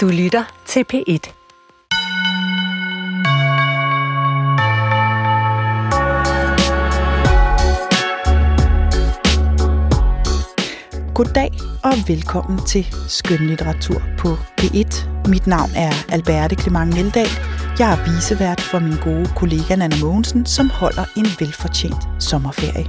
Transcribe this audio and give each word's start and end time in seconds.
Du 0.00 0.08
lytter 0.08 0.44
til 0.66 0.84
P1. 0.92 1.32
Goddag 11.14 11.52
og 11.82 11.92
velkommen 12.08 12.66
til 12.66 12.86
Skønlitteratur 13.08 14.02
på 14.18 14.28
P1. 14.60 15.08
Mit 15.28 15.46
navn 15.46 15.70
er 15.76 15.92
Alberte 16.08 16.56
Clement 16.62 16.94
Meldal. 16.94 17.28
Jeg 17.78 17.92
er 17.92 18.14
visevært 18.14 18.60
for 18.60 18.78
min 18.78 18.96
gode 19.04 19.30
kollega 19.36 19.76
Nana 19.76 19.96
Mogensen, 20.00 20.46
som 20.46 20.70
holder 20.70 21.04
en 21.16 21.26
velfortjent 21.38 22.08
sommerferie. 22.18 22.86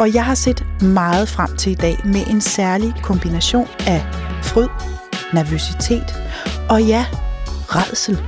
Og 0.00 0.14
jeg 0.14 0.24
har 0.24 0.34
set 0.34 0.64
meget 0.82 1.28
frem 1.28 1.56
til 1.56 1.72
i 1.72 1.74
dag 1.74 1.96
med 2.04 2.26
en 2.30 2.40
særlig 2.40 2.94
kombination 3.02 3.68
af 3.86 4.00
fryd, 4.42 4.97
nervøsitet 5.34 6.22
og 6.68 6.82
ja, 6.82 7.06
redsel. 7.68 8.22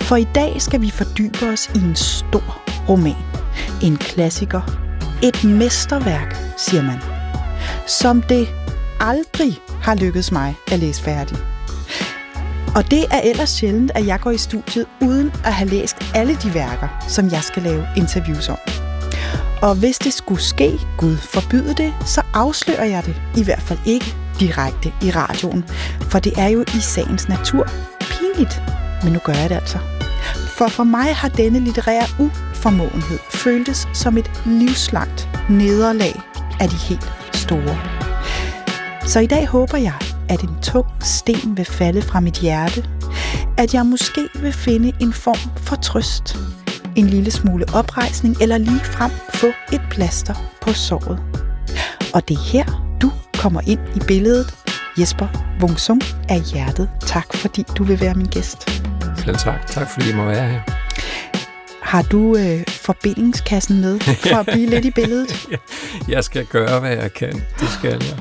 For 0.00 0.16
i 0.16 0.26
dag 0.34 0.62
skal 0.62 0.80
vi 0.80 0.90
fordybe 0.90 1.46
os 1.52 1.70
i 1.74 1.78
en 1.78 1.96
stor 1.96 2.62
roman. 2.88 3.16
En 3.82 3.96
klassiker. 3.96 4.60
Et 5.22 5.44
mesterværk, 5.44 6.36
siger 6.56 6.82
man. 6.82 7.00
Som 7.86 8.22
det 8.22 8.48
aldrig 9.00 9.60
har 9.82 9.94
lykkedes 9.94 10.32
mig 10.32 10.56
at 10.72 10.78
læse 10.78 11.02
færdig. 11.02 11.36
Og 12.76 12.90
det 12.90 13.04
er 13.10 13.20
ellers 13.20 13.50
sjældent, 13.50 13.90
at 13.94 14.06
jeg 14.06 14.20
går 14.20 14.30
i 14.30 14.38
studiet 14.38 14.86
uden 15.02 15.32
at 15.44 15.54
have 15.54 15.70
læst 15.70 15.96
alle 16.14 16.36
de 16.42 16.54
værker, 16.54 17.06
som 17.08 17.30
jeg 17.30 17.42
skal 17.42 17.62
lave 17.62 17.86
interviews 17.96 18.48
om. 18.48 18.58
Og 19.62 19.74
hvis 19.74 19.98
det 19.98 20.12
skulle 20.12 20.42
ske, 20.42 20.78
Gud 20.98 21.16
forbyde 21.16 21.74
det, 21.74 21.94
så 22.06 22.22
afslører 22.34 22.84
jeg 22.84 23.04
det 23.04 23.22
i 23.36 23.44
hvert 23.44 23.62
fald 23.62 23.78
ikke 23.86 24.16
direkte 24.40 24.92
i 25.02 25.10
radioen. 25.10 25.64
For 26.00 26.18
det 26.18 26.32
er 26.38 26.48
jo 26.48 26.60
i 26.62 26.80
sagens 26.80 27.28
natur 27.28 27.66
pinligt. 28.00 28.62
Men 29.02 29.12
nu 29.12 29.18
gør 29.18 29.32
jeg 29.32 29.50
det 29.50 29.56
altså. 29.56 29.78
For 30.34 30.68
for 30.68 30.84
mig 30.84 31.16
har 31.16 31.28
denne 31.28 31.58
litterære 31.58 32.06
uformåenhed 32.18 33.18
føltes 33.30 33.88
som 33.92 34.18
et 34.18 34.30
livslangt 34.46 35.28
nederlag 35.50 36.20
af 36.60 36.68
de 36.68 36.76
helt 36.76 37.12
store. 37.34 37.78
Så 39.06 39.20
i 39.20 39.26
dag 39.26 39.46
håber 39.46 39.78
jeg, 39.78 39.94
at 40.28 40.42
en 40.42 40.56
tung 40.62 40.86
sten 41.00 41.56
vil 41.56 41.64
falde 41.64 42.02
fra 42.02 42.20
mit 42.20 42.38
hjerte, 42.38 42.84
at 43.58 43.74
jeg 43.74 43.86
måske 43.86 44.28
vil 44.34 44.52
finde 44.52 44.92
en 45.00 45.12
form 45.12 45.50
for 45.56 45.76
trøst, 45.76 46.36
en 46.96 47.06
lille 47.06 47.30
smule 47.30 47.64
oprejsning 47.74 48.36
eller 48.40 48.58
lige 48.58 48.84
frem 48.84 49.10
få 49.34 49.46
et 49.72 49.82
plaster 49.90 50.34
på 50.60 50.72
såret. 50.72 51.18
Og 52.14 52.28
det 52.28 52.34
er 52.34 52.42
her, 52.52 52.85
kommer 53.36 53.60
ind 53.66 53.80
i 53.96 54.00
billedet. 54.06 54.54
Jesper 54.98 55.28
Wungsung 55.60 56.02
af 56.28 56.40
hjertet. 56.40 56.90
Tak 57.00 57.34
fordi 57.34 57.62
du 57.62 57.84
vil 57.84 58.00
være 58.00 58.14
min 58.14 58.26
gæst. 58.26 58.70
Selv 59.16 59.36
tak. 59.36 59.66
Tak 59.66 59.90
fordi 59.90 60.08
jeg 60.08 60.16
må 60.16 60.24
være 60.24 60.48
her. 60.48 60.60
Har 61.82 62.02
du 62.02 62.36
øh, 62.36 62.64
forbindingskassen 62.68 63.80
med 63.80 64.00
for 64.00 64.36
at 64.36 64.46
blive 64.46 64.66
lidt 64.66 64.84
i 64.84 64.90
billedet? 64.90 65.48
jeg 66.14 66.24
skal 66.24 66.46
gøre, 66.46 66.80
hvad 66.80 66.96
jeg 66.96 67.12
kan. 67.12 67.32
Det 67.60 67.68
skal 67.68 67.90
jeg. 67.90 68.18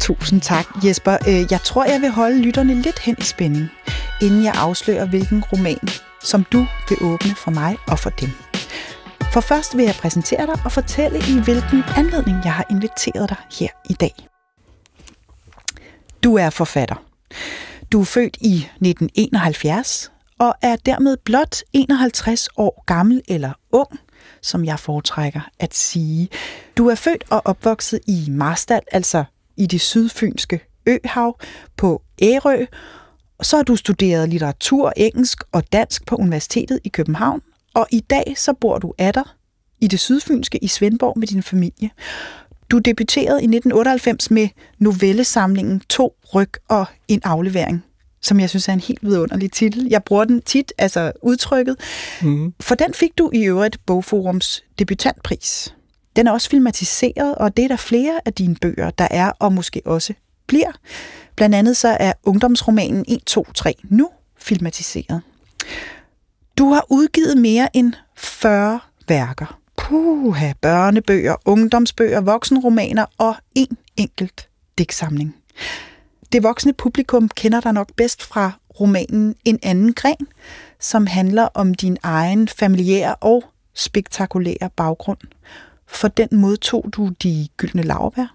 Tusind 0.00 0.40
tak, 0.40 0.66
Jesper. 0.84 1.16
Øh, 1.28 1.44
jeg 1.50 1.60
tror, 1.64 1.84
jeg 1.84 2.00
vil 2.00 2.10
holde 2.10 2.38
lytterne 2.38 2.74
lidt 2.74 2.98
hen 2.98 3.16
i 3.18 3.24
spænding, 3.24 3.68
inden 4.22 4.44
jeg 4.44 4.54
afslører, 4.56 5.06
hvilken 5.06 5.44
roman, 5.52 5.88
som 6.22 6.44
du 6.52 6.66
vil 6.88 6.98
åbne 7.00 7.34
for 7.36 7.50
mig 7.50 7.76
og 7.88 7.98
for 7.98 8.10
dem. 8.10 8.30
For 9.32 9.40
først 9.40 9.76
vil 9.76 9.84
jeg 9.84 9.94
præsentere 9.94 10.46
dig 10.46 10.54
og 10.64 10.72
fortælle, 10.72 11.18
i 11.18 11.40
hvilken 11.44 11.82
anledning 11.96 12.36
jeg 12.44 12.52
har 12.52 12.66
inviteret 12.70 13.28
dig 13.28 13.36
her 13.58 13.68
i 13.90 13.92
dag. 13.92 14.35
Du 16.26 16.34
er 16.34 16.50
forfatter. 16.50 17.04
Du 17.92 18.00
er 18.00 18.04
født 18.04 18.36
i 18.40 18.54
1971 18.54 20.12
og 20.38 20.54
er 20.62 20.76
dermed 20.76 21.16
blot 21.24 21.56
51 21.72 22.48
år 22.56 22.84
gammel 22.86 23.22
eller 23.28 23.52
ung, 23.72 24.00
som 24.42 24.64
jeg 24.64 24.78
foretrækker 24.78 25.40
at 25.58 25.74
sige. 25.74 26.28
Du 26.76 26.88
er 26.88 26.94
født 26.94 27.24
og 27.30 27.42
opvokset 27.44 28.00
i 28.06 28.26
Marstal, 28.30 28.80
altså 28.92 29.24
i 29.56 29.66
det 29.66 29.80
sydfynske 29.80 30.60
øhav 30.86 31.38
på 31.76 32.02
Ærø. 32.22 32.64
Så 33.42 33.56
har 33.56 33.64
du 33.64 33.76
studeret 33.76 34.28
litteratur, 34.28 34.92
engelsk 34.96 35.42
og 35.52 35.72
dansk 35.72 36.06
på 36.06 36.16
Universitetet 36.16 36.80
i 36.84 36.88
København, 36.88 37.42
og 37.74 37.86
i 37.90 38.00
dag 38.00 38.34
så 38.36 38.52
bor 38.52 38.78
du 38.78 38.94
atter 38.98 39.36
i 39.80 39.86
det 39.86 40.00
sydfynske 40.00 40.58
i 40.64 40.66
Svendborg 40.66 41.18
med 41.18 41.26
din 41.26 41.42
familie. 41.42 41.90
Du 42.70 42.78
debuterede 42.78 43.42
i 43.42 43.44
1998 43.44 44.30
med 44.30 44.48
novellesamlingen 44.78 45.80
To 45.88 46.14
ryg 46.34 46.50
og 46.68 46.86
en 47.08 47.20
aflevering, 47.24 47.84
som 48.22 48.40
jeg 48.40 48.50
synes 48.50 48.68
er 48.68 48.72
en 48.72 48.80
helt 48.80 49.02
vidunderlig 49.02 49.52
titel. 49.52 49.86
Jeg 49.90 50.04
bruger 50.04 50.24
den 50.24 50.42
tit, 50.42 50.72
altså 50.78 51.12
udtrykket. 51.22 51.76
Mm. 52.22 52.54
For 52.60 52.74
den 52.74 52.94
fik 52.94 53.18
du 53.18 53.30
i 53.34 53.44
øvrigt 53.44 53.86
Bogforums 53.86 54.64
debutantpris. 54.78 55.74
Den 56.16 56.26
er 56.26 56.32
også 56.32 56.50
filmatiseret, 56.50 57.34
og 57.34 57.56
det 57.56 57.64
er 57.64 57.68
der 57.68 57.76
flere 57.76 58.20
af 58.24 58.32
dine 58.32 58.54
bøger, 58.54 58.90
der 58.90 59.08
er 59.10 59.30
og 59.38 59.52
måske 59.52 59.82
også 59.84 60.14
bliver. 60.46 60.72
Blandt 61.36 61.54
andet 61.54 61.76
så 61.76 61.88
er 62.00 62.12
ungdomsromanen 62.24 63.04
1, 63.08 63.24
2, 63.26 63.46
3 63.54 63.74
nu 63.84 64.10
filmatiseret. 64.38 65.22
Du 66.58 66.72
har 66.72 66.86
udgivet 66.90 67.36
mere 67.36 67.76
end 67.76 67.92
40 68.16 68.80
værker. 69.08 69.58
Puha, 69.86 70.52
børnebøger, 70.60 71.36
ungdomsbøger, 71.44 72.20
voksenromaner 72.20 73.06
og 73.18 73.34
en 73.54 73.76
enkelt 73.96 74.48
digtsamling. 74.78 75.36
Det 76.32 76.42
voksne 76.42 76.72
publikum 76.72 77.28
kender 77.28 77.60
dig 77.60 77.72
nok 77.72 77.88
bedst 77.96 78.22
fra 78.22 78.52
romanen 78.80 79.34
En 79.44 79.58
anden 79.62 79.92
gren, 79.92 80.26
som 80.80 81.06
handler 81.06 81.48
om 81.54 81.74
din 81.74 81.96
egen 82.02 82.48
familiære 82.48 83.14
og 83.14 83.44
spektakulære 83.74 84.70
baggrund. 84.76 85.18
For 85.86 86.08
den 86.08 86.28
modtog 86.32 86.84
du 86.92 87.10
de 87.22 87.48
gyldne 87.56 87.82
lavbær. 87.82 88.34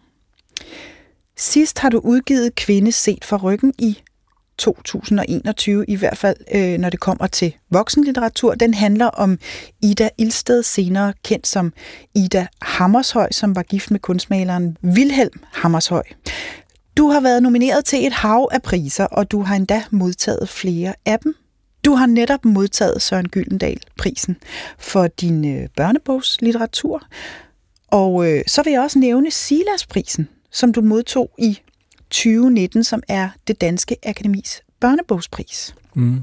Sidst 1.37 1.79
har 1.79 1.89
du 1.89 1.99
udgivet 1.99 2.55
Kvinde 2.55 2.91
set 2.91 3.25
for 3.25 3.37
ryggen 3.37 3.73
i 3.79 4.01
2021, 4.61 5.85
i 5.87 5.95
hvert 5.95 6.17
fald 6.17 6.37
øh, 6.55 6.77
når 6.77 6.89
det 6.89 6.99
kommer 6.99 7.27
til 7.27 7.55
voksenlitteratur. 7.69 8.55
Den 8.55 8.73
handler 8.73 9.05
om 9.05 9.39
Ida 9.81 10.09
Ilsted, 10.17 10.63
senere 10.63 11.13
kendt 11.23 11.47
som 11.47 11.73
Ida 12.15 12.47
Hammershøj, 12.61 13.31
som 13.31 13.55
var 13.55 13.63
gift 13.63 13.91
med 13.91 13.99
kunstmaleren 13.99 14.77
Vilhelm 14.81 15.39
Hammershøj. 15.51 16.03
Du 16.97 17.09
har 17.09 17.19
været 17.19 17.43
nomineret 17.43 17.85
til 17.85 18.07
et 18.07 18.13
hav 18.13 18.49
af 18.51 18.61
priser, 18.61 19.05
og 19.05 19.31
du 19.31 19.41
har 19.41 19.55
endda 19.55 19.83
modtaget 19.91 20.49
flere 20.49 20.93
af 21.05 21.19
dem. 21.19 21.35
Du 21.85 21.93
har 21.93 22.05
netop 22.05 22.45
modtaget 22.45 23.01
Søren 23.01 23.29
Gyldendal-prisen 23.29 24.37
for 24.77 25.07
din 25.07 25.57
øh, 25.57 25.69
børnebogslitteratur. 25.75 27.03
Og 27.87 28.31
øh, 28.31 28.41
så 28.47 28.63
vil 28.63 28.71
jeg 28.71 28.81
også 28.81 28.99
nævne 28.99 29.31
Silas-prisen, 29.31 30.29
som 30.51 30.73
du 30.73 30.81
modtog 30.81 31.31
i 31.37 31.59
2019, 32.11 32.83
som 32.83 33.03
er 33.07 33.29
det 33.47 33.61
Danske 33.61 33.95
Akademis 34.03 34.61
børnebogspris. 34.79 35.75
Mm. 35.93 36.19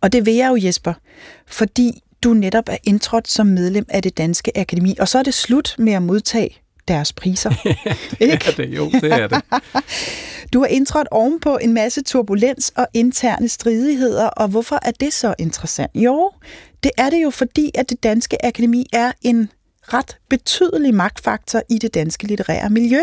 Og 0.00 0.12
det 0.12 0.26
vil 0.26 0.34
jeg 0.34 0.50
jo, 0.50 0.66
Jesper, 0.66 0.94
fordi 1.46 2.02
du 2.22 2.34
netop 2.34 2.64
er 2.68 2.76
indtrådt 2.84 3.28
som 3.28 3.46
medlem 3.46 3.86
af 3.88 4.02
det 4.02 4.18
Danske 4.18 4.58
Akademi, 4.58 4.96
og 5.00 5.08
så 5.08 5.18
er 5.18 5.22
det 5.22 5.34
slut 5.34 5.74
med 5.78 5.92
at 5.92 6.02
modtage 6.02 6.58
deres 6.88 7.12
priser. 7.12 7.50
det 8.18 8.32
er 8.32 8.52
det, 8.56 8.76
jo, 8.76 8.90
det 8.90 9.12
er 9.12 9.28
det. 9.28 9.42
Du 10.52 10.60
har 10.60 10.66
indtrådt 10.66 11.08
ovenpå 11.10 11.56
en 11.56 11.72
masse 11.72 12.02
turbulens 12.02 12.72
og 12.76 12.86
interne 12.94 13.48
stridigheder, 13.48 14.26
og 14.26 14.48
hvorfor 14.48 14.78
er 14.82 14.90
det 14.90 15.12
så 15.12 15.34
interessant? 15.38 15.90
Jo, 15.94 16.30
det 16.82 16.90
er 16.98 17.10
det 17.10 17.22
jo 17.22 17.30
fordi, 17.30 17.70
at 17.74 17.90
det 17.90 18.02
Danske 18.02 18.44
Akademi 18.46 18.86
er 18.92 19.12
en 19.22 19.50
ret 19.82 20.18
betydelig 20.28 20.94
magtfaktor 20.94 21.62
i 21.70 21.78
det 21.78 21.94
danske 21.94 22.26
litterære 22.26 22.70
miljø. 22.70 23.00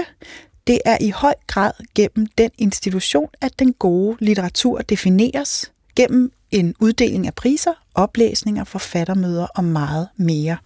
Det 0.69 0.79
er 0.85 0.97
i 1.01 1.09
høj 1.09 1.33
grad 1.47 1.71
gennem 1.95 2.27
den 2.37 2.49
institution, 2.57 3.27
at 3.41 3.59
den 3.59 3.73
gode 3.73 4.17
litteratur 4.19 4.77
defineres 4.77 5.71
gennem 5.95 6.31
en 6.51 6.75
uddeling 6.79 7.27
af 7.27 7.33
priser, 7.33 7.73
oplæsninger, 7.95 8.63
forfattermøder 8.63 9.47
og 9.55 9.63
meget 9.63 10.07
mere. 10.17 10.57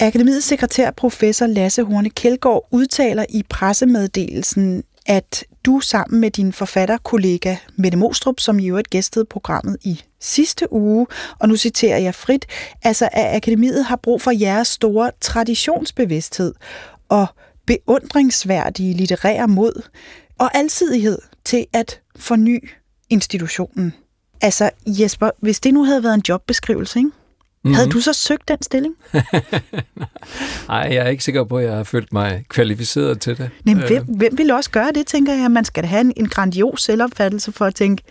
Akademiets 0.00 0.46
sekretær, 0.46 0.90
professor 0.90 1.46
Lasse 1.46 1.84
Horne 1.84 2.10
Kjeldgaard, 2.10 2.68
udtaler 2.70 3.24
i 3.28 3.42
pressemeddelelsen, 3.48 4.84
at 5.06 5.44
du 5.64 5.80
sammen 5.80 6.20
med 6.20 6.30
din 6.30 6.52
forfatterkollega 6.52 7.56
Mette 7.76 7.98
Mostrup, 7.98 8.40
som 8.40 8.58
i 8.58 8.68
øvrigt 8.68 8.90
gæstede 8.90 9.24
programmet 9.24 9.76
i 9.82 10.00
sidste 10.20 10.72
uge, 10.72 11.06
og 11.38 11.48
nu 11.48 11.56
citerer 11.56 11.98
jeg 11.98 12.14
frit, 12.14 12.46
altså 12.82 13.08
at 13.12 13.36
akademiet 13.36 13.84
har 13.84 13.96
brug 13.96 14.22
for 14.22 14.30
jeres 14.30 14.68
store 14.68 15.10
traditionsbevidsthed 15.20 16.54
og 17.08 17.26
beundringsværdige 17.66 18.94
litterære 18.94 19.48
mod 19.48 19.82
og 20.38 20.56
alsidighed 20.56 21.18
til 21.44 21.66
at 21.72 22.00
forny 22.16 22.68
institutionen. 23.10 23.94
Altså 24.40 24.70
Jesper, 24.86 25.30
hvis 25.40 25.60
det 25.60 25.74
nu 25.74 25.84
havde 25.84 26.02
været 26.02 26.14
en 26.14 26.22
jobbeskrivelse, 26.28 26.98
ikke? 26.98 27.10
Mm-hmm. 27.64 27.74
Havde 27.74 27.90
du 27.90 28.00
så 28.00 28.12
søgt 28.12 28.48
den 28.48 28.62
stilling? 28.62 28.94
Nej, 30.68 30.88
jeg 30.92 30.96
er 30.96 31.08
ikke 31.08 31.24
sikker 31.24 31.44
på, 31.44 31.58
at 31.58 31.64
jeg 31.64 31.76
har 31.76 31.84
følt 31.84 32.12
mig 32.12 32.44
kvalificeret 32.48 33.20
til 33.20 33.38
det. 33.38 33.50
Men 33.64 33.78
hvem, 33.78 34.06
øh. 34.10 34.16
hvem 34.16 34.38
ville 34.38 34.54
også 34.54 34.70
gøre 34.70 34.92
det, 34.94 35.06
tænker 35.06 35.34
jeg? 35.34 35.50
Man 35.50 35.64
skal 35.64 35.84
have 35.84 36.00
en, 36.00 36.12
en 36.16 36.28
grandios 36.28 36.82
selvopfattelse 36.82 37.52
for 37.52 37.64
at 37.64 37.74
tænke, 37.74 38.02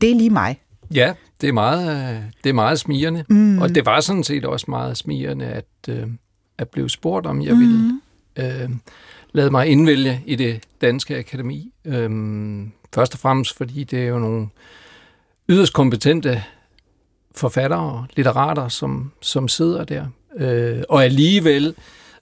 det 0.00 0.10
er 0.10 0.14
lige 0.14 0.30
mig. 0.30 0.60
Ja, 0.94 1.12
det 1.40 1.48
er 1.48 1.52
meget, 1.52 2.14
øh, 2.14 2.22
det 2.44 2.50
er 2.50 2.54
meget 2.54 2.78
smirende. 2.78 3.24
Mm. 3.28 3.58
Og 3.58 3.74
det 3.74 3.86
var 3.86 4.00
sådan 4.00 4.24
set 4.24 4.44
også 4.44 4.66
meget 4.68 4.96
smirende, 4.96 5.46
at, 5.46 5.66
øh, 5.88 6.06
at 6.58 6.68
blive 6.68 6.90
spurgt, 6.90 7.26
om 7.26 7.42
jeg 7.42 7.54
mm. 7.54 7.60
ville 7.60 8.00
øh, 8.38 8.70
lade 9.32 9.50
mig 9.50 9.66
indvælge 9.66 10.22
i 10.26 10.34
det 10.34 10.62
danske 10.80 11.18
akademi. 11.18 11.72
Øh, 11.84 12.10
først 12.94 13.14
og 13.14 13.20
fremmest, 13.20 13.56
fordi 13.56 13.84
det 13.84 13.98
er 13.98 14.06
jo 14.06 14.18
nogle 14.18 14.48
yderst 15.48 15.72
kompetente 15.72 16.44
forfattere 17.34 17.80
og 17.80 18.06
litterater, 18.16 18.68
som, 18.68 19.12
som 19.20 19.48
sidder 19.48 19.84
der. 19.84 20.06
Øh, 20.36 20.82
og 20.88 21.04
alligevel 21.04 21.74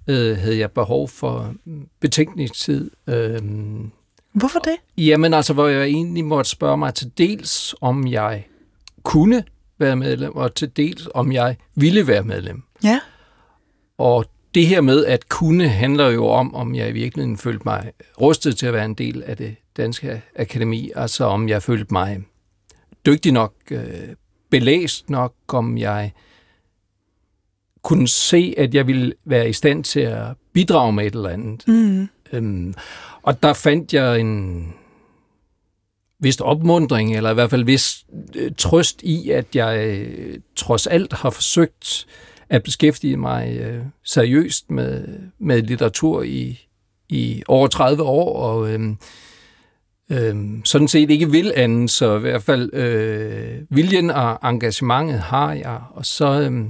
øh, 0.07 0.37
havde 0.37 0.59
jeg 0.59 0.71
behov 0.71 1.09
for 1.09 1.55
betænkningstid. 2.01 2.91
Øh, 3.07 3.41
Hvorfor 4.33 4.59
det? 4.59 4.77
Jamen 4.99 5.35
altså, 5.35 5.53
hvor 5.53 5.69
jeg 5.69 5.85
egentlig 5.85 6.25
måtte 6.25 6.51
spørge 6.51 6.79
mig 6.79 6.95
til 6.95 7.12
dels, 7.19 7.75
om 7.81 8.07
jeg 8.07 8.47
kunne 9.03 9.45
være 9.79 9.97
medlem, 9.97 10.37
og 10.37 10.55
til 10.55 10.77
dels, 10.77 11.09
om 11.15 11.33
jeg 11.33 11.57
ville 11.75 12.07
være 12.07 12.23
medlem. 12.23 12.62
Ja. 12.85 13.01
Og 13.99 14.25
det 14.56 14.67
her 14.67 14.81
med 14.81 15.05
at 15.05 15.29
kunne 15.29 15.69
handler 15.69 16.08
jo 16.08 16.26
om, 16.26 16.55
om 16.55 16.75
jeg 16.75 16.88
i 16.88 16.93
virkeligheden 16.93 17.38
følte 17.38 17.62
mig 17.64 17.93
rustet 18.20 18.56
til 18.56 18.67
at 18.67 18.73
være 18.73 18.85
en 18.85 18.94
del 18.94 19.23
af 19.26 19.37
det 19.37 19.56
danske 19.76 20.23
akademi, 20.37 20.91
altså 20.94 21.25
om 21.25 21.49
jeg 21.49 21.62
følte 21.62 21.87
mig 21.91 22.20
dygtig 23.06 23.32
nok, 23.32 23.55
øh, 23.70 23.82
belæst 24.50 25.11
nok, 25.11 25.35
om 25.49 25.79
jeg 25.79 26.12
kunne 27.82 28.08
se, 28.08 28.55
at 28.58 28.75
jeg 28.75 28.87
ville 28.87 29.12
være 29.25 29.49
i 29.49 29.53
stand 29.53 29.85
til 29.85 30.00
at 30.00 30.26
bidrage 30.53 30.93
med 30.93 31.06
et 31.06 31.14
eller 31.14 31.29
andet. 31.29 31.69
Mm. 31.69 32.09
Øhm, 32.32 32.75
og 33.23 33.43
der 33.43 33.52
fandt 33.52 33.94
jeg 33.94 34.20
en 34.20 34.69
vist 36.19 36.41
opmundring, 36.41 37.17
eller 37.17 37.31
i 37.31 37.35
hvert 37.35 37.50
fald 37.50 37.64
vis 37.64 38.06
øh, 38.35 38.52
trøst 38.59 39.02
i, 39.02 39.31
at 39.31 39.47
jeg 39.55 39.87
øh, 39.87 40.38
trods 40.56 40.87
alt 40.87 41.12
har 41.12 41.31
forsøgt 41.31 42.06
at 42.49 42.63
beskæftige 42.63 43.17
mig 43.17 43.59
øh, 43.61 43.83
seriøst 44.05 44.71
med, 44.71 45.09
med 45.39 45.63
litteratur 45.63 46.23
i, 46.23 46.67
i 47.09 47.43
over 47.49 47.69
30 47.69 48.03
år, 48.03 48.37
og 48.43 48.71
øh, 48.71 48.81
øh, 50.11 50.37
sådan 50.65 50.89
set 50.89 51.11
ikke 51.11 51.31
vil 51.31 51.53
anden, 51.57 51.89
så 51.89 52.17
i 52.17 52.21
hvert 52.21 52.43
fald 52.43 52.75
øh, 52.75 53.59
viljen 53.71 54.11
og 54.11 54.39
engagementet 54.45 55.19
har 55.19 55.53
jeg, 55.53 55.81
og 55.91 56.07
så 56.07 56.41
øh, 56.41 56.65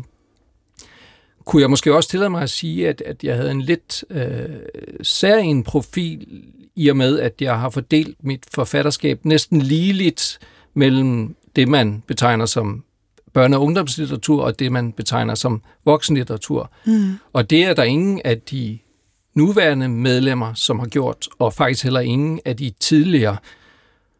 kunne 1.44 1.62
jeg 1.62 1.70
måske 1.70 1.94
også 1.94 2.08
tillade 2.08 2.30
mig 2.30 2.42
at 2.42 2.50
sige, 2.50 2.88
at, 2.88 3.02
at 3.06 3.24
jeg 3.24 3.36
havde 3.36 3.50
en 3.50 3.62
lidt 3.62 4.04
øh, 4.10 4.56
særlig 5.02 5.64
profil 5.64 6.42
i 6.76 6.88
og 6.88 6.96
med, 6.96 7.18
at 7.18 7.34
jeg 7.40 7.58
har 7.58 7.70
fordelt 7.70 8.24
mit 8.24 8.44
forfatterskab 8.54 9.24
næsten 9.24 9.62
ligeligt 9.62 10.38
mellem 10.74 11.36
det, 11.56 11.68
man 11.68 12.02
betegner 12.06 12.46
som 12.46 12.84
børne- 13.36 13.56
og 13.56 13.62
ungdomslitteratur, 13.62 14.42
og 14.42 14.58
det, 14.58 14.72
man 14.72 14.92
betegner 14.92 15.34
som 15.34 15.62
voksenlitteratur. 15.84 16.70
Mm. 16.86 17.18
Og 17.32 17.50
det 17.50 17.64
er 17.64 17.74
der 17.74 17.82
ingen 17.82 18.20
af 18.24 18.40
de 18.40 18.78
nuværende 19.34 19.88
medlemmer, 19.88 20.54
som 20.54 20.78
har 20.78 20.86
gjort, 20.86 21.28
og 21.38 21.52
faktisk 21.52 21.84
heller 21.84 22.00
ingen 22.00 22.40
af 22.44 22.56
de 22.56 22.72
tidligere. 22.80 23.36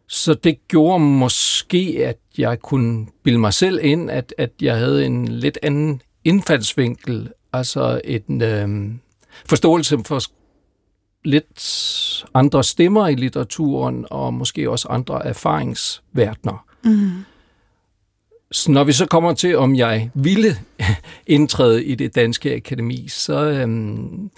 Så 0.09 0.35
det 0.35 0.69
gjorde 0.69 1.05
måske, 1.05 1.97
at 2.05 2.19
jeg 2.39 2.61
kunne 2.61 3.07
bilde 3.23 3.39
mig 3.39 3.55
selv 3.55 3.79
ind, 3.83 4.11
at, 4.11 4.35
at 4.39 4.51
jeg 4.63 4.77
havde 4.77 5.07
en 5.07 5.29
lidt 5.29 5.59
anden 5.63 6.03
indfaldsvinkel, 6.25 7.29
altså 7.53 8.01
en 8.05 8.43
øh, 8.43 8.95
forståelse 9.49 9.99
for 10.05 10.21
lidt 11.25 12.25
andre 12.35 12.65
stemmer 12.65 13.09
i 13.09 13.15
litteraturen, 13.15 14.07
og 14.11 14.35
måske 14.35 14.71
også 14.71 14.89
andre 14.89 15.27
erfaringsverdener. 15.27 16.65
Mm. 16.85 17.11
Så 18.53 18.71
når 18.71 18.85
vi 18.85 18.93
så 18.93 19.07
kommer 19.07 19.35
til, 19.35 19.57
om 19.57 19.77
jeg 19.77 20.11
ville 20.15 20.57
indtræde 21.27 21.85
i 21.85 21.95
det 21.95 22.15
danske 22.15 22.55
akademi, 22.55 23.09
så, 23.09 23.45
øhm, 23.51 24.31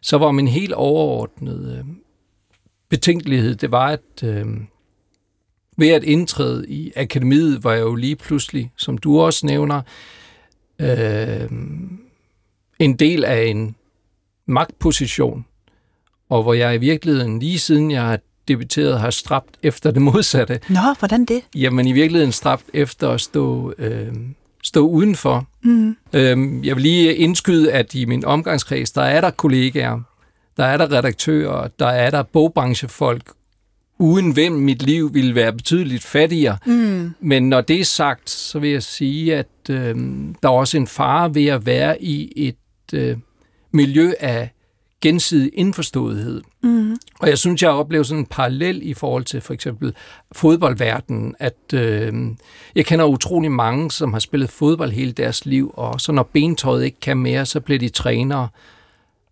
så 0.00 0.18
var 0.18 0.30
min 0.30 0.48
helt 0.48 0.72
overordnede 0.72 1.78
øh, 1.78 1.94
betænkelighed, 2.88 3.54
det 3.54 3.70
var, 3.70 3.86
at 3.86 4.24
øhm, 4.24 4.66
ved 5.76 5.88
at 5.88 6.04
indtræde 6.04 6.68
i 6.68 6.92
akademiet, 6.96 7.64
var 7.64 7.72
jeg 7.72 7.80
jo 7.80 7.94
lige 7.94 8.16
pludselig, 8.16 8.72
som 8.76 8.98
du 8.98 9.20
også 9.20 9.46
nævner, 9.46 9.82
øhm, 10.78 12.00
en 12.78 12.96
del 12.96 13.24
af 13.24 13.44
en 13.44 13.76
magtposition, 14.46 15.46
og 16.28 16.42
hvor 16.42 16.54
jeg 16.54 16.74
i 16.74 16.78
virkeligheden 16.78 17.38
lige 17.38 17.58
siden 17.58 17.90
jeg 17.90 18.18
har 18.40 18.54
debuteret 18.54 19.00
har 19.00 19.10
strabt 19.10 19.56
efter 19.62 19.90
det 19.90 20.02
modsatte. 20.02 20.60
Nå, 20.68 20.80
hvordan 20.98 21.24
det? 21.24 21.42
Jamen 21.54 21.86
i 21.86 21.92
virkeligheden 21.92 22.32
strabt 22.32 22.64
efter 22.74 23.10
at 23.10 23.20
stå, 23.20 23.74
øh, 23.78 24.08
stå 24.62 24.86
udenfor. 24.88 25.46
Mm. 25.62 25.96
Øh, 26.12 26.66
jeg 26.66 26.76
vil 26.76 26.82
lige 26.82 27.14
indskyde, 27.14 27.72
at 27.72 27.94
i 27.94 28.04
min 28.04 28.24
omgangskreds, 28.24 28.90
der 28.90 29.02
er 29.02 29.20
der 29.20 29.30
kollegaer, 29.30 30.00
der 30.56 30.64
er 30.64 30.76
der 30.76 30.92
redaktører, 30.92 31.68
der 31.78 31.86
er 31.86 32.10
der 32.10 32.22
bogbranchefolk, 32.22 33.22
uden 33.98 34.32
hvem 34.32 34.52
mit 34.52 34.82
liv 34.82 35.14
ville 35.14 35.34
være 35.34 35.52
betydeligt 35.52 36.02
fattigere. 36.02 36.58
Mm. 36.66 37.10
Men 37.20 37.48
når 37.48 37.60
det 37.60 37.80
er 37.80 37.84
sagt, 37.84 38.30
så 38.30 38.58
vil 38.58 38.70
jeg 38.70 38.82
sige, 38.82 39.36
at 39.36 39.46
øh, 39.70 39.96
der 40.42 40.48
er 40.48 40.52
også 40.52 40.76
en 40.76 40.86
fare 40.86 41.34
ved 41.34 41.46
at 41.46 41.66
være 41.66 42.02
i 42.02 42.32
et 42.36 42.94
øh, 42.94 43.16
miljø 43.72 44.12
af 44.20 44.50
gensidig 45.00 45.50
indforståethed. 45.54 46.42
Mm. 46.62 46.96
Og 47.20 47.28
jeg 47.28 47.38
synes, 47.38 47.62
jeg 47.62 47.70
oplever 47.70 48.04
sådan 48.04 48.18
en 48.18 48.26
parallel 48.26 48.80
i 48.82 48.94
forhold 48.94 49.24
til 49.24 49.40
for 49.40 49.54
eksempel 49.54 49.94
fodboldverdenen, 50.32 51.34
at 51.38 51.74
øh, 51.74 52.12
jeg 52.74 52.86
kender 52.86 53.04
utrolig 53.04 53.52
mange, 53.52 53.90
som 53.90 54.12
har 54.12 54.20
spillet 54.20 54.50
fodbold 54.50 54.90
hele 54.90 55.12
deres 55.12 55.46
liv, 55.46 55.74
og 55.76 56.00
så 56.00 56.12
når 56.12 56.22
bentøjet 56.32 56.84
ikke 56.84 57.00
kan 57.00 57.16
mere, 57.16 57.46
så 57.46 57.60
bliver 57.60 57.78
de 57.78 57.88
trænere. 57.88 58.48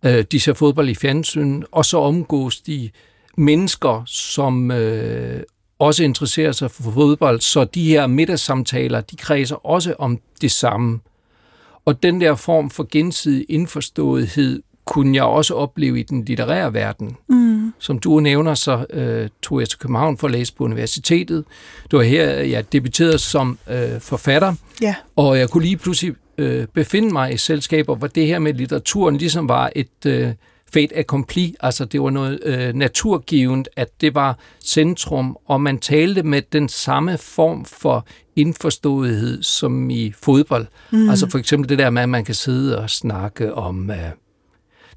Øh, 0.05 0.25
de 0.31 0.39
ser 0.39 0.53
fodbold 0.53 0.89
i 0.89 0.95
fjernsyn, 0.95 1.63
og 1.71 1.85
så 1.85 1.97
omgås 1.97 2.61
de 2.61 2.89
mennesker, 3.37 4.03
som 4.05 4.71
øh, 4.71 5.43
også 5.79 6.03
interesserer 6.03 6.51
sig 6.51 6.71
for 6.71 6.91
fodbold, 6.91 7.41
så 7.41 7.63
de 7.63 7.83
her 7.83 8.07
middagssamtaler, 8.07 9.01
de 9.01 9.15
kredser 9.15 9.65
også 9.65 9.95
om 9.99 10.19
det 10.41 10.51
samme. 10.51 10.99
Og 11.85 12.03
den 12.03 12.21
der 12.21 12.35
form 12.35 12.69
for 12.69 12.87
gensidig 12.91 13.45
indforståethed 13.49 14.63
kunne 14.89 15.15
jeg 15.15 15.23
også 15.23 15.55
opleve 15.55 15.99
i 15.99 16.03
den 16.03 16.25
litterære 16.25 16.73
verden. 16.73 17.17
Mm. 17.27 17.73
Som 17.79 17.99
du 17.99 18.19
nævner, 18.19 18.53
så 18.53 18.85
øh, 18.89 19.29
tog 19.41 19.59
jeg 19.59 19.69
til 19.69 19.79
København 19.79 20.17
for 20.17 20.27
at 20.27 20.31
læse 20.31 20.53
på 20.55 20.63
universitetet. 20.63 21.45
Det 21.91 21.97
var 21.97 22.03
her, 22.03 22.25
jeg 22.29 22.73
debuterede 22.73 23.19
som 23.19 23.57
øh, 23.69 23.99
forfatter, 23.99 24.53
ja. 24.81 24.95
og 25.15 25.39
jeg 25.39 25.49
kunne 25.49 25.63
lige 25.63 25.77
pludselig 25.77 26.15
øh, 26.37 26.67
befinde 26.73 27.13
mig 27.13 27.33
i 27.33 27.37
selskaber, 27.37 27.95
hvor 27.95 28.07
det 28.07 28.27
her 28.27 28.39
med 28.39 28.53
litteraturen 28.53 29.17
ligesom 29.17 29.49
var 29.49 29.71
et 29.75 30.05
øh, 30.05 30.33
fait 30.73 30.91
accompli, 30.95 31.55
altså 31.59 31.85
det 31.85 32.01
var 32.01 32.09
noget 32.09 32.39
øh, 32.43 32.73
naturgivende, 32.73 33.69
at 33.75 34.01
det 34.01 34.15
var 34.15 34.39
centrum, 34.65 35.37
og 35.45 35.61
man 35.61 35.79
talte 35.79 36.23
med 36.23 36.41
den 36.53 36.69
samme 36.69 37.17
form 37.17 37.65
for 37.65 38.07
indforståethed 38.35 39.43
som 39.43 39.89
i 39.89 40.13
fodbold. 40.21 40.67
Mm. 40.91 41.09
Altså 41.09 41.29
for 41.29 41.37
eksempel 41.37 41.69
det 41.69 41.79
der 41.79 41.89
med, 41.89 42.01
at 42.01 42.09
man 42.09 42.25
kan 42.25 42.35
sidde 42.35 42.79
og 42.79 42.89
snakke 42.89 43.53
om... 43.53 43.91
Øh, 43.91 43.97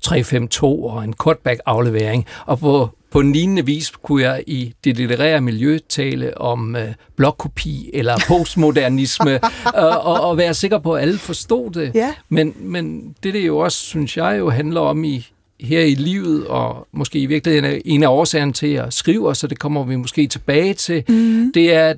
3-5-2 0.06 0.64
og 0.64 1.04
en 1.04 1.14
cutback-aflevering. 1.14 2.26
Og 2.46 2.58
på, 2.58 2.88
på 3.10 3.20
en 3.20 3.32
lignende 3.32 3.66
vis 3.66 3.90
kunne 3.90 4.22
jeg 4.22 4.44
i 4.46 4.74
det 4.84 4.96
litterære 4.96 5.40
miljø 5.40 5.78
tale 5.88 6.38
om 6.38 6.76
øh, 6.76 6.88
blokkopi 7.16 7.90
eller 7.94 8.16
postmodernisme, 8.28 9.40
og, 9.74 10.00
og, 10.00 10.20
og 10.20 10.36
være 10.36 10.54
sikker 10.54 10.78
på, 10.78 10.94
at 10.94 11.02
alle 11.02 11.18
forstod 11.18 11.70
det. 11.70 11.92
Ja. 11.94 12.14
Men, 12.28 12.54
men 12.60 13.14
det, 13.22 13.34
det 13.34 13.46
jo 13.46 13.58
også, 13.58 13.78
synes 13.78 14.16
jeg, 14.16 14.36
jo 14.38 14.50
handler 14.50 14.80
om 14.80 15.04
i 15.04 15.28
her 15.60 15.80
i 15.80 15.94
livet, 15.94 16.46
og 16.46 16.88
måske 16.92 17.18
i 17.18 17.26
virkeligheden 17.26 17.82
en 17.84 18.02
af 18.02 18.08
årsagerne 18.08 18.52
til 18.52 18.72
at 18.72 18.94
skrive, 18.94 19.34
så 19.34 19.46
det 19.46 19.58
kommer 19.58 19.84
vi 19.84 19.96
måske 19.96 20.26
tilbage 20.26 20.74
til, 20.74 21.04
mm. 21.08 21.52
det 21.54 21.74
er 21.74 21.94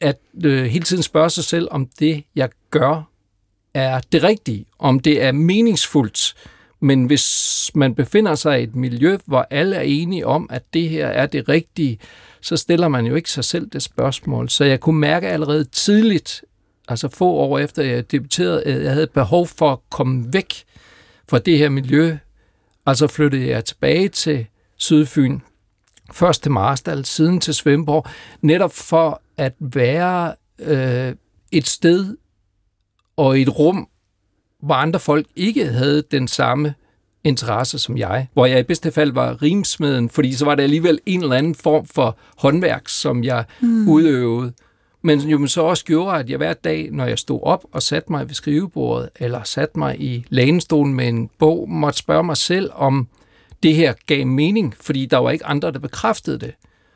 at, 0.00 0.16
øh, 0.44 0.64
hele 0.64 0.84
tiden 0.84 1.02
spørge 1.02 1.30
sig 1.30 1.44
selv, 1.44 1.68
om 1.70 1.88
det, 1.98 2.24
jeg 2.34 2.48
gør, 2.70 3.08
er 3.74 4.00
det 4.12 4.22
rigtige, 4.22 4.64
om 4.78 5.00
det 5.00 5.22
er 5.22 5.32
meningsfuldt, 5.32 6.34
men 6.80 7.04
hvis 7.04 7.70
man 7.74 7.94
befinder 7.94 8.34
sig 8.34 8.60
i 8.60 8.62
et 8.62 8.76
miljø, 8.76 9.18
hvor 9.26 9.46
alle 9.50 9.76
er 9.76 9.80
enige 9.80 10.26
om, 10.26 10.48
at 10.52 10.62
det 10.74 10.88
her 10.88 11.06
er 11.06 11.26
det 11.26 11.48
rigtige, 11.48 11.98
så 12.40 12.56
stiller 12.56 12.88
man 12.88 13.06
jo 13.06 13.14
ikke 13.14 13.30
sig 13.30 13.44
selv 13.44 13.66
det 13.66 13.82
spørgsmål. 13.82 14.48
Så 14.48 14.64
jeg 14.64 14.80
kunne 14.80 15.00
mærke 15.00 15.28
allerede 15.28 15.64
tidligt, 15.64 16.44
altså 16.88 17.08
få 17.08 17.30
år 17.30 17.58
efter 17.58 17.82
jeg 17.82 18.12
debuterede, 18.12 18.62
at 18.62 18.82
jeg 18.82 18.92
havde 18.92 19.06
behov 19.06 19.46
for 19.46 19.72
at 19.72 19.78
komme 19.90 20.32
væk 20.32 20.64
fra 21.28 21.38
det 21.38 21.58
her 21.58 21.68
miljø. 21.68 22.16
Altså 22.86 23.06
flyttede 23.06 23.48
jeg 23.48 23.64
tilbage 23.64 24.08
til 24.08 24.46
Sydfyn, 24.76 25.40
først 26.12 26.42
til 26.42 26.52
Marstal, 26.52 27.04
siden 27.04 27.40
til 27.40 27.54
Svendborg, 27.54 28.06
netop 28.40 28.72
for 28.72 29.22
at 29.36 29.54
være 29.60 30.34
øh, 30.58 31.14
et 31.52 31.66
sted 31.66 32.16
og 33.16 33.40
et 33.40 33.58
rum, 33.58 33.88
hvor 34.66 34.74
andre 34.74 35.00
folk 35.00 35.26
ikke 35.36 35.66
havde 35.66 36.02
den 36.10 36.28
samme 36.28 36.74
interesse 37.24 37.78
som 37.78 37.98
jeg, 37.98 38.28
hvor 38.32 38.46
jeg 38.46 38.60
i 38.60 38.62
bedste 38.62 38.92
fald 38.92 39.12
var 39.12 39.42
rimsmeden, 39.42 40.10
fordi 40.10 40.32
så 40.32 40.44
var 40.44 40.54
det 40.54 40.62
alligevel 40.62 40.98
en 41.06 41.22
eller 41.22 41.36
anden 41.36 41.54
form 41.54 41.86
for 41.86 42.16
håndværk, 42.36 42.88
som 42.88 43.24
jeg 43.24 43.44
mm. 43.60 43.88
udøvede. 43.88 44.52
Men 45.02 45.20
jo 45.20 45.46
så 45.46 45.62
også 45.62 45.84
gjorde, 45.84 46.18
at 46.18 46.30
jeg 46.30 46.36
hver 46.36 46.52
dag, 46.52 46.88
når 46.92 47.04
jeg 47.04 47.18
stod 47.18 47.40
op 47.42 47.64
og 47.72 47.82
satte 47.82 48.12
mig 48.12 48.28
ved 48.28 48.34
skrivebordet, 48.34 49.08
eller 49.16 49.42
satte 49.42 49.78
mig 49.78 50.00
i 50.00 50.24
lænestolen 50.28 50.94
med 50.94 51.08
en 51.08 51.30
bog, 51.38 51.70
måtte 51.70 51.98
spørge 51.98 52.24
mig 52.24 52.36
selv, 52.36 52.70
om 52.74 53.08
det 53.62 53.74
her 53.74 53.94
gav 54.06 54.26
mening, 54.26 54.74
fordi 54.80 55.06
der 55.06 55.18
var 55.18 55.30
ikke 55.30 55.46
andre, 55.46 55.72
der 55.72 55.78
bekræftede 55.78 56.38
det. 56.38 56.54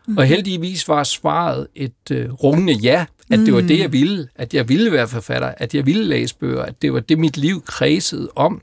Mm. 0.08 0.16
Og 0.16 0.24
heldigvis 0.24 0.88
var 0.88 1.04
svaret 1.04 1.66
et 1.74 2.10
øh, 2.12 2.32
rungende 2.32 2.72
ja, 2.72 3.06
at 3.30 3.38
det 3.38 3.54
var 3.54 3.60
det, 3.60 3.78
jeg 3.78 3.92
ville, 3.92 4.28
at 4.34 4.54
jeg 4.54 4.68
ville 4.68 4.92
være 4.92 5.08
forfatter, 5.08 5.54
at 5.56 5.74
jeg 5.74 5.86
ville 5.86 6.04
læse 6.04 6.36
bøger, 6.36 6.62
at 6.62 6.82
det 6.82 6.92
var 6.92 7.00
det, 7.00 7.18
mit 7.18 7.36
liv 7.36 7.62
kredsede 7.62 8.28
om, 8.36 8.62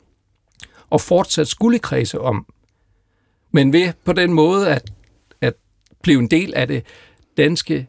og 0.90 1.02
fortsat 1.02 1.48
skulle 1.48 1.80
kredse 1.80 2.22
om. 2.22 2.46
Men 3.52 3.74
ved 3.74 3.94
på 4.06 4.14
den 4.14 4.34
måde 4.34 4.70
at, 4.70 4.92
at 5.42 5.54
blive 6.04 6.20
en 6.20 6.32
del 6.32 6.54
af 6.54 6.68
det 6.68 6.84
danske 7.38 7.88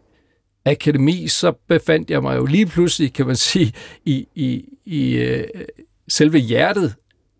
akademi, 0.64 1.28
så 1.28 1.52
befandt 1.68 2.10
jeg 2.10 2.22
mig 2.22 2.36
jo 2.36 2.46
lige 2.46 2.66
pludselig, 2.66 3.12
kan 3.12 3.26
man 3.26 3.36
sige, 3.36 3.72
i, 4.04 4.26
i, 4.34 4.64
i 4.84 5.14
øh, 5.14 5.44
selve 6.08 6.38
hjertet 6.38 6.94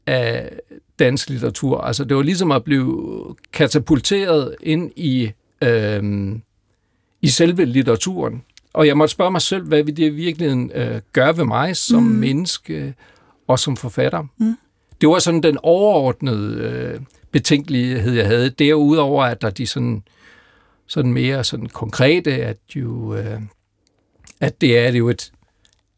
af 0.07 0.59
dansk 0.99 1.31
litteratur. 1.31 1.81
Altså 1.81 2.05
det 2.05 2.17
var 2.17 2.23
ligesom 2.23 2.51
at 2.51 2.65
blive 2.65 3.37
katapulteret 3.53 4.57
ind 4.63 4.93
i, 4.97 5.31
øh, 5.63 6.33
i 7.23 7.29
selve 7.29 7.65
litteraturen. 7.65 8.43
Og 8.79 8.87
jeg 8.87 8.97
måtte 8.97 9.13
spørge 9.13 9.31
mig 9.31 9.43
selv, 9.43 9.63
hvad 9.63 9.83
vil 9.83 9.97
det 9.97 10.05
i 10.05 10.09
virkeligheden 10.09 10.71
øh, 10.75 11.01
gøre 11.13 11.37
ved 11.37 11.45
mig 11.45 11.77
som 11.77 12.03
mm. 12.03 12.09
menneske 12.09 12.95
og 13.47 13.59
som 13.59 13.77
forfatter? 13.77 14.23
Mm. 14.39 14.57
Det 15.01 15.09
var 15.09 15.19
sådan 15.19 15.43
den 15.43 15.59
overordnede 15.63 16.61
øh, 16.61 17.01
betænkelighed, 17.33 18.13
jeg 18.13 18.27
havde. 18.27 18.51
Derudover 18.51 19.25
at 19.25 19.43
der 19.43 19.51
de 19.51 19.67
sådan, 19.67 20.03
sådan 20.87 21.13
mere 21.13 21.45
sådan 21.45 21.67
konkrete, 21.67 22.33
at 22.33 22.57
jo, 22.77 23.15
øh, 23.15 23.41
at 24.41 24.61
det 24.61 24.79
er 24.79 24.91
det 24.91 24.99
jo 24.99 25.09
et 25.09 25.33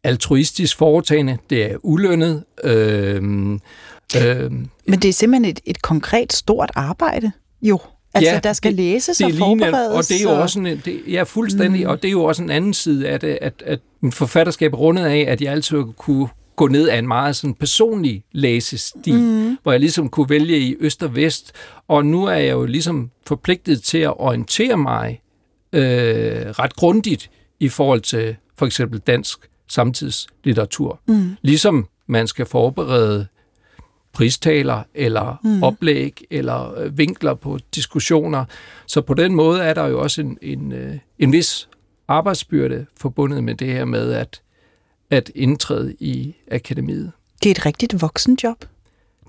altruistisk 0.04 0.76
foretagende, 0.76 1.38
det 1.50 1.72
er 1.72 1.76
ulønnet. 1.82 2.44
Øh, 2.64 3.16
øh, 4.16 4.50
Men 4.86 5.00
det 5.02 5.04
er 5.04 5.12
simpelthen 5.12 5.50
et, 5.50 5.60
et 5.64 5.82
konkret 5.82 6.32
stort 6.32 6.70
arbejde, 6.74 7.32
jo. 7.62 7.78
Altså, 8.14 8.30
ja, 8.32 8.38
der 8.38 8.52
skal 8.52 8.70
det, 8.70 8.76
læses 8.76 9.16
det 9.16 9.26
og 9.26 9.32
forberedes. 9.38 9.96
Og 9.96 10.04
det 10.08 10.26
er 10.26 10.32
jo 10.32 10.40
også 10.40 10.58
en, 10.58 10.66
det, 10.66 11.02
ja, 11.08 11.22
fuldstændig, 11.22 11.84
mm. 11.84 11.90
og 11.90 12.02
det 12.02 12.08
er 12.08 12.12
jo 12.12 12.24
også 12.24 12.42
en 12.42 12.50
anden 12.50 12.74
side 12.74 13.08
af 13.08 13.20
det, 13.20 13.38
at, 13.40 13.62
at 13.66 13.80
min 14.00 14.12
forfatterskab 14.12 14.74
rundet 14.74 15.04
af, 15.04 15.24
at 15.28 15.40
jeg 15.40 15.52
altid 15.52 15.76
kunne 15.96 16.28
gå 16.56 16.68
ned 16.68 16.88
af 16.88 16.98
en 16.98 17.08
meget 17.08 17.36
sådan 17.36 17.54
personlig 17.54 18.24
læsesti, 18.32 19.12
mm. 19.12 19.58
hvor 19.62 19.72
jeg 19.72 19.80
ligesom 19.80 20.08
kunne 20.08 20.28
vælge 20.30 20.58
i 20.58 20.76
øst 20.80 21.02
og 21.02 21.16
vest, 21.16 21.52
og 21.88 22.06
nu 22.06 22.24
er 22.24 22.36
jeg 22.36 22.52
jo 22.52 22.64
ligesom 22.64 23.10
forpligtet 23.26 23.82
til 23.82 23.98
at 23.98 24.20
orientere 24.20 24.76
mig 24.76 25.20
øh, 25.72 25.82
ret 26.50 26.76
grundigt 26.76 27.30
i 27.60 27.68
forhold 27.68 28.00
til 28.00 28.36
for 28.58 28.66
eksempel 28.66 28.98
dansk 28.98 29.38
samtidslitteratur. 29.68 31.00
Mm. 31.06 31.36
Ligesom 31.42 31.88
man 32.06 32.26
skal 32.26 32.46
forberede 32.46 33.26
pristaler 34.12 34.82
eller 34.94 35.40
mm. 35.44 35.62
oplæg 35.62 36.24
eller 36.30 36.78
øh, 36.78 36.98
vinkler 36.98 37.34
på 37.34 37.58
diskussioner. 37.74 38.44
Så 38.86 39.00
på 39.00 39.14
den 39.14 39.34
måde 39.34 39.62
er 39.62 39.74
der 39.74 39.86
jo 39.86 40.00
også 40.00 40.20
en, 40.20 40.38
en, 40.42 40.72
øh, 40.72 40.94
en 41.18 41.32
vis 41.32 41.68
arbejdsbyrde 42.08 42.86
forbundet 42.96 43.44
med 43.44 43.54
det 43.54 43.66
her 43.66 43.84
med 43.84 44.12
at, 44.12 44.42
at 45.10 45.30
indtræde 45.34 45.94
i 46.00 46.34
akademiet. 46.50 47.12
Det 47.42 47.48
er 47.48 47.50
et 47.50 47.66
rigtigt 47.66 48.02
voksenjob. 48.02 48.64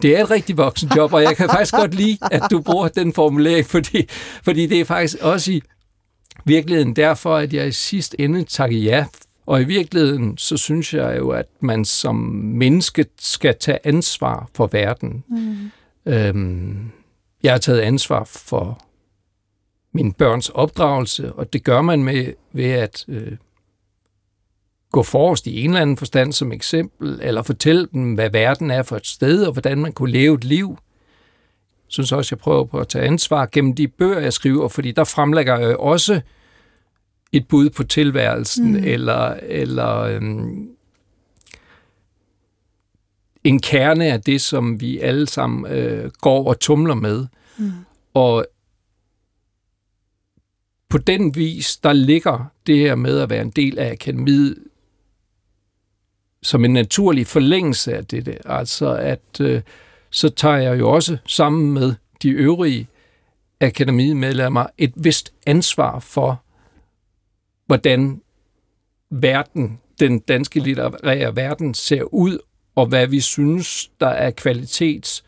Det 0.02 0.18
er 0.18 0.24
et 0.24 0.32
rigtig 0.32 0.58
voksenjob, 0.58 1.14
og 1.14 1.24
jeg 1.24 1.38
kan 1.38 1.50
faktisk 1.50 1.74
godt 1.74 1.94
lide, 1.94 2.18
at 2.32 2.42
du 2.52 2.62
bruger 2.62 2.88
den 2.88 3.14
formulering, 3.14 3.66
fordi, 3.66 4.10
fordi 4.44 4.66
det 4.66 4.80
er 4.80 4.86
faktisk 4.86 5.18
også 5.22 5.52
i 5.52 5.62
virkeligheden 6.46 6.96
derfor, 6.96 7.36
at 7.36 7.54
jeg 7.54 7.68
i 7.68 7.72
sidst 7.72 8.16
ende 8.20 8.44
takker 8.44 8.78
ja 8.78 9.06
og 9.52 9.62
i 9.62 9.64
virkeligheden, 9.64 10.38
så 10.38 10.58
synes 10.58 10.94
jeg 10.94 11.18
jo, 11.18 11.30
at 11.30 11.46
man 11.60 11.86
som 11.86 12.16
menneske 12.16 13.06
skal 13.20 13.56
tage 13.60 13.88
ansvar 13.88 14.50
for 14.56 14.70
verden. 14.72 15.24
Mm. 15.28 15.72
Øhm, 16.06 16.92
jeg 17.44 17.52
har 17.52 17.58
taget 17.60 17.80
ansvar 17.80 18.24
for 18.24 18.82
min 19.94 20.14
børns 20.14 20.50
opdragelse, 20.50 21.34
og 21.34 21.54
det 21.54 21.64
gør 21.64 21.82
man 21.82 22.04
med 22.04 22.34
ved 22.54 22.66
at 22.66 23.06
øh, 23.08 23.32
gå 24.92 25.04
forrest 25.04 25.48
i 25.48 25.64
en 25.64 25.70
eller 25.70 25.82
anden 25.82 25.98
forstand 25.98 26.34
som 26.34 26.52
eksempel, 26.52 27.20
eller 27.22 27.42
fortælle 27.42 27.88
dem, 27.92 28.14
hvad 28.14 28.30
verden 28.30 28.72
er 28.72 28.84
for 28.84 28.96
et 28.96 29.08
sted, 29.08 29.46
og 29.46 29.52
hvordan 29.52 29.78
man 29.78 29.92
kunne 29.92 30.12
leve 30.12 30.36
et 30.36 30.44
liv. 30.44 30.70
Jeg 30.70 31.88
synes 31.88 32.12
også, 32.12 32.36
jeg 32.36 32.40
prøver 32.40 32.66
på 32.66 32.80
at 32.80 32.88
tage 32.88 33.06
ansvar 33.06 33.46
gennem 33.52 33.76
de 33.76 33.88
bøger, 33.88 34.20
jeg 34.20 34.34
skriver, 34.34 34.68
fordi 34.68 34.92
der 34.92 35.04
fremlægger 35.04 35.60
jeg 35.60 35.78
også 35.78 36.22
et 37.32 37.48
bud 37.48 37.70
på 37.70 37.84
tilværelsen, 37.84 38.72
mm. 38.72 38.84
eller, 38.84 39.34
eller 39.42 39.98
øhm, 39.98 40.70
en 43.44 43.60
kerne 43.60 44.06
af 44.06 44.22
det, 44.22 44.42
som 44.42 44.82
vi 44.82 45.00
alle 45.00 45.28
sammen 45.28 45.72
øh, 45.72 46.12
går 46.22 46.48
og 46.48 46.60
tumler 46.60 46.96
med. 46.96 47.28
Mm. 47.58 47.72
Og 48.14 48.46
på 50.90 50.98
den 50.98 51.36
vis, 51.36 51.78
der 51.78 51.94
ligger 51.94 52.52
det 52.68 52.78
her 52.78 52.96
med 52.96 53.20
at 53.20 53.30
være 53.30 53.42
en 53.42 53.50
del 53.50 53.80
af 53.80 53.92
akademiet 53.92 54.58
som 56.44 56.66
en 56.66 56.74
naturlig 56.74 57.28
forlængelse 57.28 57.96
af 57.96 58.06
det. 58.06 58.38
Altså 58.46 58.94
at 58.96 59.42
øh, 59.42 59.62
så 60.10 60.30
tager 60.30 60.58
jeg 60.58 60.80
jo 60.80 60.90
også 60.90 61.18
sammen 61.26 61.72
med 61.72 61.94
de 62.22 62.30
øvrige 62.30 62.88
akademimedlemmer 63.62 64.66
et 64.78 64.94
vist 64.96 65.34
ansvar 65.46 66.00
for 66.00 66.44
hvordan 67.72 68.22
verden, 69.10 69.80
den 70.00 70.20
danske 70.20 70.60
litterære 70.60 71.36
verden 71.36 71.74
ser 71.74 72.04
ud, 72.14 72.40
og 72.76 72.86
hvad 72.86 73.08
vi 73.08 73.20
synes, 73.20 73.92
der 74.00 74.08
er 74.08 74.32
kvalitet 74.32 75.24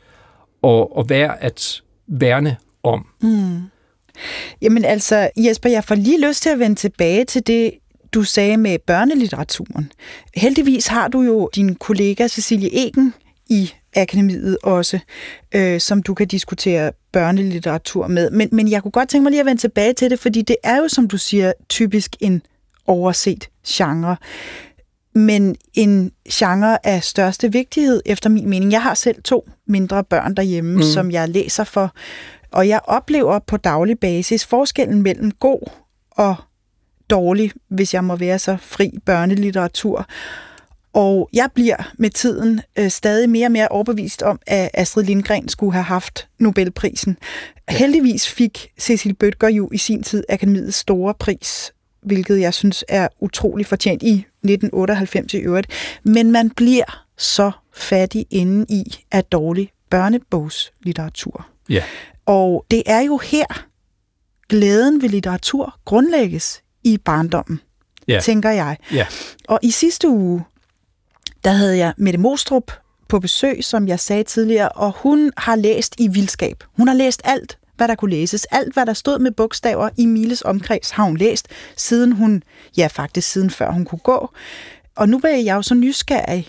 og, 0.62 0.98
og 0.98 1.10
værd 1.10 1.38
at 1.42 1.82
værne 2.08 2.58
om. 2.84 3.08
Mm. 3.22 3.62
Jamen 4.62 4.86
altså, 4.86 5.30
Jesper, 5.38 5.70
jeg 5.70 5.84
får 5.84 5.96
lige 5.96 6.28
lyst 6.28 6.44
til 6.44 6.50
at 6.50 6.60
vende 6.60 6.76
tilbage 6.76 7.26
til 7.26 7.48
det, 7.48 7.74
du 8.14 8.24
sagde 8.24 8.58
med 8.58 8.80
børnelitteraturen. 8.80 9.92
Heldigvis 10.36 10.88
har 10.88 11.08
du 11.08 11.22
jo 11.22 11.50
din 11.56 11.76
kollega 11.76 12.28
Cecilie 12.28 12.70
Egen 12.74 13.14
i 13.50 13.74
akademiet 13.96 14.58
også, 14.64 15.00
øh, 15.56 15.80
som 15.80 16.04
du 16.04 16.14
kan 16.14 16.28
diskutere 16.28 16.92
børnelitteratur 17.12 18.08
med. 18.08 18.32
Men, 18.32 18.50
men 18.52 18.72
jeg 18.72 18.82
kunne 18.82 18.92
godt 18.92 19.10
tænke 19.10 19.24
mig 19.24 19.32
lige 19.32 19.40
at 19.40 19.46
vende 19.46 19.62
tilbage 19.62 19.94
til 19.94 20.10
det, 20.10 20.20
fordi 20.20 20.42
det 20.42 20.56
er 20.64 20.78
jo, 20.78 20.88
som 20.88 21.08
du 21.08 21.18
siger, 21.18 21.54
typisk 21.70 22.16
en 22.20 22.42
overset 22.88 23.50
genre. 23.68 24.16
Men 25.16 25.56
en 25.74 26.12
genre 26.32 26.88
af 26.88 27.04
største 27.04 27.52
vigtighed, 27.52 28.02
efter 28.06 28.30
min 28.30 28.50
mening. 28.50 28.72
Jeg 28.72 28.82
har 28.82 28.94
selv 28.94 29.22
to 29.24 29.50
mindre 29.68 30.04
børn 30.04 30.36
derhjemme, 30.36 30.76
mm. 30.76 30.84
som 30.84 31.12
jeg 31.12 31.30
læser 31.30 31.64
for, 31.64 31.94
og 32.52 32.68
jeg 32.68 32.80
oplever 32.84 33.40
på 33.40 33.58
daglig 33.58 34.00
basis 34.00 34.46
forskellen 34.46 35.02
mellem 35.02 35.32
god 35.32 35.70
og 36.12 36.36
dårlig, 37.10 37.52
hvis 37.68 37.94
jeg 37.94 38.04
må 38.04 38.16
være 38.16 38.40
så 38.40 38.58
fri 38.62 38.92
børnelitteratur. 39.06 40.08
Og 40.94 41.30
jeg 41.34 41.50
bliver 41.54 41.92
med 41.98 42.10
tiden 42.10 42.62
øh, 42.80 42.90
stadig 42.90 43.30
mere 43.30 43.48
og 43.48 43.52
mere 43.52 43.68
overbevist 43.68 44.22
om, 44.22 44.40
at 44.48 44.70
Astrid 44.74 45.04
Lindgren 45.04 45.50
skulle 45.50 45.74
have 45.74 45.84
haft 45.84 46.28
Nobelprisen. 46.40 47.18
Ja. 47.72 47.78
Heldigvis 47.78 48.30
fik 48.30 48.72
Cecil 48.80 49.14
Bødker 49.14 49.50
jo 49.50 49.70
i 49.74 49.78
sin 49.78 50.04
tid 50.04 50.24
Akademiets 50.30 50.78
store 50.78 51.14
pris, 51.14 51.74
hvilket 52.02 52.40
jeg 52.40 52.54
synes 52.54 52.84
er 52.88 53.08
utrolig 53.20 53.66
fortjent 53.66 54.04
i 54.04 54.14
1998 54.14 55.34
i 55.34 55.38
øvrigt. 55.38 55.68
Men 56.04 56.32
man 56.32 56.50
bliver 56.50 57.06
så 57.18 57.52
fattig 57.74 58.26
inde 58.32 58.66
i 58.70 58.84
af 59.12 59.24
dårlig 59.24 59.72
børnebogslitteratur. 59.90 61.48
Ja. 61.70 61.84
Og 62.26 62.66
det 62.72 62.84
er 62.86 63.00
jo 63.00 63.18
her, 63.18 63.66
glæden 64.50 65.02
ved 65.02 65.10
litteratur 65.10 65.80
grundlægges 65.86 66.62
i 66.84 66.98
barndommen, 66.98 67.60
ja. 68.08 68.20
tænker 68.20 68.50
jeg. 68.50 68.78
Ja. 68.92 69.08
Og 69.48 69.60
i 69.62 69.72
sidste 69.72 70.08
uge, 70.10 70.44
der 71.44 71.52
havde 71.52 71.78
jeg 71.78 71.94
Mette 71.98 72.20
Mostrup 72.20 72.72
på 73.08 73.20
besøg, 73.20 73.64
som 73.64 73.88
jeg 73.88 74.00
sagde 74.00 74.24
tidligere, 74.24 74.70
og 74.70 74.92
hun 74.92 75.32
har 75.38 75.56
læst 75.56 75.96
i 75.98 76.08
vildskab. 76.08 76.64
Hun 76.78 76.88
har 76.88 76.96
læst 76.96 77.22
alt, 77.24 77.58
hvad 77.78 77.88
der 77.88 77.96
kunne 77.96 78.12
læses. 78.12 78.46
Alt, 78.46 78.74
hvad 78.74 78.86
der 78.86 78.94
stod 78.94 79.20
med 79.20 79.32
bogstaver 79.32 79.90
i 79.98 80.06
Miles 80.06 80.42
omkreds, 80.42 80.90
har 80.90 81.04
hun 81.04 81.18
læst, 81.18 81.48
siden 81.78 82.12
hun, 82.12 82.44
ja 82.78 82.88
faktisk 82.88 83.32
siden 83.32 83.50
før 83.50 83.72
hun 83.72 83.86
kunne 83.86 84.00
gå. 84.00 84.30
Og 84.96 85.10
nu 85.10 85.22
er 85.24 85.38
jeg 85.38 85.56
jo 85.56 85.62
så 85.62 85.76
nysgerrig 85.76 86.48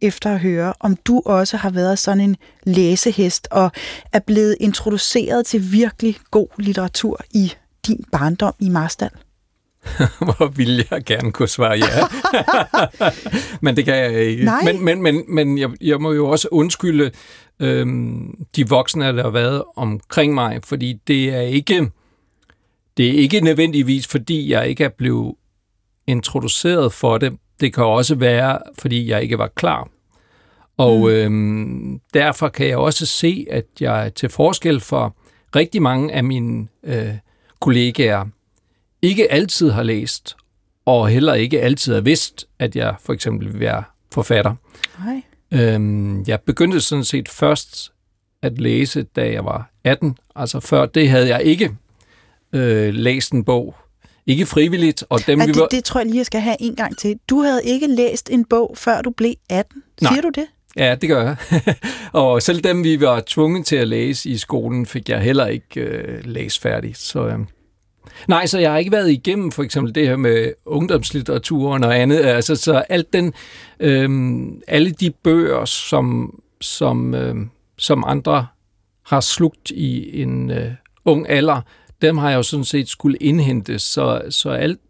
efter 0.00 0.32
at 0.32 0.40
høre, 0.40 0.74
om 0.80 0.96
du 0.96 1.22
også 1.24 1.56
har 1.56 1.70
været 1.70 1.98
sådan 1.98 2.20
en 2.20 2.36
læsehest 2.64 3.48
og 3.50 3.70
er 4.12 4.18
blevet 4.18 4.56
introduceret 4.60 5.46
til 5.46 5.72
virkelig 5.72 6.16
god 6.30 6.48
litteratur 6.58 7.20
i 7.30 7.52
din 7.86 8.04
barndom 8.12 8.54
i 8.58 8.68
Marstal. 8.68 9.10
hvor 10.18 10.46
ville 10.46 10.84
jeg 10.90 11.04
gerne 11.04 11.32
kunne 11.32 11.48
svare 11.48 11.78
ja. 11.78 12.06
men 13.62 13.76
det 13.76 13.84
kan 13.84 13.94
jeg 13.94 14.14
ikke. 14.14 14.44
Nej. 14.44 14.62
Men, 14.64 14.84
men, 14.84 15.02
men, 15.02 15.24
men 15.28 15.58
jeg, 15.58 15.70
jeg 15.80 16.00
må 16.00 16.12
jo 16.12 16.28
også 16.28 16.48
undskylde 16.50 17.10
øhm, 17.60 18.46
de 18.56 18.68
voksne, 18.68 19.04
der 19.04 19.22
har 19.22 19.30
været 19.30 19.62
omkring 19.76 20.34
mig, 20.34 20.60
fordi 20.64 21.00
det 21.06 21.34
er 21.34 21.40
ikke 21.40 21.90
det 22.96 23.08
er 23.08 23.12
ikke 23.12 23.40
nødvendigvis, 23.40 24.06
fordi 24.06 24.52
jeg 24.52 24.68
ikke 24.68 24.84
er 24.84 24.88
blevet 24.88 25.34
introduceret 26.06 26.92
for 26.92 27.18
det. 27.18 27.32
Det 27.60 27.74
kan 27.74 27.84
også 27.84 28.14
være, 28.14 28.58
fordi 28.78 29.10
jeg 29.10 29.22
ikke 29.22 29.38
var 29.38 29.48
klar. 29.54 29.88
Og 30.76 30.98
mm. 30.98 31.06
øhm, 31.06 32.00
derfor 32.14 32.48
kan 32.48 32.68
jeg 32.68 32.76
også 32.76 33.06
se, 33.06 33.46
at 33.50 33.64
jeg 33.80 34.12
til 34.14 34.28
forskel 34.28 34.80
for 34.80 35.16
rigtig 35.56 35.82
mange 35.82 36.12
af 36.12 36.24
mine 36.24 36.68
øh, 36.84 37.14
kollegaer 37.60 38.24
ikke 39.04 39.32
altid 39.32 39.70
har 39.70 39.82
læst, 39.82 40.36
og 40.84 41.08
heller 41.08 41.34
ikke 41.34 41.60
altid 41.60 41.94
har 41.94 42.00
vidst, 42.00 42.46
at 42.58 42.76
jeg 42.76 42.94
for 43.00 43.12
eksempel 43.12 43.52
vil 43.52 43.60
være 43.60 43.82
forfatter. 44.12 44.54
Nej. 45.04 45.22
Øhm, 45.52 46.22
jeg 46.22 46.40
begyndte 46.40 46.80
sådan 46.80 47.04
set 47.04 47.28
først 47.28 47.92
at 48.42 48.58
læse, 48.58 49.02
da 49.02 49.32
jeg 49.32 49.44
var 49.44 49.70
18. 49.84 50.16
Altså 50.36 50.60
før 50.60 50.86
det 50.86 51.10
havde 51.10 51.28
jeg 51.28 51.42
ikke 51.42 51.70
øh, 52.52 52.94
læst 52.94 53.32
en 53.32 53.44
bog. 53.44 53.76
Ikke 54.26 54.46
frivilligt. 54.46 55.04
Og 55.08 55.26
dem, 55.26 55.38
Ja, 55.40 55.46
vi 55.46 55.52
det, 55.52 55.60
var, 55.60 55.66
det 55.66 55.84
tror 55.84 56.00
jeg 56.00 56.06
lige, 56.06 56.16
jeg 56.16 56.26
skal 56.26 56.40
have 56.40 56.56
en 56.60 56.76
gang 56.76 56.98
til. 56.98 57.18
Du 57.28 57.40
havde 57.40 57.64
ikke 57.64 57.86
læst 57.86 58.30
en 58.30 58.44
bog, 58.44 58.74
før 58.78 59.02
du 59.02 59.10
blev 59.10 59.34
18. 59.50 59.82
Siger 59.98 60.10
Nej. 60.10 60.20
du 60.20 60.30
det? 60.34 60.46
Ja, 60.76 60.94
det 61.00 61.08
gør 61.08 61.22
jeg. 61.22 61.36
og 62.12 62.42
selv 62.42 62.60
dem, 62.60 62.84
vi 62.84 63.00
var 63.00 63.22
tvunget 63.26 63.66
til 63.66 63.76
at 63.76 63.88
læse 63.88 64.28
i 64.30 64.36
skolen, 64.38 64.86
fik 64.86 65.08
jeg 65.08 65.20
heller 65.20 65.46
ikke 65.46 65.80
øh, 65.80 66.24
læst 66.24 66.60
færdigt. 66.62 66.98
Så, 66.98 67.26
øh. 67.26 67.38
Nej, 68.28 68.46
så 68.46 68.58
jeg 68.58 68.70
har 68.70 68.78
ikke 68.78 68.92
været 68.92 69.10
igennem 69.10 69.52
for 69.52 69.62
eksempel 69.62 69.94
det 69.94 70.08
her 70.08 70.16
med 70.16 70.52
ungdomslitteraturen 70.66 71.84
og 71.84 71.98
andet. 71.98 72.18
Altså, 72.18 72.56
så 72.56 72.74
alt 72.88 73.12
den, 73.12 73.32
øh, 73.80 74.42
alle 74.68 74.90
de 74.90 75.10
bøger, 75.10 75.64
som, 75.64 76.34
som, 76.60 77.14
øh, 77.14 77.36
som 77.78 78.04
andre 78.06 78.46
har 79.06 79.20
slugt 79.20 79.70
i 79.70 80.22
en 80.22 80.50
øh, 80.50 80.72
ung 81.04 81.30
alder, 81.30 81.60
dem 82.02 82.18
har 82.18 82.30
jeg 82.30 82.36
jo 82.36 82.42
sådan 82.42 82.64
set 82.64 82.88
skulle 82.88 83.18
indhente. 83.18 83.78
Så, 83.78 84.22
så 84.30 84.50
alt 84.50 84.80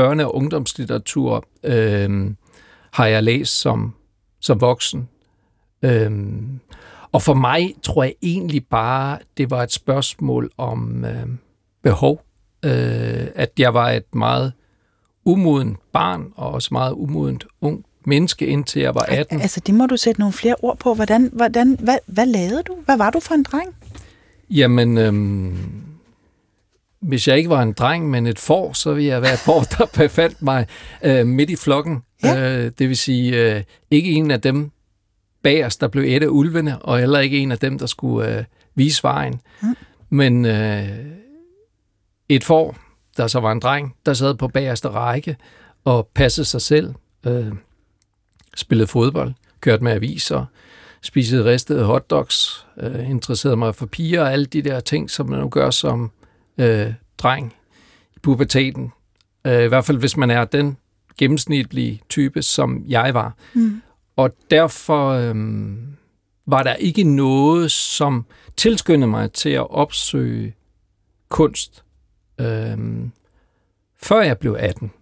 børne- 0.00 0.24
og 0.24 0.34
ungdomslitteratur 0.34 1.44
øh, 1.64 2.30
har 2.92 3.06
jeg 3.06 3.22
læst 3.22 3.60
som, 3.60 3.94
som 4.40 4.60
voksen. 4.60 5.08
Øhm, 5.82 6.60
og 7.12 7.22
for 7.22 7.34
mig 7.34 7.74
tror 7.82 8.02
jeg 8.02 8.14
egentlig 8.22 8.66
bare, 8.66 9.18
det 9.36 9.50
var 9.50 9.62
et 9.62 9.72
spørgsmål 9.72 10.50
om 10.56 11.04
øh, 11.04 11.26
behov. 11.82 12.24
Øh, 12.64 13.26
at 13.34 13.50
jeg 13.58 13.74
var 13.74 13.90
et 13.90 14.14
meget 14.14 14.52
umodent 15.24 15.78
barn, 15.92 16.32
og 16.36 16.50
også 16.50 16.68
meget 16.72 16.92
umodent 16.92 17.46
ung 17.60 17.84
menneske, 18.04 18.46
indtil 18.46 18.82
jeg 18.82 18.94
var 18.94 19.06
18. 19.08 19.40
Altså, 19.40 19.60
det 19.66 19.74
må 19.74 19.86
du 19.86 19.96
sætte 19.96 20.20
nogle 20.20 20.32
flere 20.32 20.54
ord 20.62 20.78
på. 20.78 20.94
Hvordan, 20.94 21.30
hvordan, 21.32 21.76
hvad, 21.80 21.98
hvad 22.06 22.26
lavede 22.26 22.62
du? 22.62 22.76
Hvad 22.84 22.96
var 22.96 23.10
du 23.10 23.20
for 23.20 23.34
en 23.34 23.42
dreng? 23.42 23.74
Jamen, 24.50 24.98
øhm, 24.98 25.56
hvis 27.00 27.28
jeg 27.28 27.36
ikke 27.36 27.50
var 27.50 27.62
en 27.62 27.72
dreng, 27.72 28.10
men 28.10 28.26
et 28.26 28.38
får, 28.38 28.72
så 28.72 28.92
ville 28.92 29.08
jeg 29.08 29.22
være 29.22 29.32
et 29.32 29.38
får, 29.38 29.60
der 29.60 29.86
befandt 30.02 30.42
mig 30.42 30.66
øh, 31.02 31.26
midt 31.26 31.50
i 31.50 31.56
flokken. 31.56 32.02
Ja. 32.24 32.58
Øh, 32.58 32.70
det 32.78 32.88
vil 32.88 32.96
sige, 32.96 33.54
øh, 33.54 33.62
ikke 33.90 34.10
en 34.10 34.30
af 34.30 34.40
dem 34.40 34.70
bagerst, 35.42 35.80
der 35.80 35.88
blev 35.88 36.04
et 36.16 36.22
af 36.22 36.28
ulvene, 36.28 36.78
og 36.78 36.98
heller 36.98 37.18
ikke 37.18 37.38
en 37.38 37.52
af 37.52 37.58
dem, 37.58 37.78
der 37.78 37.86
skulle 37.86 38.38
øh, 38.38 38.44
vise 38.74 39.02
vejen. 39.02 39.40
Mm. 39.62 39.76
Men 40.10 40.44
øh, 40.44 40.88
et 42.28 42.44
får, 42.44 42.76
der 43.16 43.26
så 43.26 43.40
var 43.40 43.52
en 43.52 43.60
dreng, 43.60 43.96
der 44.06 44.14
sad 44.14 44.34
på 44.34 44.48
bagerste 44.48 44.88
række 44.88 45.36
og 45.84 46.10
passede 46.14 46.44
sig 46.44 46.60
selv, 46.60 46.94
øh, 47.26 47.52
spillede 48.56 48.86
fodbold, 48.86 49.32
kørte 49.60 49.84
med 49.84 49.92
aviser, 49.92 50.44
spisede 51.02 51.44
ristede 51.44 51.84
hotdogs, 51.84 52.66
øh, 52.80 53.10
interesserede 53.10 53.56
mig 53.56 53.74
for 53.74 53.86
piger 53.86 54.22
og 54.22 54.32
alle 54.32 54.46
de 54.46 54.62
der 54.62 54.80
ting, 54.80 55.10
som 55.10 55.28
man 55.28 55.38
nu 55.38 55.48
gør 55.48 55.70
som 55.70 56.10
øh, 56.58 56.92
dreng 57.18 57.54
i 58.16 58.18
puberteten. 58.22 58.92
Øh, 59.46 59.64
I 59.64 59.68
hvert 59.68 59.84
fald, 59.84 59.98
hvis 59.98 60.16
man 60.16 60.30
er 60.30 60.44
den 60.44 60.76
gennemsnitlige 61.18 62.02
type, 62.08 62.42
som 62.42 62.84
jeg 62.88 63.14
var. 63.14 63.34
Mm. 63.54 63.82
Og 64.16 64.30
derfor 64.50 65.08
øh, 65.08 65.34
var 66.46 66.62
der 66.62 66.74
ikke 66.74 67.04
noget, 67.04 67.72
som 67.72 68.26
tilskyndede 68.56 69.10
mig 69.10 69.32
til 69.32 69.50
at 69.50 69.70
opsøge 69.70 70.54
kunst, 71.28 71.81
øh, 72.42 73.08
før 74.02 74.22
jeg 74.22 74.38
blev 74.38 74.56
18. 74.58 74.92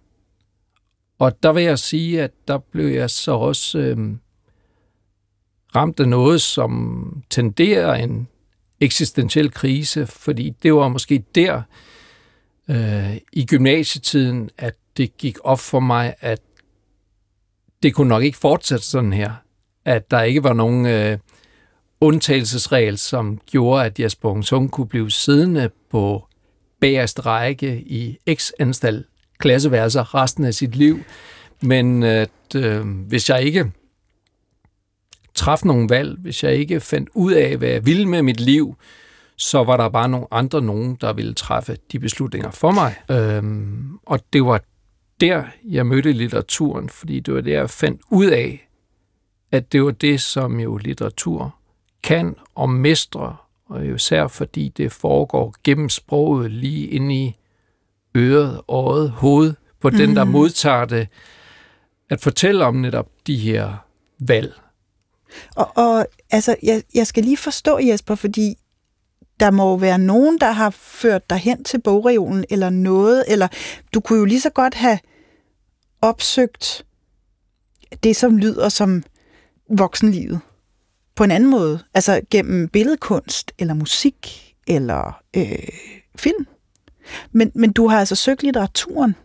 Og 1.19 1.43
der 1.43 1.51
vil 1.51 1.63
jeg 1.63 1.79
sige, 1.79 2.23
at 2.23 2.31
der 2.47 2.57
blev 2.57 2.85
jeg 2.87 3.09
så 3.09 3.31
også 3.31 3.79
øh, 3.79 3.97
ramt 5.75 5.99
af 5.99 6.07
noget, 6.07 6.41
som 6.41 7.23
tenderer 7.29 7.93
en 7.93 8.27
eksistentiel 8.79 9.51
krise, 9.51 10.07
fordi 10.07 10.49
det 10.63 10.73
var 10.73 10.87
måske 10.87 11.23
der 11.35 11.61
øh, 12.69 13.17
i 13.33 13.45
gymnasietiden, 13.45 14.49
at 14.57 14.73
det 14.97 15.17
gik 15.17 15.37
op 15.43 15.59
for 15.59 15.79
mig, 15.79 16.15
at 16.19 16.41
det 17.83 17.93
kunne 17.93 18.09
nok 18.09 18.23
ikke 18.23 18.37
fortsætte 18.37 18.85
sådan 18.85 19.13
her. 19.13 19.33
At 19.85 20.11
der 20.11 20.21
ikke 20.21 20.43
var 20.43 20.53
nogen 20.53 20.85
øh, 20.85 21.17
undtagelsesregel, 22.01 22.97
som 22.97 23.39
gjorde, 23.45 23.85
at 23.85 23.99
Jesper 23.99 24.29
Ungsung 24.29 24.71
kunne 24.71 24.87
blive 24.87 25.11
siddende 25.11 25.69
på 25.89 26.27
bagerst 26.81 27.25
række 27.25 27.81
i 27.81 28.17
x 28.33 28.51
antal 28.59 29.03
klasseværelser 29.37 30.15
resten 30.15 30.45
af 30.45 30.53
sit 30.53 30.75
liv. 30.75 30.99
Men 31.61 32.03
at 32.03 32.55
øh, 32.55 32.87
hvis 32.87 33.29
jeg 33.29 33.43
ikke 33.43 33.71
træffede 35.35 35.67
nogle 35.67 35.89
valg, 35.89 36.17
hvis 36.19 36.43
jeg 36.43 36.55
ikke 36.55 36.79
fandt 36.79 37.09
ud 37.15 37.33
af, 37.33 37.57
hvad 37.57 37.69
jeg 37.69 37.85
ville 37.85 38.05
med 38.05 38.21
mit 38.21 38.39
liv, 38.39 38.75
så 39.37 39.63
var 39.63 39.77
der 39.77 39.89
bare 39.89 40.09
nogle 40.09 40.27
andre 40.31 40.61
nogen, 40.61 40.97
der 41.01 41.13
ville 41.13 41.33
træffe 41.33 41.77
de 41.91 41.99
beslutninger 41.99 42.51
for 42.51 42.71
mig. 42.71 42.95
Øhm, 43.11 43.97
og 44.05 44.19
det 44.33 44.45
var 44.45 44.61
der, 45.21 45.43
jeg 45.69 45.85
mødte 45.85 46.11
litteraturen, 46.11 46.89
fordi 46.89 47.19
det 47.19 47.33
var 47.33 47.41
der, 47.41 47.51
jeg 47.51 47.69
fandt 47.69 48.01
ud 48.09 48.25
af, 48.25 48.67
at 49.51 49.71
det 49.71 49.83
var 49.83 49.91
det, 49.91 50.21
som 50.21 50.59
jo 50.59 50.77
litteratur 50.77 51.55
kan 52.03 52.35
og 52.55 52.69
mestre, 52.69 53.35
og 53.71 53.85
især 53.85 54.27
fordi 54.27 54.69
det 54.69 54.91
foregår 54.91 55.55
gennem 55.63 55.89
sproget 55.89 56.51
lige 56.51 56.87
ind 56.87 57.11
i 57.11 57.35
øret, 58.17 58.61
øjet, 58.67 59.09
hovedet 59.09 59.55
på 59.79 59.89
mm. 59.89 59.97
den, 59.97 60.15
der 60.15 60.23
modtager 60.23 60.85
det, 60.85 61.07
at 62.09 62.21
fortælle 62.21 62.65
om 62.65 62.75
netop 62.75 63.07
de 63.27 63.37
her 63.37 63.73
valg. 64.19 64.53
Og, 65.55 65.71
og 65.75 66.05
altså, 66.31 66.55
jeg, 66.63 66.83
jeg 66.93 67.07
skal 67.07 67.23
lige 67.23 67.37
forstå, 67.37 67.79
Jesper, 67.79 68.15
fordi 68.15 68.55
der 69.39 69.51
må 69.51 69.69
jo 69.69 69.75
være 69.75 69.99
nogen, 69.99 70.37
der 70.39 70.51
har 70.51 70.69
ført 70.69 71.29
dig 71.29 71.37
hen 71.37 71.63
til 71.63 71.81
bogreolen 71.81 72.45
eller 72.49 72.69
noget, 72.69 73.25
eller 73.27 73.47
du 73.93 73.99
kunne 73.99 74.19
jo 74.19 74.25
lige 74.25 74.41
så 74.41 74.49
godt 74.49 74.73
have 74.73 74.99
opsøgt 76.01 76.85
det, 78.03 78.15
som 78.15 78.37
lyder 78.37 78.69
som 78.69 79.03
voksenlivet 79.69 80.39
på 81.15 81.23
en 81.23 81.31
anden 81.31 81.49
måde. 81.49 81.79
Altså 81.93 82.21
gennem 82.31 82.67
billedkunst, 82.67 83.51
eller 83.59 83.73
musik, 83.73 84.53
eller 84.67 85.21
øh, 85.37 85.67
film. 86.15 86.47
Men, 87.31 87.51
men 87.55 87.71
du 87.71 87.87
har 87.87 87.99
altså 87.99 88.15
søgt 88.15 88.43
litteraturen. 88.43 89.15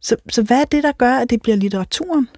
Så, 0.00 0.16
så 0.28 0.42
hvad 0.42 0.60
er 0.60 0.64
det, 0.64 0.82
der 0.82 0.92
gør, 0.92 1.12
at 1.12 1.30
det 1.30 1.42
bliver 1.42 1.56
litteraturen? 1.56 2.28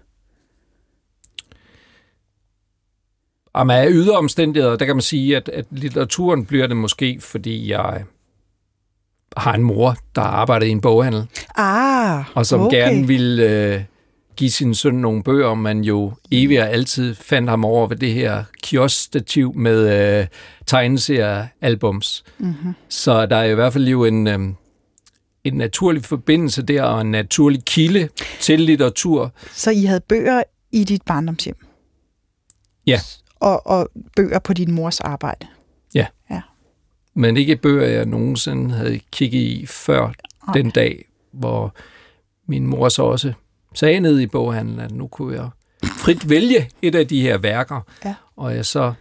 Om 3.55 3.70
af 3.70 3.87
ydre 3.90 4.18
omstændigheder, 4.18 4.76
der 4.76 4.85
kan 4.85 4.96
man 4.96 5.03
sige, 5.03 5.37
at, 5.37 5.48
at 5.48 5.66
litteraturen 5.70 6.46
bliver 6.46 6.66
det 6.66 6.76
måske, 6.76 7.20
fordi 7.20 7.70
jeg 7.70 8.05
har 9.37 9.55
en 9.55 9.62
mor, 9.62 9.96
der 10.14 10.22
arbejder 10.22 10.66
i 10.66 10.70
en 10.70 10.81
boghandel, 10.81 11.26
Ah, 11.57 12.24
og 12.35 12.46
som 12.46 12.61
okay. 12.61 12.76
gerne 12.76 13.07
vil 13.07 13.40
øh, 13.40 13.83
give 14.40 14.50
sin 14.50 14.74
søn 14.74 14.94
nogle 14.94 15.22
bøger, 15.22 15.55
man 15.55 15.85
jo 15.85 16.12
evigt 16.31 16.61
og 16.61 16.70
altid 16.70 17.14
fandt 17.14 17.50
ham 17.50 17.64
over 17.64 17.87
ved 17.87 17.96
det 17.96 18.12
her 18.12 18.44
kioskstativ 18.62 19.55
med 19.55 20.18
øh, 20.20 20.26
tegneseriealbums. 20.66 22.24
Mm-hmm. 22.38 22.74
Så 22.88 23.26
der 23.26 23.37
er 23.37 23.44
i 23.44 23.55
hvert 23.55 23.72
fald 23.72 23.88
jo 23.88 24.05
en, 24.05 24.26
øh, 24.26 24.38
en 25.44 25.55
naturlig 25.55 26.05
forbindelse 26.05 26.62
der, 26.62 26.83
og 26.83 27.00
en 27.00 27.11
naturlig 27.11 27.64
kilde 27.64 28.09
til 28.40 28.61
litteratur. 28.61 29.33
Så 29.53 29.70
I 29.70 29.85
havde 29.85 30.00
bøger 30.00 30.42
i 30.72 30.85
dit 30.85 31.03
barndomshjem? 31.03 31.57
Ja. 32.87 33.00
Og, 33.40 33.66
og 33.66 33.88
bøger 34.16 34.38
på 34.38 34.53
din 34.53 34.72
mors 34.72 35.00
arbejde? 35.00 35.46
Men 37.14 37.37
ikke 37.37 37.57
bøger, 37.57 37.87
jeg 37.87 38.07
nogensinde 38.07 38.74
havde 38.74 39.00
kigget 39.12 39.40
i 39.40 39.66
før 39.66 40.12
Nej. 40.46 40.55
den 40.55 40.70
dag, 40.70 41.05
hvor 41.33 41.74
min 42.46 42.66
mor 42.66 42.88
så 42.88 43.03
også 43.03 43.33
sagde 43.75 44.01
ned 44.01 44.21
i 44.21 44.27
boghandlen, 44.27 44.81
at 44.81 44.91
nu 44.91 45.07
kunne 45.07 45.35
jeg 45.37 45.49
frit 45.99 46.29
vælge 46.29 46.71
et 46.83 46.95
af 46.95 47.09
de 47.09 47.23
her 47.23 47.39
værker, 47.39 47.81
Ja. 48.05 48.15
og 48.37 48.57
jeg 48.57 48.67
så 48.67 48.93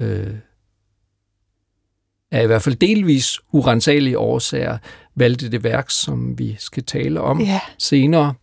øh, 0.00 0.34
er 2.30 2.42
i 2.42 2.46
hvert 2.46 2.62
fald 2.62 2.76
delvis 2.76 3.40
urensagelige 3.52 4.18
årsager 4.18 4.78
valgte 5.14 5.50
det 5.50 5.64
værk, 5.64 5.90
som 5.90 6.38
vi 6.38 6.56
skal 6.58 6.84
tale 6.84 7.20
om 7.20 7.40
Ja. 7.40 7.60
senere. 7.78 8.34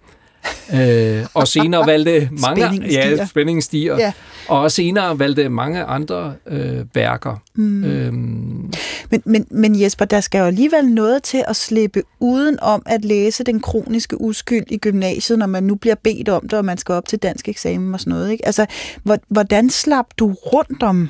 Øh, 0.74 1.26
og 1.34 1.48
senere 1.48 1.88
valgte 1.88 2.30
mange 2.32 2.62
Spændingen 2.62 2.90
stiger. 2.92 3.10
ja, 3.16 3.26
spændingen 3.26 3.62
stiger. 3.62 3.98
Ja. 3.98 4.12
Og 4.48 4.72
senere 4.72 5.20
valgte 5.20 5.50
mange 5.50 5.84
andre 5.84 6.34
øh, 6.48 6.86
værker. 6.96 7.36
Mm. 7.56 7.84
Øhm, 7.84 8.72
Men, 9.12 9.22
men, 9.26 9.48
men 9.52 9.82
Jesper, 9.82 10.06
der 10.06 10.22
skal 10.22 10.40
jo 10.40 10.46
alligevel 10.46 10.86
noget 10.86 11.24
til 11.24 11.44
at 11.48 11.56
slippe 11.56 12.04
uden 12.20 12.60
om 12.62 12.82
at 12.86 13.06
læse 13.06 13.44
den 13.44 13.60
kroniske 13.60 14.22
uskyld 14.22 14.64
i 14.70 14.78
gymnasiet, 14.78 15.40
når 15.40 15.46
man 15.46 15.64
nu 15.64 15.76
bliver 15.76 15.96
bedt 16.04 16.30
om 16.30 16.42
det, 16.42 16.54
og 16.54 16.66
man 16.66 16.78
skal 16.78 16.94
op 16.96 17.08
til 17.08 17.20
dansk 17.20 17.50
eksamen 17.50 17.94
og 17.94 18.00
sådan 18.00 18.12
noget. 18.14 18.32
Ikke? 18.32 18.46
Altså, 18.46 18.66
hvor- 19.04 19.20
hvordan 19.28 19.70
slap 19.70 20.06
du 20.18 20.34
rundt 20.34 20.84
om 20.84 21.10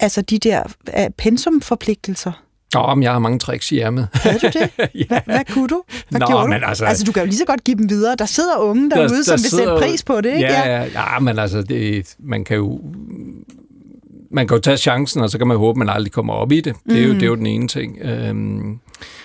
altså 0.00 0.22
de 0.22 0.38
der 0.38 0.62
uh, 0.98 1.04
pensumforpligtelser? 1.18 2.32
Nå, 2.74 2.94
men 2.94 3.02
jeg 3.02 3.12
har 3.12 3.18
mange 3.18 3.38
tricks 3.38 3.72
i 3.72 3.78
ærmet. 3.78 4.08
Havde 4.12 4.38
du 4.38 4.46
det? 4.46 4.70
ja. 4.94 5.04
Hvad, 5.08 5.20
hvad 5.24 5.44
kunne 5.52 5.68
du? 5.68 5.82
Hvad 6.08 6.20
Nå, 6.20 6.26
gjorde 6.26 6.48
men 6.48 6.60
du? 6.60 6.66
altså- 6.66 6.84
altså, 6.84 7.04
du 7.04 7.12
kan 7.12 7.22
jo 7.22 7.26
lige 7.26 7.36
så 7.36 7.44
godt 7.44 7.64
give 7.64 7.76
dem 7.76 7.88
videre. 7.88 8.16
Der 8.18 8.26
sidder 8.26 8.56
unge 8.56 8.90
derude, 8.90 9.16
der, 9.16 9.22
som 9.22 9.32
vil 9.42 9.50
sætte 9.50 9.74
pris 9.78 10.02
på 10.04 10.20
det, 10.20 10.30
ikke? 10.34 10.40
Ja, 10.40 10.76
ja, 10.76 10.82
ja, 10.82 11.18
men 11.18 11.38
altså, 11.38 11.62
det, 11.62 12.14
man 12.18 12.44
kan 12.44 12.56
jo 12.56 12.80
man 14.30 14.48
kan 14.48 14.56
jo 14.56 14.60
tage 14.60 14.76
chancen, 14.76 15.20
og 15.22 15.30
så 15.30 15.38
kan 15.38 15.46
man 15.46 15.56
håbe, 15.56 15.76
at 15.76 15.86
man 15.86 15.96
aldrig 15.96 16.12
kommer 16.12 16.32
op 16.32 16.52
i 16.52 16.60
det. 16.60 16.74
Det 16.88 16.98
er, 17.02 17.06
jo, 17.06 17.14
det 17.14 17.22
er 17.22 17.26
jo 17.26 17.34
den 17.34 17.46
ene 17.46 17.68
ting. 17.68 17.98
Øhm, 18.02 18.78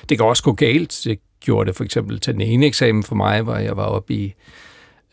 det 0.10 0.18
kan 0.18 0.26
også 0.26 0.44
gå 0.44 0.54
galt. 0.54 1.02
Det 1.04 1.20
gjorde 1.40 1.68
det 1.68 1.76
for 1.76 1.84
eksempel 1.84 2.20
til 2.20 2.34
den 2.34 2.42
ene 2.42 2.66
eksamen 2.66 3.04
for 3.04 3.16
mig, 3.16 3.42
hvor 3.42 3.56
jeg 3.56 3.78
var 3.78 3.84
oppe 3.84 4.14
i 4.14 4.34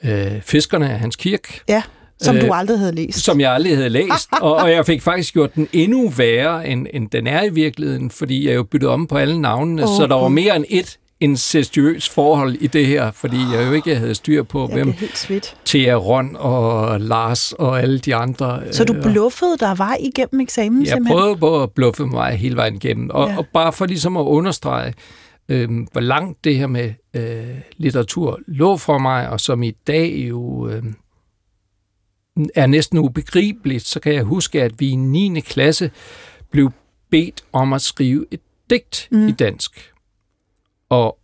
øh, 0.05 0.43
Fiskerne 0.43 0.91
af 0.93 0.99
Hans 0.99 1.17
Kirk, 1.17 1.61
ja 1.69 1.83
som 2.21 2.37
Øh, 2.37 2.43
du 2.47 2.53
aldrig 2.53 2.79
havde 2.79 2.95
læst. 2.95 3.25
som 3.25 3.41
jeg 3.41 3.53
aldrig 3.53 3.77
havde 3.77 3.89
læst, 3.89 4.29
og, 4.43 4.55
og 4.57 4.71
jeg 4.71 4.87
fik 4.87 5.03
faktisk 5.03 5.33
gjort 5.33 5.55
den 5.55 5.69
endnu 5.73 6.09
værre, 6.09 6.69
end, 6.69 6.87
end 6.95 7.11
den 7.11 7.27
er 7.27 7.43
i 7.43 7.49
virkeligheden, 7.51 8.11
fordi 8.11 8.49
jeg 8.49 8.55
jo 8.55 8.63
byttede 8.63 8.93
om 8.93 9.07
på 9.07 9.17
alle 9.17 9.41
navnene, 9.41 9.83
oh, 9.83 9.89
så 9.89 10.07
der 10.07 10.15
var 10.15 10.29
mere 10.29 10.57
end 10.57 10.65
et 10.69 10.99
incestuøs 11.21 12.09
forhold 12.09 12.55
i 12.55 12.67
det 12.67 12.87
her, 12.87 13.11
fordi 13.11 13.37
jeg 13.53 13.67
jo 13.67 13.73
ikke 13.73 13.97
havde 13.97 14.15
styr 14.15 14.43
på, 14.43 14.69
Jeg 14.73 14.75
hvem. 14.85 14.95
Thea 15.67 15.95
Ron 15.95 16.37
og 16.39 17.01
Lars 17.01 17.53
og 17.53 17.81
alle 17.83 17.99
de 17.99 18.15
andre. 18.15 18.63
Så 18.73 18.85
du 18.85 18.95
øh, 18.95 19.03
bluffede 19.03 19.57
der 19.61 19.75
vej 19.75 19.97
igennem 20.01 20.41
eksamen, 20.41 20.83
Jeg 20.83 20.89
simpelthen? 20.93 21.17
prøvede 21.19 21.37
på 21.37 21.63
at 21.63 21.71
bluffe 21.73 22.07
mig 22.07 22.33
hele 22.33 22.57
vejen 22.57 22.75
igennem. 22.75 23.11
Og, 23.11 23.29
ja. 23.29 23.37
og 23.39 23.47
bare 23.55 23.73
for 23.73 23.87
ligesom 23.87 24.17
at 24.17 24.23
understrege, 24.23 24.95
øh, 25.49 25.69
hvor 25.93 26.01
langt 26.01 26.45
det 26.45 26.57
her 26.57 26.67
med 26.67 26.93
øh, 27.15 27.45
litteratur 27.77 28.39
lå 28.47 28.77
for 28.77 28.99
mig, 28.99 29.29
og 29.29 29.41
som 29.41 29.63
i 29.63 29.71
dag 29.87 30.25
jo 30.29 30.69
øh, 30.69 30.83
er 32.55 32.67
næsten 32.67 32.99
ubegribeligt, 32.99 33.87
så 33.87 34.01
kan 34.01 34.15
jeg 34.15 34.23
huske, 34.23 34.63
at 34.63 34.81
vi 34.81 34.89
i 34.89 34.95
9. 34.95 35.41
klasse 35.41 35.91
blev 36.51 36.73
bedt 37.11 37.45
om 37.53 37.73
at 37.73 37.83
skrive 37.83 38.27
et 38.31 38.41
digt 38.71 39.09
mm. 39.11 39.29
i 39.29 39.33
dansk. 39.33 39.93
Og 40.89 41.19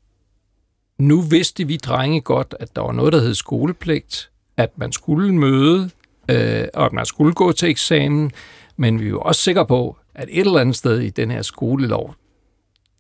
nu 0.99 1.21
vidste 1.21 1.67
vi 1.67 1.77
drenge 1.77 2.21
godt, 2.21 2.55
at 2.61 2.77
der 2.77 2.83
var 2.83 2.93
noget, 2.93 3.13
der 3.13 3.21
hed 3.21 3.35
skolepligt, 3.35 4.31
at 4.57 4.79
man 4.79 4.93
skulle 4.93 5.35
møde, 5.35 5.91
øh, 6.31 6.65
og 6.75 6.87
at 6.87 6.93
man 6.93 7.07
skulle 7.07 7.35
gå 7.35 7.53
til 7.53 7.69
eksamen, 7.69 8.33
men 8.77 9.01
vi 9.01 9.13
var 9.13 9.19
også 9.19 9.41
sikre 9.41 9.67
på, 9.67 9.97
at 10.15 10.29
et 10.31 10.41
eller 10.47 10.59
andet 10.61 10.77
sted 10.77 11.01
i 11.01 11.11
den 11.11 11.31
her 11.31 11.43
skolelov, 11.43 12.15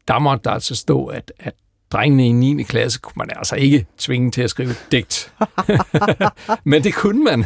der 0.08 0.18
måtte 0.18 0.44
der 0.44 0.50
altså 0.50 0.74
stå, 0.74 1.06
at, 1.06 1.32
at 1.38 1.54
drengene 1.90 2.28
i 2.28 2.32
9. 2.32 2.62
klasse 2.62 3.00
kunne 3.00 3.12
man 3.16 3.30
altså 3.36 3.56
ikke 3.56 3.86
tvinge 3.98 4.30
til 4.30 4.42
at 4.42 4.50
skrive 4.50 4.74
digt. 4.92 5.32
men 6.70 6.84
det 6.84 6.94
kunne 6.94 7.24
man. 7.24 7.44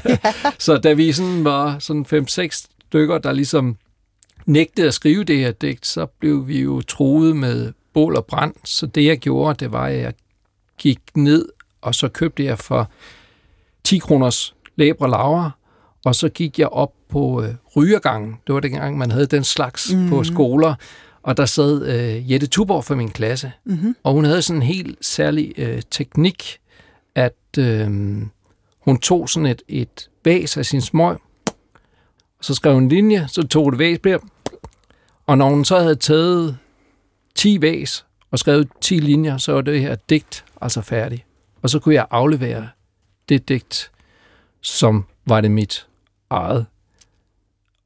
Så 0.58 0.76
da 0.76 0.92
vi 0.92 1.12
sådan 1.12 1.44
var 1.44 1.78
sådan 1.78 2.06
5-6 2.12 2.66
stykker, 2.86 3.18
der 3.18 3.32
ligesom 3.32 3.76
nægtede 4.46 4.86
at 4.86 4.94
skrive 4.94 5.24
det 5.24 5.38
her 5.38 5.52
digt, 5.52 5.86
så 5.86 6.06
blev 6.06 6.48
vi 6.48 6.60
jo 6.60 6.80
truet 6.80 7.36
med 7.36 7.72
bål 7.94 8.16
og 8.16 8.26
brand. 8.26 8.54
Så 8.64 8.86
det 8.86 9.04
jeg 9.04 9.18
gjorde, 9.18 9.64
det 9.64 9.72
var, 9.72 9.86
at 9.86 9.98
jeg 9.98 10.12
gik 10.78 10.98
ned, 11.14 11.48
og 11.80 11.94
så 11.94 12.08
købte 12.08 12.44
jeg 12.44 12.58
for 12.58 12.90
10 13.84 13.98
kroners 13.98 14.54
læbre 14.76 15.10
laver, 15.10 15.50
og 16.04 16.14
så 16.14 16.28
gik 16.28 16.58
jeg 16.58 16.68
op 16.68 16.92
på 17.08 17.42
øh, 17.42 17.54
rygergangen. 17.76 18.36
Det 18.46 18.54
var 18.54 18.60
dengang, 18.60 18.98
man 18.98 19.10
havde 19.10 19.26
den 19.26 19.44
slags 19.44 19.94
mm. 19.94 20.08
på 20.08 20.24
skoler, 20.24 20.74
og 21.24 21.36
der 21.36 21.46
sad 21.46 21.86
øh, 21.86 22.32
Jette 22.32 22.46
Tuborg 22.46 22.84
fra 22.84 22.94
min 22.94 23.10
klasse, 23.10 23.52
mm-hmm. 23.64 23.96
og 24.02 24.12
hun 24.12 24.24
havde 24.24 24.42
sådan 24.42 24.62
en 24.62 24.68
helt 24.68 25.06
særlig 25.06 25.52
øh, 25.56 25.82
teknik, 25.90 26.58
at 27.14 27.58
øh, 27.58 27.86
hun 28.80 28.98
tog 28.98 29.28
sådan 29.28 29.46
et, 29.46 29.62
et 29.68 30.10
væs 30.24 30.56
af 30.56 30.66
sin 30.66 30.80
smøg, 30.80 31.16
og 32.38 32.44
så 32.44 32.54
skrev 32.54 32.74
hun 32.74 32.82
en 32.82 32.88
linje, 32.88 33.28
så 33.28 33.42
tog 33.42 33.72
det 33.72 33.78
væs 33.78 33.98
bliver, 33.98 34.18
og 35.26 35.38
når 35.38 35.50
hun 35.50 35.64
så 35.64 35.78
havde 35.78 35.96
taget 35.96 36.58
10 37.34 37.60
væs 37.60 38.06
og 38.30 38.38
skrevet 38.38 38.68
10 38.80 38.94
linjer, 38.94 39.36
så 39.36 39.52
var 39.52 39.60
det 39.60 39.80
her 39.80 39.94
digt 39.94 40.44
altså 40.60 40.80
færdigt. 40.80 41.24
Og 41.62 41.70
så 41.70 41.78
kunne 41.78 41.94
jeg 41.94 42.06
aflevere 42.10 42.68
det 43.28 43.48
digt, 43.48 43.90
som 44.60 45.04
var 45.26 45.40
det 45.40 45.50
mit 45.50 45.86
eget. 46.30 46.66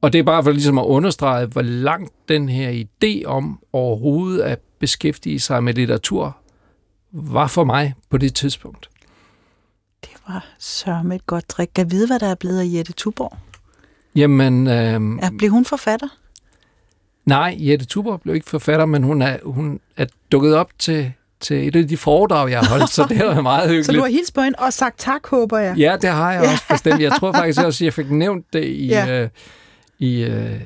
Og 0.01 0.13
det 0.13 0.19
er 0.19 0.23
bare 0.23 0.43
for 0.43 0.51
ligesom 0.51 0.77
at 0.77 0.83
understrege, 0.85 1.45
hvor 1.45 1.61
langt 1.61 2.13
den 2.29 2.49
her 2.49 2.83
idé 2.85 3.25
om 3.25 3.59
overhovedet 3.73 4.41
at 4.41 4.59
beskæftige 4.79 5.39
sig 5.39 5.63
med 5.63 5.73
litteratur 5.73 6.37
var 7.11 7.47
for 7.47 7.63
mig 7.63 7.93
på 8.09 8.17
det 8.17 8.35
tidspunkt. 8.35 8.89
Det 10.03 10.11
var 10.27 10.45
sørme 10.59 11.15
et 11.15 11.25
godt 11.27 11.49
trick. 11.49 11.71
Kan 11.75 11.91
vide, 11.91 12.07
hvad 12.07 12.19
der 12.19 12.27
er 12.27 12.35
blevet 12.35 12.59
af 12.59 12.65
Jette 12.77 12.91
Tuborg? 12.93 13.37
Jamen, 14.15 14.67
øh, 14.67 14.73
Ja, 15.21 15.29
blev 15.37 15.49
hun 15.51 15.65
forfatter? 15.65 16.07
nej, 17.25 17.55
Jette 17.59 17.85
Tuborg 17.85 18.21
blev 18.21 18.35
ikke 18.35 18.49
forfatter, 18.49 18.85
men 18.85 19.03
hun 19.03 19.21
er, 19.21 19.37
hun 19.43 19.79
er 19.97 20.05
dukket 20.31 20.55
op 20.55 20.69
til, 20.79 21.13
til 21.39 21.67
et 21.67 21.75
af 21.75 21.87
de 21.87 21.97
foredrag, 21.97 22.49
jeg 22.51 22.59
har 22.59 22.69
holdt, 22.77 22.89
så 22.89 23.05
det 23.09 23.25
var 23.25 23.41
meget 23.41 23.69
hyggeligt. 23.69 23.85
Så 23.91 23.91
du 23.91 23.99
har 23.99 24.07
hilst 24.07 24.33
på 24.33 24.41
hende 24.41 24.55
og 24.59 24.73
sagt 24.73 24.99
tak, 24.99 25.27
håber 25.27 25.57
jeg. 25.57 25.77
Ja, 25.77 25.97
det 26.01 26.09
har 26.09 26.31
jeg 26.33 26.41
også 26.51 26.63
bestemt. 26.69 27.01
Jeg 27.01 27.11
tror 27.11 27.31
faktisk 27.31 27.61
også, 27.61 27.83
at 27.83 27.85
jeg 27.85 27.93
fik 27.93 28.11
nævnt 28.11 28.45
det 28.53 28.63
i, 28.65 28.87
ja. 28.87 29.21
øh, 29.23 29.29
i, 29.99 30.21
øh, 30.21 30.61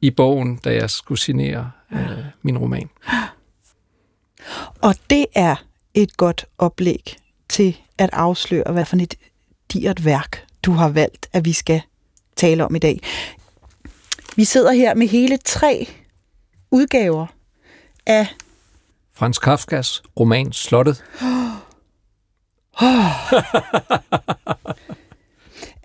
i 0.00 0.10
bogen, 0.10 0.56
da 0.56 0.74
jeg 0.74 0.90
skulle 0.90 1.20
signere 1.20 1.70
øh, 1.92 2.24
min 2.42 2.58
roman. 2.58 2.90
Og 4.82 4.94
det 5.10 5.26
er 5.34 5.56
et 5.94 6.16
godt 6.16 6.46
oplæg 6.58 7.16
til 7.48 7.76
at 7.98 8.10
afsløre, 8.12 8.72
hvad 8.72 8.84
for 8.84 8.96
et 8.96 9.14
digert 9.72 10.04
værk, 10.04 10.46
du 10.62 10.72
har 10.72 10.88
valgt, 10.88 11.28
at 11.32 11.44
vi 11.44 11.52
skal 11.52 11.82
tale 12.36 12.64
om 12.64 12.74
i 12.74 12.78
dag. 12.78 13.00
Vi 14.36 14.44
sidder 14.44 14.72
her 14.72 14.94
med 14.94 15.08
hele 15.08 15.36
tre 15.36 15.88
udgaver 16.70 17.26
af 18.06 18.26
Frans 19.12 19.38
Kafkas 19.38 20.02
roman 20.20 20.52
Slottet. 20.52 21.04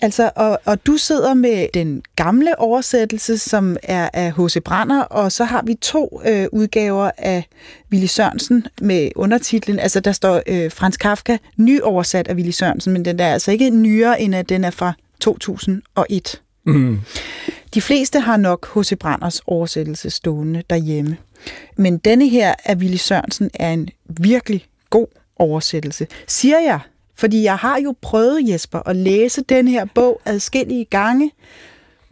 Altså, 0.01 0.31
og, 0.35 0.59
og 0.65 0.85
du 0.85 0.97
sidder 0.97 1.33
med 1.33 1.67
den 1.73 2.03
gamle 2.15 2.59
oversættelse, 2.59 3.37
som 3.37 3.77
er 3.83 4.09
af 4.13 4.33
H.C. 4.33 4.57
Brander, 4.65 5.01
og 5.01 5.31
så 5.31 5.43
har 5.43 5.61
vi 5.65 5.73
to 5.73 6.21
øh, 6.25 6.47
udgaver 6.51 7.11
af 7.17 7.47
Willy 7.91 8.05
Sørensen 8.05 8.67
med 8.81 9.09
undertitlen, 9.15 9.79
altså 9.79 9.99
der 9.99 10.11
står 10.11 10.41
øh, 10.47 10.71
Frans 10.71 10.97
Kafka, 10.97 11.37
nyoversat 11.57 12.27
af 12.27 12.35
Willy 12.35 12.51
Sørensen, 12.51 12.93
men 12.93 13.05
den 13.05 13.19
er 13.19 13.33
altså 13.33 13.51
ikke 13.51 13.69
nyere, 13.69 14.21
end 14.21 14.35
at 14.35 14.49
den 14.49 14.63
er 14.63 14.71
fra 14.71 14.93
2001. 15.19 16.41
Mm. 16.65 16.99
De 17.73 17.81
fleste 17.81 18.19
har 18.19 18.37
nok 18.37 18.67
H.C. 18.75 18.97
Branders 18.99 19.41
oversættelse 19.47 20.09
stående 20.09 20.63
derhjemme. 20.69 21.17
Men 21.77 21.97
denne 21.97 22.29
her 22.29 22.53
af 22.65 22.75
Willy 22.75 22.95
Sørensen 22.95 23.49
er 23.53 23.73
en 23.73 23.89
virkelig 24.05 24.65
god 24.89 25.07
oversættelse. 25.35 26.07
Siger 26.27 26.59
jeg, 26.59 26.79
fordi 27.19 27.43
jeg 27.43 27.57
har 27.57 27.79
jo 27.79 27.95
prøvet, 28.01 28.49
Jesper, 28.49 28.79
at 28.89 28.95
læse 28.95 29.41
den 29.41 29.67
her 29.67 29.85
bog 29.85 30.21
adskillige 30.25 30.85
gange, 30.85 31.31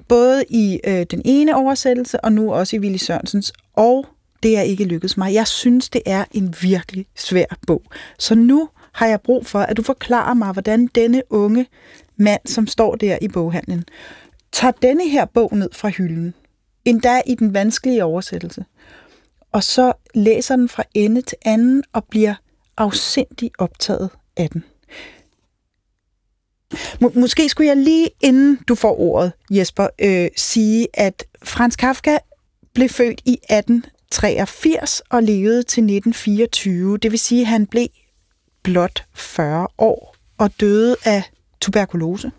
både 0.08 0.44
i 0.50 0.80
øh, 0.88 1.06
den 1.12 1.22
ene 1.26 1.56
oversættelse, 1.56 2.20
og 2.20 2.32
nu 2.32 2.54
også 2.54 2.76
i 2.76 2.80
Willy 2.80 2.98
Sørensens, 2.98 3.54
og 3.74 4.06
det 4.44 4.58
er 4.58 4.62
ikke 4.62 4.84
lykkedes 4.84 5.18
mig. 5.18 5.34
Jeg 5.34 5.48
synes, 5.48 5.90
det 5.90 6.02
er 6.06 6.26
en 6.32 6.56
virkelig 6.62 7.06
svær 7.16 7.46
bog. 7.68 7.82
Så 8.20 8.36
nu 8.36 8.70
har 8.92 9.08
jeg 9.08 9.22
brug 9.22 9.46
for, 9.46 9.60
at 9.60 9.78
du 9.78 9.84
forklarer 9.84 10.34
mig, 10.34 10.52
hvordan 10.52 10.88
denne 10.88 11.22
unge 11.30 11.66
mand, 12.18 12.42
som 12.46 12.68
står 12.68 12.96
der 12.96 13.18
i 13.22 13.28
boghandlen, 13.28 13.84
tager 14.52 14.72
denne 14.72 15.10
her 15.10 15.26
bog 15.26 15.58
ned 15.58 15.70
fra 15.74 15.90
hylden, 15.90 16.34
endda 16.86 17.22
i 17.26 17.36
den 17.36 17.54
vanskelige 17.54 18.04
oversættelse, 18.04 18.66
og 19.52 19.64
så 19.64 19.94
læser 20.16 20.56
den 20.56 20.70
fra 20.70 20.84
ende 20.94 21.22
til 21.22 21.38
anden 21.46 21.84
og 21.94 22.04
bliver 22.10 22.36
afsindig 22.78 23.52
optaget 23.58 24.10
af 24.38 24.50
den. 24.50 24.64
Måske 27.16 27.50
skulle 27.50 27.68
jeg 27.68 27.78
lige 27.78 28.10
inden 28.22 28.60
du 28.68 28.76
får 28.76 29.00
ordet, 29.00 29.32
Jesper, 29.50 29.88
øh, 30.00 30.28
sige, 30.36 30.88
at 30.94 31.24
Frans 31.44 31.76
Kafka 31.76 32.18
blev 32.74 32.90
født 32.90 33.22
i 33.26 33.34
1883 33.34 35.02
og 35.10 35.24
levede 35.24 35.64
til 35.64 35.84
1924. 35.84 36.98
Det 36.98 37.12
vil 37.12 37.20
sige, 37.20 37.42
at 37.42 37.48
han 37.48 37.66
blev 37.66 37.88
blot 38.64 39.04
40 39.16 39.68
år 39.78 40.16
og 40.38 40.52
døde 40.60 40.96
af 41.06 41.24
tuberkulose. 41.62 42.32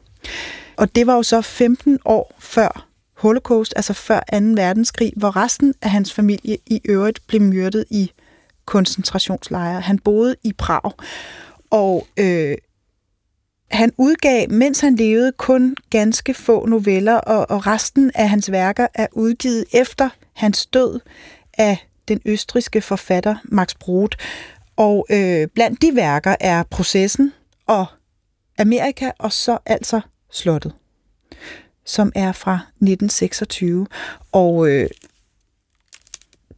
Og 0.77 0.95
det 0.95 1.07
var 1.07 1.15
jo 1.15 1.23
så 1.23 1.43
15 1.43 1.99
år 2.05 2.35
før 2.39 2.89
Holocaust, 3.17 3.73
altså 3.77 3.93
før 3.93 4.21
2. 4.21 4.37
verdenskrig, 4.41 5.13
hvor 5.17 5.37
resten 5.37 5.75
af 5.83 5.91
hans 5.91 6.13
familie 6.15 6.59
i 6.67 6.81
øvrigt 6.85 7.27
blev 7.27 7.43
myrdet 7.43 7.85
i 7.91 8.11
koncentrationslejre. 8.65 9.81
Han 9.81 9.99
boede 9.99 10.37
i 10.45 10.53
Prag, 10.53 10.93
og 11.71 12.07
øh, 12.17 12.57
han 13.71 13.93
udgav, 13.97 14.51
mens 14.51 14.81
han 14.81 14.97
levede, 14.97 15.33
kun 15.33 15.77
ganske 15.91 16.35
få 16.35 16.67
noveller, 16.67 17.15
og, 17.15 17.51
og 17.51 17.67
resten 17.67 18.11
af 18.15 18.29
hans 18.29 18.51
værker 18.51 18.87
er 18.95 19.07
udgivet 19.13 19.65
efter 19.73 20.09
hans 20.33 20.67
død 20.67 21.01
af 21.59 21.89
den 22.09 22.21
østriske 22.25 22.81
forfatter 22.81 23.37
Max 23.45 23.75
Brod. 23.81 24.09
Og 24.77 25.07
øh, 25.11 25.49
blandt 25.55 25.83
de 25.83 25.97
værker 25.97 26.37
er 26.41 26.63
Processen 26.63 27.33
og 27.67 27.87
Amerika, 28.59 29.11
og 29.19 29.33
så 29.33 29.59
altså 29.67 30.01
Slottet, 30.31 30.73
som 31.85 32.13
er 32.15 32.33
fra 32.33 32.55
1926. 32.55 33.87
Og 34.33 34.69
øh, 34.69 34.91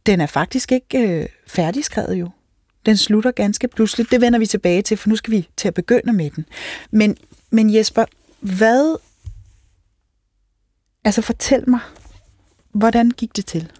den 0.05 0.21
er 0.21 0.25
faktisk 0.25 0.71
ikke 0.71 0.99
øh, 0.99 1.29
færdigskrevet 1.47 2.15
jo. 2.15 2.29
Den 2.85 2.97
slutter 2.97 3.31
ganske 3.31 3.67
pludseligt. 3.67 4.11
Det 4.11 4.21
vender 4.21 4.39
vi 4.39 4.45
tilbage 4.45 4.81
til, 4.81 4.97
for 4.97 5.09
nu 5.09 5.15
skal 5.15 5.31
vi 5.31 5.49
til 5.57 5.67
at 5.67 5.73
begynde 5.73 6.13
med 6.13 6.29
den. 6.29 6.45
Men, 6.91 7.17
men 7.49 7.75
Jesper, 7.75 8.05
hvad... 8.39 8.97
Altså 11.03 11.21
fortæl 11.21 11.69
mig, 11.69 11.79
hvordan 12.71 13.11
gik 13.11 13.35
det 13.35 13.45
til, 13.45 13.71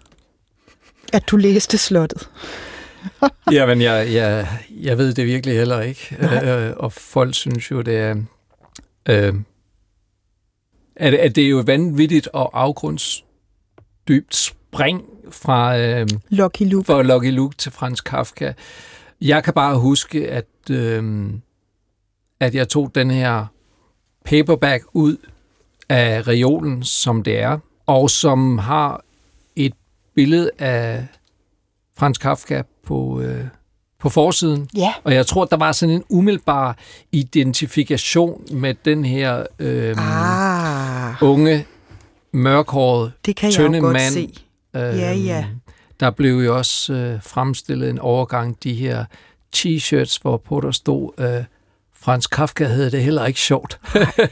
at 1.12 1.28
du 1.30 1.36
læste 1.36 1.78
slottet? 1.78 2.30
Jamen, 3.52 3.82
jeg, 3.82 4.12
jeg, 4.12 4.48
jeg 4.70 4.98
ved 4.98 5.14
det 5.14 5.26
virkelig 5.26 5.56
heller 5.56 5.80
ikke. 5.80 6.16
Øh, 6.20 6.72
og 6.76 6.92
folk 6.92 7.34
synes 7.34 7.70
jo, 7.70 7.82
det 7.82 7.96
er... 7.96 8.16
Øh, 9.08 9.34
at, 10.96 11.14
at 11.14 11.36
det 11.36 11.44
er 11.44 11.48
jo 11.48 11.62
vanvittigt 11.66 12.28
og 12.28 12.60
afgrundsdybt 12.60 14.36
spring 14.36 15.11
fra, 15.30 15.78
øh, 15.78 16.06
Lucky 16.28 16.62
Luke. 16.62 16.86
fra 16.86 17.02
Lucky 17.02 17.30
Luke 17.32 17.56
til 17.56 17.72
Frans 17.72 18.00
Kafka. 18.00 18.52
Jeg 19.20 19.44
kan 19.44 19.54
bare 19.54 19.78
huske, 19.78 20.30
at, 20.30 20.46
øh, 20.70 21.30
at 22.40 22.54
jeg 22.54 22.68
tog 22.68 22.90
den 22.94 23.10
her 23.10 23.46
paperback 24.24 24.84
ud 24.92 25.16
af 25.88 26.28
reolen, 26.28 26.82
som 26.84 27.22
det 27.22 27.38
er, 27.40 27.58
og 27.86 28.10
som 28.10 28.58
har 28.58 29.04
et 29.56 29.72
billede 30.14 30.50
af 30.58 31.06
Frans 31.98 32.18
Kafka 32.18 32.62
på, 32.86 33.20
øh, 33.20 33.44
på 34.00 34.08
forsiden. 34.08 34.68
Ja. 34.76 34.92
Og 35.04 35.14
jeg 35.14 35.26
tror, 35.26 35.44
der 35.44 35.56
var 35.56 35.72
sådan 35.72 35.94
en 35.94 36.04
umiddelbar 36.10 36.76
identifikation 37.12 38.44
med 38.50 38.74
den 38.84 39.04
her 39.04 39.46
øh, 39.58 39.94
Ah, 39.98 41.14
unge, 41.22 41.66
mørkhårede, 42.32 43.12
det 43.26 43.36
kan 43.36 43.46
jeg 43.46 43.54
tynde 43.54 43.80
godt 43.80 43.92
mand. 43.92 44.12
se. 44.12 44.32
Ja, 44.74 45.12
ja. 45.12 45.46
Der 46.00 46.10
blev 46.10 46.38
jo 46.38 46.56
også 46.56 46.92
øh, 46.92 47.22
fremstillet 47.22 47.90
en 47.90 47.98
overgang, 47.98 48.56
de 48.62 48.74
her 48.74 49.04
t-shirts, 49.56 50.18
hvor 50.22 50.36
på 50.36 50.60
der 50.60 50.70
stod, 50.70 51.10
øh, 51.18 51.44
Frans 52.02 52.26
Kafka 52.26 52.64
havde 52.64 52.90
det 52.90 53.02
heller 53.02 53.26
ikke 53.26 53.40
sjovt. 53.40 53.80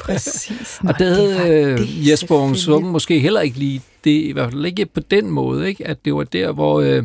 Præcis. 0.00 0.80
og 0.88 0.98
det 0.98 1.06
havde 1.06 1.38
var 1.38 1.44
øh, 1.44 1.78
det 1.78 2.08
Jesper 2.10 2.34
Ung 2.34 2.56
selvfølgelig. 2.56 2.84
Sung 2.84 2.92
måske 2.92 3.18
heller 3.18 3.40
ikke 3.40 3.58
lige. 3.58 3.82
Det 4.04 4.10
i 4.10 4.32
hvert 4.32 4.52
fald 4.52 4.66
ikke 4.66 4.86
på 4.86 5.00
den 5.00 5.30
måde, 5.30 5.68
ikke? 5.68 5.86
at 5.86 6.04
det 6.04 6.14
var 6.14 6.24
der, 6.24 6.52
hvor, 6.52 6.80
øh, 6.80 7.04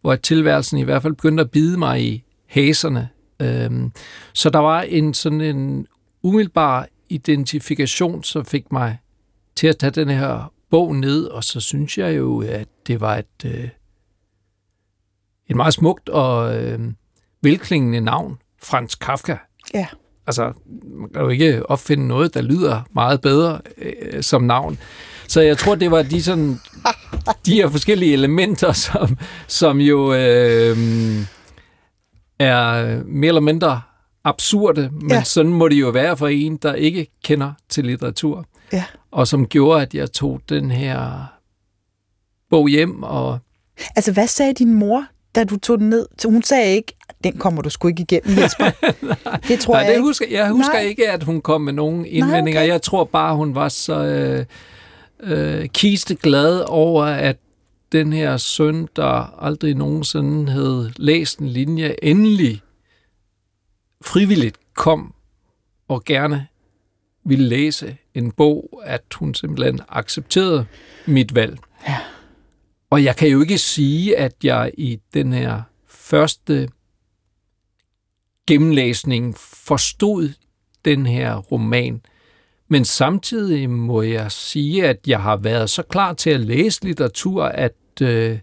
hvor 0.00 0.16
tilværelsen 0.16 0.78
i 0.78 0.82
hvert 0.82 1.02
fald 1.02 1.12
begyndte 1.12 1.40
at 1.40 1.50
bide 1.50 1.78
mig 1.78 2.02
i 2.02 2.24
haserne. 2.46 3.08
Øhm, 3.40 3.92
så 4.32 4.50
der 4.50 4.58
var 4.58 4.82
en 4.82 5.14
sådan 5.14 5.40
en 5.40 5.86
umiddelbar 6.22 6.88
identifikation, 7.08 8.24
som 8.24 8.44
fik 8.44 8.72
mig 8.72 8.98
til 9.56 9.66
at 9.66 9.76
tage 9.76 9.90
den 9.90 10.08
her 10.08 10.52
bog 10.70 10.96
ned, 10.96 11.24
og 11.24 11.44
så 11.44 11.60
synes 11.60 11.98
jeg 11.98 12.16
jo, 12.16 12.42
at 12.42 12.68
det 12.86 13.00
var 13.00 13.16
et, 13.16 13.44
øh, 13.44 13.68
et 15.48 15.56
meget 15.56 15.74
smukt 15.74 16.08
og 16.08 16.56
øh, 16.56 16.80
velklingende 17.42 18.00
navn, 18.00 18.38
Frans 18.62 18.94
Kafka. 18.94 19.36
Ja. 19.74 19.86
Altså, 20.26 20.52
man 20.82 21.08
kan 21.08 21.22
jo 21.22 21.28
ikke 21.28 21.70
opfinde 21.70 22.08
noget, 22.08 22.34
der 22.34 22.42
lyder 22.42 22.82
meget 22.94 23.20
bedre 23.20 23.60
øh, 23.78 24.22
som 24.22 24.42
navn. 24.42 24.78
Så 25.28 25.40
jeg 25.40 25.58
tror, 25.58 25.74
det 25.74 25.90
var 25.90 26.02
de, 26.02 26.22
sådan, 26.22 26.60
de 27.46 27.54
her 27.54 27.68
forskellige 27.68 28.12
elementer, 28.12 28.72
som, 28.72 29.18
som 29.46 29.80
jo 29.80 30.12
øh, 30.14 30.76
er 32.38 33.02
mere 33.04 33.28
eller 33.28 33.40
mindre 33.40 33.80
absurde, 34.24 34.90
men 34.92 35.10
ja. 35.10 35.22
sådan 35.22 35.52
må 35.52 35.68
det 35.68 35.80
jo 35.80 35.88
være 35.88 36.16
for 36.16 36.28
en, 36.28 36.56
der 36.56 36.74
ikke 36.74 37.06
kender 37.24 37.52
til 37.68 37.84
litteratur. 37.84 38.46
Ja. 38.72 38.84
Og 39.16 39.28
som 39.28 39.46
gjorde, 39.46 39.82
at 39.82 39.94
jeg 39.94 40.12
tog 40.12 40.40
den 40.48 40.70
her 40.70 41.26
bog 42.50 42.68
hjem, 42.68 43.02
og 43.02 43.38
Altså, 43.96 44.12
hvad 44.12 44.26
sagde 44.26 44.54
din 44.54 44.74
mor, 44.74 45.06
da 45.34 45.44
du 45.44 45.56
tog 45.58 45.78
den 45.78 45.90
ned? 45.90 46.06
Hun 46.24 46.42
sagde 46.42 46.74
ikke, 46.76 46.92
den 47.24 47.38
kommer 47.38 47.62
du 47.62 47.70
sgu 47.70 47.88
ikke 47.88 48.02
igennem, 48.02 48.38
Jesper. 48.42 48.70
det 49.48 49.60
tror 49.60 49.74
Nej, 49.74 49.80
jeg 49.80 49.88
det 49.88 49.94
ikke. 49.94 50.02
husker, 50.02 50.26
jeg 50.30 50.50
husker 50.50 50.72
Nej. 50.72 50.82
ikke, 50.82 51.10
at 51.12 51.22
hun 51.22 51.40
kom 51.40 51.60
med 51.60 51.72
nogen 51.72 52.06
indvendinger. 52.06 52.60
okay. 52.60 52.68
Jeg 52.72 52.82
tror 52.82 53.04
bare, 53.04 53.36
hun 53.36 53.54
var 53.54 53.68
så 53.68 53.94
øh, 54.04 54.44
øh, 55.20 55.68
kisteglad 55.68 56.64
over, 56.68 57.04
at 57.04 57.36
den 57.92 58.12
her 58.12 58.36
søn, 58.36 58.88
der 58.96 59.42
aldrig 59.44 59.74
nogensinde 59.74 60.52
havde 60.52 60.92
læst 60.96 61.38
en 61.38 61.48
linje, 61.48 61.94
endelig 62.02 62.62
frivilligt 64.04 64.56
kom 64.74 65.14
og 65.88 66.04
gerne 66.04 66.46
ville 67.24 67.48
læse 67.48 67.96
en 68.16 68.30
bog, 68.30 68.82
at 68.84 69.02
hun 69.14 69.34
simpelthen 69.34 69.80
accepterede 69.88 70.66
mit 71.06 71.34
valg. 71.34 71.58
Ja. 71.88 71.96
Og 72.90 73.04
jeg 73.04 73.16
kan 73.16 73.28
jo 73.28 73.40
ikke 73.40 73.58
sige, 73.58 74.16
at 74.16 74.32
jeg 74.44 74.70
i 74.78 74.98
den 75.14 75.32
her 75.32 75.62
første 75.88 76.68
gennemlæsning 78.46 79.36
forstod 79.38 80.32
den 80.84 81.06
her 81.06 81.36
roman. 81.36 82.00
Men 82.68 82.84
samtidig 82.84 83.70
må 83.70 84.02
jeg 84.02 84.32
sige, 84.32 84.88
at 84.88 84.96
jeg 85.06 85.22
har 85.22 85.36
været 85.36 85.70
så 85.70 85.82
klar 85.82 86.12
til 86.12 86.30
at 86.30 86.40
læse 86.40 86.84
litteratur, 86.84 87.44
at 87.44 87.72
øh, 88.02 88.38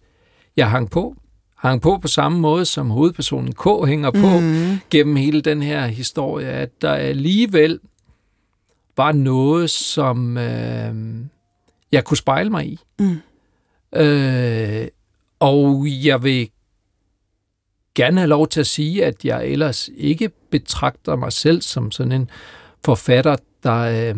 jeg 0.57 0.69
hang 0.69 0.91
på. 0.91 1.15
Hang 1.57 1.81
på 1.81 1.97
på 1.97 2.07
samme 2.07 2.39
måde, 2.39 2.65
som 2.65 2.89
hovedpersonen 2.89 3.53
K 3.53 3.63
hænger 3.87 4.11
på 4.11 4.39
Mm. 4.39 4.77
gennem 4.89 5.15
hele 5.15 5.41
den 5.41 5.61
her 5.61 5.87
historie, 5.87 6.47
at 6.47 6.81
der 6.81 6.93
alligevel 6.93 7.79
var 8.97 9.11
noget, 9.11 9.69
som 9.69 10.37
øh, 10.37 10.95
jeg 11.91 12.03
kunne 12.03 12.17
spejle 12.17 12.49
mig 12.49 12.67
i. 12.67 12.79
Mm. 12.99 13.17
Øh, 13.95 14.87
og 15.39 15.87
jeg 15.87 16.23
vil 16.23 16.49
gerne 17.95 18.19
have 18.19 18.29
lov 18.29 18.47
til 18.47 18.59
at 18.59 18.67
sige, 18.67 19.05
at 19.05 19.25
jeg 19.25 19.45
ellers 19.45 19.89
ikke 19.97 20.29
betragter 20.51 21.15
mig 21.15 21.33
selv 21.33 21.61
som 21.61 21.91
sådan 21.91 22.11
en 22.11 22.29
forfatter, 22.85 23.35
der, 23.63 23.79
øh, 23.79 24.15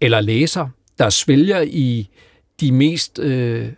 eller 0.00 0.20
læser, 0.20 0.68
der 0.98 1.10
svælger 1.10 1.60
i 1.60 2.08
de 2.60 2.72
mest 2.72 3.18
øh, 3.18 3.68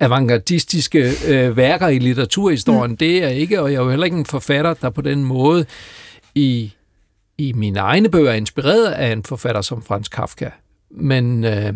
avantgardistiske 0.00 1.12
øh, 1.28 1.56
værker 1.56 1.88
i 1.88 1.98
litteraturhistorien. 1.98 2.90
Mm. 2.90 2.96
Det 2.96 3.22
er 3.22 3.28
jeg 3.28 3.36
ikke, 3.36 3.62
og 3.62 3.72
jeg 3.72 3.78
er 3.78 3.82
jo 3.84 3.90
heller 3.90 4.04
ikke 4.04 4.16
en 4.16 4.26
forfatter, 4.26 4.74
der 4.74 4.90
på 4.90 5.00
den 5.00 5.24
måde 5.24 5.66
i, 6.34 6.72
i 7.38 7.52
mine 7.52 7.78
egne 7.80 8.08
bøger 8.08 8.30
er 8.30 8.34
inspireret 8.34 8.92
af 8.92 9.12
en 9.12 9.22
forfatter 9.22 9.60
som 9.60 9.82
Frans 9.82 10.08
Kafka. 10.08 10.50
Men 10.90 11.44
øh, 11.44 11.74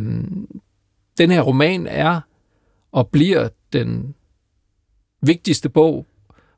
den 1.18 1.30
her 1.30 1.40
roman 1.40 1.86
er 1.86 2.20
og 2.92 3.08
bliver 3.08 3.48
den 3.72 4.14
vigtigste 5.22 5.68
bog 5.68 6.06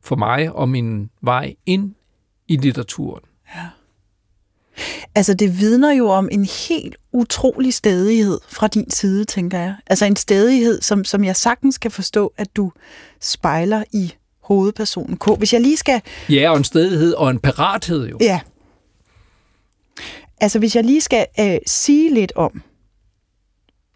for 0.02 0.16
mig 0.16 0.52
og 0.52 0.68
min 0.68 1.10
vej 1.20 1.54
ind 1.66 1.94
i 2.48 2.56
litteraturen. 2.56 3.22
Altså, 5.14 5.34
det 5.34 5.60
vidner 5.60 5.92
jo 5.92 6.08
om 6.08 6.28
en 6.32 6.44
helt 6.68 6.96
utrolig 7.12 7.74
stedighed 7.74 8.38
fra 8.48 8.66
din 8.66 8.90
side, 8.90 9.24
tænker 9.24 9.58
jeg. 9.58 9.74
Altså 9.86 10.04
en 10.04 10.16
stedighed, 10.16 10.80
som, 10.80 11.04
som 11.04 11.24
jeg 11.24 11.36
sagtens 11.36 11.78
kan 11.78 11.90
forstå, 11.90 12.32
at 12.36 12.56
du 12.56 12.72
spejler 13.20 13.84
i 13.92 14.12
hovedpersonen 14.42 15.16
K. 15.16 15.38
Hvis 15.38 15.52
jeg 15.52 15.60
lige 15.60 15.76
skal... 15.76 16.00
Ja, 16.28 16.50
og 16.50 16.56
en 16.56 16.64
stedighed 16.64 17.12
og 17.12 17.30
en 17.30 17.38
parathed 17.38 18.08
jo. 18.08 18.18
Ja. 18.20 18.40
Altså, 20.42 20.59
hvis 20.59 20.76
jeg 20.76 20.85
lige 20.85 21.00
skal 21.00 21.26
øh, 21.40 21.59
sige 21.66 22.14
lidt 22.14 22.33
om, 22.37 22.62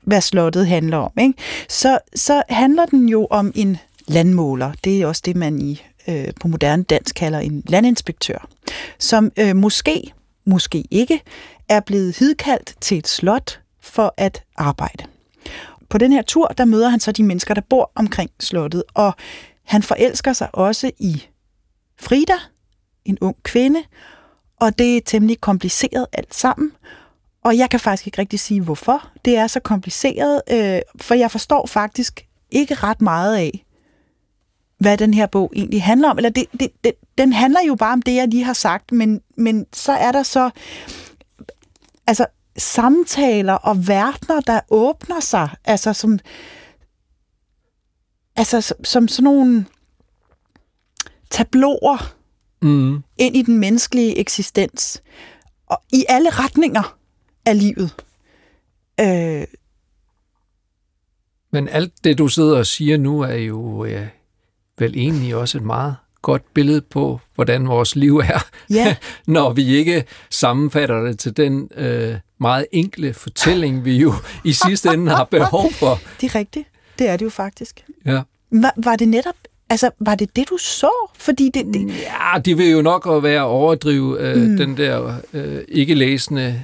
hvad 0.03 0.21
slottet 0.21 0.67
handler 0.67 0.97
om, 0.97 1.13
ikke? 1.21 1.35
Så, 1.69 1.99
så 2.15 2.43
handler 2.49 2.87
den 2.87 3.09
jo 3.09 3.27
om 3.31 3.53
en 3.55 3.79
landmåler. 4.07 4.73
Det 4.85 5.03
er 5.03 5.07
også 5.07 5.23
det, 5.25 5.37
man 5.37 5.61
i 5.61 5.83
øh, 6.09 6.29
på 6.41 6.49
moderne 6.49 6.83
dansk 6.83 7.15
kalder 7.15 7.39
en 7.39 7.63
landinspektør, 7.67 8.49
som 8.99 9.33
øh, 9.37 9.57
måske, 9.57 10.13
måske 10.45 10.85
ikke, 10.91 11.21
er 11.69 11.81
blevet 11.81 12.19
hidkaldt 12.19 12.75
til 12.81 12.99
et 12.99 13.09
slot 13.09 13.61
for 13.81 14.15
at 14.17 14.43
arbejde. 14.57 15.05
På 15.89 15.99
den 15.99 16.13
her 16.13 16.23
tur, 16.23 16.47
der 16.47 16.65
møder 16.65 16.89
han 16.89 17.01
så 17.01 17.13
de 17.13 17.23
mennesker, 17.23 17.55
der 17.55 17.63
bor 17.71 17.93
omkring 17.95 18.31
slottet, 18.41 18.83
og 18.95 19.13
han 19.65 19.83
forelsker 19.83 20.33
sig 20.33 20.49
også 20.53 20.91
i 20.99 21.23
Frida, 22.01 22.37
en 23.05 23.19
ung 23.21 23.37
kvinde, 23.43 23.83
og 24.61 24.79
det 24.79 24.97
er 24.97 25.01
temmelig 25.07 25.41
kompliceret 25.41 26.07
alt 26.13 26.35
sammen. 26.35 26.73
Og 27.45 27.59
jeg 27.59 27.71
kan 27.71 27.81
faktisk 27.81 28.07
ikke 28.07 28.19
rigtig 28.19 28.41
sige, 28.41 28.61
hvorfor 28.61 29.11
det 29.25 29.37
er 29.37 29.47
så 29.47 29.61
kompliceret, 29.61 30.43
øh, 30.51 30.81
for 31.01 31.15
jeg 31.15 31.31
forstår 31.31 31.67
faktisk 31.67 32.27
ikke 32.51 32.75
ret 32.75 33.01
meget 33.01 33.37
af, 33.37 33.65
hvad 34.79 34.99
den 34.99 35.15
her 35.15 35.27
bog 35.27 35.53
egentlig 35.57 35.83
handler 35.83 36.11
om. 36.11 36.17
Eller 36.19 36.31
det, 36.31 36.47
det, 36.61 36.71
det, 36.85 36.93
den 37.19 37.33
handler 37.33 37.61
jo 37.67 37.75
bare 37.75 37.93
om 37.93 38.03
det, 38.03 38.15
jeg 38.15 38.29
lige 38.29 38.45
har 38.45 38.53
sagt, 38.53 38.93
men, 38.93 39.21
men 39.37 39.67
så 39.73 39.93
er 39.93 40.13
der 40.13 40.23
så 40.23 40.51
altså 42.07 42.27
samtaler 42.59 43.53
og 43.53 43.89
verdener, 43.89 44.41
der 44.41 44.61
åbner 44.71 45.21
sig, 45.21 45.49
altså 45.65 45.93
som, 45.93 46.19
altså 48.37 48.61
som, 48.61 48.85
som 48.85 49.09
sådan 49.09 49.25
nogle 49.25 49.67
tabloer 51.31 52.16
mm. 52.67 53.03
ind 53.19 53.37
i 53.37 53.43
den 53.43 53.59
menneskelige 53.59 54.19
eksistens. 54.19 55.03
Og 55.67 55.83
i 55.93 56.05
alle 56.09 56.31
retninger 56.31 56.97
af 57.47 57.59
livet. 57.59 57.95
Øh, 59.01 59.47
Men 61.51 61.69
alt 61.69 61.93
det, 62.05 62.19
du 62.19 62.29
sidder 62.29 62.59
og 62.59 62.67
siger 62.67 62.97
nu, 62.97 63.21
er 63.21 63.35
jo 63.35 63.85
ja, 63.85 64.07
vel 64.79 64.97
egentlig 64.97 65.37
også 65.37 65.59
et 65.59 65.65
meget 65.65 65.97
godt 66.23 66.55
billede 66.55 66.81
på, 66.81 67.21
hvordan 67.35 67.69
vores 67.69 67.97
liv 67.97 68.17
er, 68.17 68.47
ja. 68.71 68.97
når 69.27 69.53
vi 69.53 69.77
ikke 69.77 70.05
sammenfatter 70.31 71.01
det 71.03 71.19
til 71.19 71.37
den 71.37 71.71
øh, 71.77 72.15
meget 72.39 72.67
enkle 72.73 73.15
fortælling, 73.15 73.85
vi 73.85 73.97
jo 73.97 74.15
i 74.45 74.53
sidste 74.53 74.89
ende 74.89 75.11
har 75.11 75.25
behov 75.25 75.73
for. 75.73 76.01
Det 76.21 76.27
er 76.27 76.35
rigtigt. 76.35 76.69
Det 76.99 77.09
er 77.09 77.17
det 77.17 77.25
jo 77.25 77.31
faktisk. 77.31 77.85
Ja. 78.07 78.23
Var, 78.51 78.73
var 78.77 78.97
det 78.97 79.09
netop 79.09 79.35
Altså, 79.71 79.91
var 80.01 80.15
det 80.15 80.37
det, 80.37 80.49
du 80.49 80.57
så? 80.57 81.11
Fordi 81.19 81.51
det, 81.55 81.67
det... 81.67 81.87
Ja, 81.87 82.39
de 82.39 82.57
vil 82.57 82.71
jo 82.71 82.83
nok 82.83 83.09
være 83.23 83.43
overdrive 83.43 84.21
øh, 84.21 84.37
mm. 84.37 84.57
den 84.57 84.77
der 84.77 85.15
øh, 85.33 85.65
ikke-læsende 85.69 86.63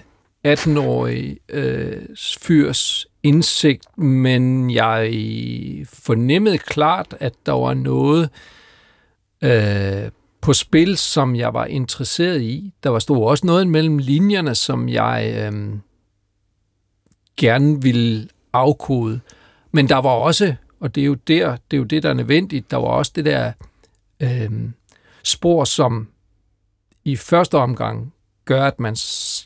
18-årige 0.49 1.39
øh, 1.49 2.03
fyrs 2.41 3.07
indsigt, 3.23 3.99
men 3.99 4.71
jeg 4.71 5.13
fornemmede 5.93 6.59
klart, 6.59 7.15
at 7.21 7.33
der 7.47 7.53
var 7.53 7.75
noget 7.75 8.31
øh, 9.45 10.11
på 10.41 10.53
spil, 10.53 10.97
som 10.97 11.37
jeg 11.37 11.55
var 11.55 11.65
interesseret 11.65 12.43
i. 12.43 12.75
Der 12.83 12.91
var 12.91 12.99
stod 12.99 13.25
også 13.27 13.47
noget 13.47 13.69
mellem 13.69 13.99
linjerne, 13.99 14.55
som 14.55 14.89
jeg 14.89 15.35
øh, 15.37 15.79
gerne 17.37 17.83
ville 17.83 18.29
afkode. 18.53 19.21
Men 19.73 19.89
der 19.89 19.97
var 19.97 20.11
også 20.11 20.55
og 20.83 20.95
det 20.95 21.01
er 21.01 21.05
jo 21.05 21.15
der, 21.15 21.57
det 21.71 21.77
er 21.77 21.79
jo 21.79 21.85
det, 21.85 22.03
der 22.03 22.09
er 22.09 22.15
nødvendigt. 22.15 22.71
Der 22.71 22.77
var 22.77 22.89
også 22.89 23.13
det 23.15 23.25
der 23.25 23.53
øh, 24.21 24.51
spor, 25.23 25.65
som 25.65 26.09
i 27.05 27.17
første 27.17 27.59
omgang 27.59 28.13
gør, 28.45 28.65
at 28.65 28.81
man, 28.81 28.97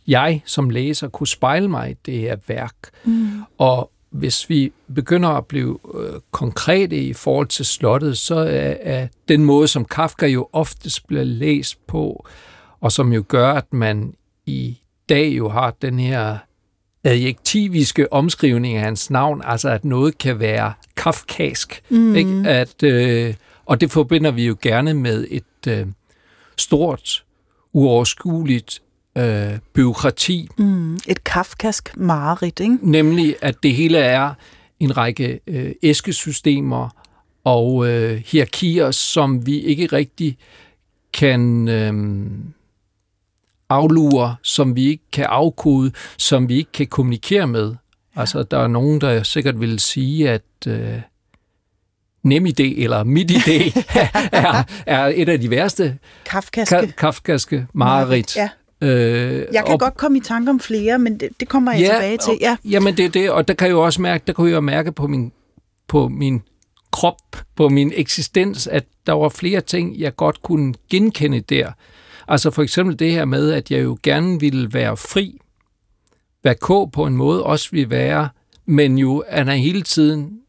jeg 0.07 0.42
som 0.44 0.70
læser 0.70 1.09
kunne 1.09 1.27
spejle 1.27 1.68
mig 1.68 1.90
i 1.90 1.94
det 2.07 2.18
her 2.18 2.37
værk. 2.46 2.75
Mm. 3.05 3.42
Og 3.59 3.90
hvis 4.11 4.51
vi 4.51 4.72
begynder 4.94 5.29
at 5.29 5.46
blive 5.46 5.79
øh, 5.94 6.20
konkrete 6.31 6.96
i 6.96 7.12
forhold 7.12 7.46
til 7.46 7.64
slottet, 7.64 8.18
så 8.18 8.35
er, 8.35 8.75
er 8.81 9.09
den 9.29 9.44
måde, 9.44 9.68
som 9.68 9.85
Kafka 9.85 10.27
jo 10.27 10.49
oftest 10.53 11.07
bliver 11.07 11.25
læst 11.25 11.87
på, 11.87 12.27
og 12.81 12.92
som 12.92 13.12
jo 13.12 13.25
gør, 13.29 13.53
at 13.53 13.72
man 13.72 14.14
i 14.46 14.79
dag 15.09 15.29
jo 15.29 15.49
har 15.49 15.75
den 15.83 15.99
her 15.99 16.38
adjektiviske 17.07 18.12
omskrivning 18.12 18.77
af 18.77 18.83
hans 18.83 19.11
navn, 19.11 19.42
altså 19.45 19.69
at 19.69 19.85
noget 19.85 20.19
kan 20.19 20.38
være 20.38 20.73
kafkask. 20.97 21.83
Mm. 21.88 22.14
Ikke? 22.14 22.42
At, 22.47 22.83
øh, 22.83 23.35
og 23.66 23.81
det 23.81 23.90
forbinder 23.90 24.31
vi 24.31 24.47
jo 24.47 24.57
gerne 24.62 24.95
med 24.95 25.27
et 25.31 25.69
øh, 25.69 25.87
stort, 26.57 27.25
uoverskueligt 27.73 28.83
øh, 29.19 29.59
byråkrati. 29.73 30.49
Mm. 30.59 30.95
Et 30.95 31.25
kafkask 31.25 31.97
mareridt, 31.97 32.61
ikke? 32.61 32.79
Nemlig, 32.83 33.37
at 33.42 33.62
det 33.62 33.75
hele 33.75 33.99
er 33.99 34.35
en 34.81 34.97
række 34.97 35.40
øh, 35.47 35.73
æskesystemer 35.83 36.88
og 37.45 37.88
øh, 37.88 38.23
hierarkier, 38.27 38.90
som 38.90 39.47
vi 39.47 39.61
ikke 39.61 39.87
rigtig 39.87 40.38
kan... 41.12 41.69
Øh, 41.69 41.92
aflure, 43.68 44.37
som 44.42 44.76
vi 44.76 44.88
ikke 44.88 45.05
kan 45.12 45.24
afkode, 45.29 45.92
som 46.18 46.48
vi 46.48 46.57
ikke 46.57 46.72
kan 46.72 46.87
kommunikere 46.87 47.46
med. 47.46 47.74
Ja. 48.16 48.20
Altså, 48.20 48.42
der 48.42 48.59
er 48.59 48.66
nogen, 48.66 49.00
der 49.00 49.22
sikkert 49.22 49.61
vil 49.61 49.79
sige, 49.79 50.31
at 50.31 50.42
øh, 50.66 51.00
NemID 52.22 52.61
eller 52.61 53.05
MitID 53.05 53.72
er, 54.33 54.62
er 54.87 55.12
et 55.14 55.29
af 55.29 55.40
de 55.40 55.50
værste 55.50 55.98
kafkaske, 56.24 56.76
ka- 56.76 56.90
kafkaske 56.90 57.66
mareridt. 57.72 58.37
Ja. 58.37 58.48
Øh, 58.81 59.46
jeg 59.52 59.64
kan 59.64 59.72
og, 59.72 59.81
godt 59.81 59.96
komme 59.96 60.18
i 60.18 60.20
tanke 60.20 60.50
om 60.50 60.61
flere, 60.61 60.98
men 60.98 61.20
det, 61.20 61.29
det 61.40 61.48
kommer 61.48 61.72
jeg 61.72 61.81
ja, 61.81 61.92
tilbage 61.94 62.18
til. 62.18 62.38
Ja. 62.40 62.57
jamen 62.64 62.96
det 62.96 63.05
er 63.05 63.09
det, 63.09 63.31
og 63.31 63.48
der 63.48 63.55
kan 63.55 63.66
jeg 63.66 63.72
jo 63.72 63.85
også 63.85 64.02
mærke, 64.02 64.24
der 64.26 64.33
kunne 64.33 64.50
jeg 64.50 64.64
mærke 64.64 64.92
på 64.92 65.07
min, 65.07 65.33
på 65.88 66.09
min 66.09 66.42
krop, 66.92 67.37
på 67.57 67.68
min 67.68 67.92
eksistens, 67.96 68.66
at 68.66 68.85
der 69.07 69.12
var 69.12 69.29
flere 69.29 69.61
ting, 69.61 69.98
jeg 69.98 70.16
godt 70.16 70.42
kunne 70.42 70.74
genkende 70.90 71.40
der. 71.40 71.72
Altså 72.29 72.51
for 72.51 72.62
eksempel 72.62 72.99
det 72.99 73.12
her 73.12 73.25
med, 73.25 73.53
at 73.53 73.71
jeg 73.71 73.85
jo 73.85 73.99
gerne 74.03 74.41
ville 74.41 74.73
være 74.73 74.97
fri. 74.97 75.39
Hvad 76.43 76.55
K 76.55 76.93
på 76.93 77.07
en 77.07 77.17
måde 77.17 77.43
også 77.43 77.69
vil 77.73 77.91
være, 77.91 78.29
men 78.67 78.99
jo 78.99 79.19
at 79.19 79.47
han 79.47 79.59
hele 79.59 79.83
tiden 79.83 80.41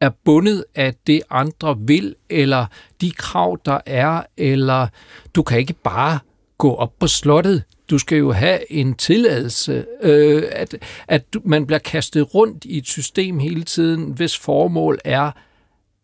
er 0.00 0.10
bundet 0.24 0.64
af 0.74 0.94
det, 1.06 1.22
andre 1.30 1.78
vil, 1.78 2.14
eller 2.30 2.66
de 3.00 3.10
krav, 3.10 3.58
der 3.64 3.80
er, 3.86 4.22
eller 4.36 4.86
du 5.34 5.42
kan 5.42 5.58
ikke 5.58 5.74
bare 5.74 6.18
gå 6.58 6.74
op 6.74 6.98
på 6.98 7.06
slottet. 7.06 7.62
Du 7.90 7.98
skal 7.98 8.18
jo 8.18 8.32
have 8.32 8.72
en 8.72 8.94
tilladelse, 8.94 9.84
øh, 10.02 10.42
at, 10.52 10.74
at 11.08 11.24
man 11.44 11.66
bliver 11.66 11.78
kastet 11.78 12.34
rundt 12.34 12.64
i 12.64 12.78
et 12.78 12.86
system 12.86 13.38
hele 13.38 13.62
tiden, 13.62 14.04
hvis 14.04 14.38
formål 14.38 14.98
er 15.04 15.30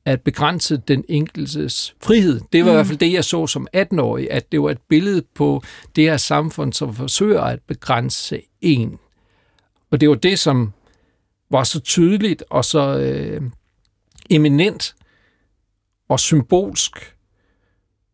at 0.08 0.20
begrænse 0.20 0.76
den 0.76 1.04
enkeltes 1.08 1.94
frihed. 2.02 2.40
Det 2.52 2.64
var 2.64 2.70
mm. 2.70 2.70
i 2.70 2.74
hvert 2.74 2.86
fald 2.86 2.98
det, 2.98 3.12
jeg 3.12 3.24
så 3.24 3.46
som 3.46 3.66
18-årig, 3.76 4.30
at 4.30 4.52
det 4.52 4.62
var 4.62 4.70
et 4.70 4.80
billede 4.88 5.22
på 5.34 5.62
det 5.96 6.04
her 6.04 6.16
samfund, 6.16 6.72
som 6.72 6.94
forsøger 6.94 7.40
at 7.40 7.60
begrænse 7.66 8.42
en. 8.60 8.98
Og 9.90 10.00
det 10.00 10.08
var 10.08 10.14
det, 10.14 10.38
som 10.38 10.72
var 11.50 11.64
så 11.64 11.80
tydeligt 11.80 12.44
og 12.50 12.64
så 12.64 12.98
øh, 12.98 13.42
eminent 14.30 14.94
og 16.08 16.20
symbolsk 16.20 17.16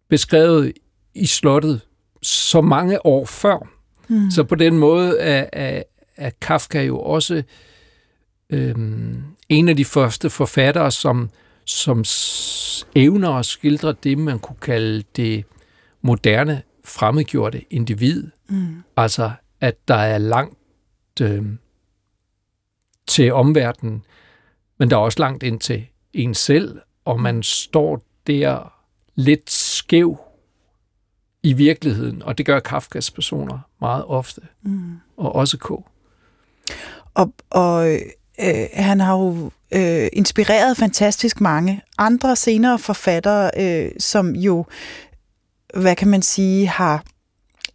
beskrevet 0.08 0.72
i 1.14 1.26
slottet 1.26 1.80
så 2.22 2.60
mange 2.60 3.06
år 3.06 3.24
før. 3.24 3.68
Mm. 4.08 4.30
Så 4.30 4.44
på 4.44 4.54
den 4.54 4.78
måde 4.78 5.18
er, 5.18 5.46
er, 5.52 5.82
er 6.16 6.30
Kafka 6.40 6.82
jo 6.82 7.00
også 7.00 7.42
øh, 8.50 8.74
en 9.48 9.68
af 9.68 9.76
de 9.76 9.84
første 9.84 10.30
forfattere, 10.30 10.90
som 10.90 11.30
som 11.66 12.04
evner 12.94 13.30
at 13.30 13.46
skildre 13.46 13.92
det, 14.02 14.18
man 14.18 14.38
kunne 14.38 14.56
kalde 14.60 15.04
det 15.16 15.44
moderne, 16.02 16.62
fremmedgjorte 16.84 17.72
individ. 17.72 18.30
Mm. 18.48 18.82
Altså, 18.96 19.32
at 19.60 19.88
der 19.88 19.94
er 19.94 20.18
langt 20.18 20.58
øh, 21.20 21.44
til 23.06 23.32
omverdenen, 23.32 24.04
men 24.78 24.90
der 24.90 24.96
er 24.96 25.00
også 25.00 25.20
langt 25.20 25.42
ind 25.42 25.60
til 25.60 25.86
en 26.12 26.34
selv, 26.34 26.80
og 27.04 27.20
man 27.20 27.42
står 27.42 28.02
der 28.26 28.72
lidt 29.14 29.50
skæv 29.50 30.18
i 31.42 31.52
virkeligheden, 31.52 32.22
og 32.22 32.38
det 32.38 32.46
gør 32.46 32.60
Kafkas 32.60 33.10
personer 33.10 33.58
meget 33.80 34.04
ofte, 34.04 34.40
mm. 34.62 35.00
og 35.16 35.34
også 35.34 35.58
K. 35.58 35.70
Og, 37.14 37.34
og 37.50 37.98
øh, 38.40 38.66
han 38.72 39.00
har 39.00 39.18
jo 39.18 39.50
øh, 39.74 40.08
inspireret 40.12 40.76
fantastisk 40.76 41.40
mange 41.40 41.82
andre 41.98 42.36
senere 42.36 42.78
forfattere, 42.78 43.50
øh, 43.56 43.90
som 43.98 44.36
jo, 44.36 44.64
hvad 45.74 45.96
kan 45.96 46.08
man 46.08 46.22
sige, 46.22 46.66
har 46.66 47.04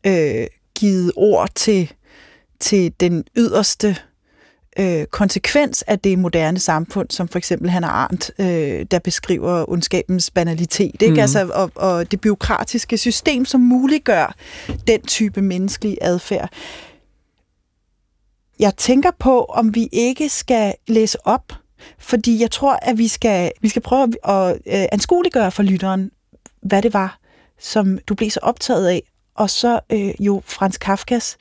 øh, 0.06 0.48
givet 0.76 1.12
ord 1.16 1.50
til, 1.56 1.92
til 2.60 2.94
den 3.00 3.24
yderste 3.38 3.98
øh, 4.80 5.06
konsekvens 5.06 5.82
af 5.82 6.00
det 6.00 6.20
moderne 6.20 6.60
samfund, 6.60 7.08
som 7.10 7.28
for 7.28 7.38
eksempel 7.38 7.70
Hannah 7.70 7.94
Arendt, 7.94 8.32
øh, 8.40 8.86
der 8.92 9.00
beskriver 9.00 9.70
ondskabens 9.70 10.32
banalitet, 10.32 11.02
ikke? 11.02 11.14
Mm. 11.14 11.20
Altså, 11.20 11.50
og, 11.54 11.72
og 11.76 12.12
det 12.12 12.22
byråkratiske 12.22 12.98
system, 12.98 13.46
som 13.46 13.62
muliggør 13.62 14.36
den 14.88 15.02
type 15.02 15.42
menneskelig 15.42 15.98
adfærd. 16.02 16.50
Jeg 18.60 18.76
tænker 18.76 19.12
på, 19.20 19.44
om 19.44 19.76
vi 19.76 19.90
ikke 19.92 20.30
skal 20.30 20.74
læse 20.88 21.28
op 21.28 21.54
fordi 21.98 22.42
jeg 22.42 22.52
tror, 22.52 22.80
at 22.82 22.98
vi 22.98 23.08
skal, 23.08 23.52
vi 23.62 23.70
skal 23.70 23.82
prøve 23.82 24.30
at 24.30 24.56
øh, 24.56 24.86
anskueliggøre 24.92 25.52
for 25.52 25.64
lytteren, 25.64 26.12
hvad 26.62 26.82
det 26.82 26.94
var, 26.94 27.20
som 27.60 27.98
du 27.98 28.16
blev 28.16 28.30
så 28.30 28.40
optaget 28.44 28.88
af. 28.88 29.04
Og 29.36 29.50
så 29.50 29.80
øh, 29.90 30.12
jo 30.20 30.42
Frans 30.46 30.78
Kafkas 30.78 31.38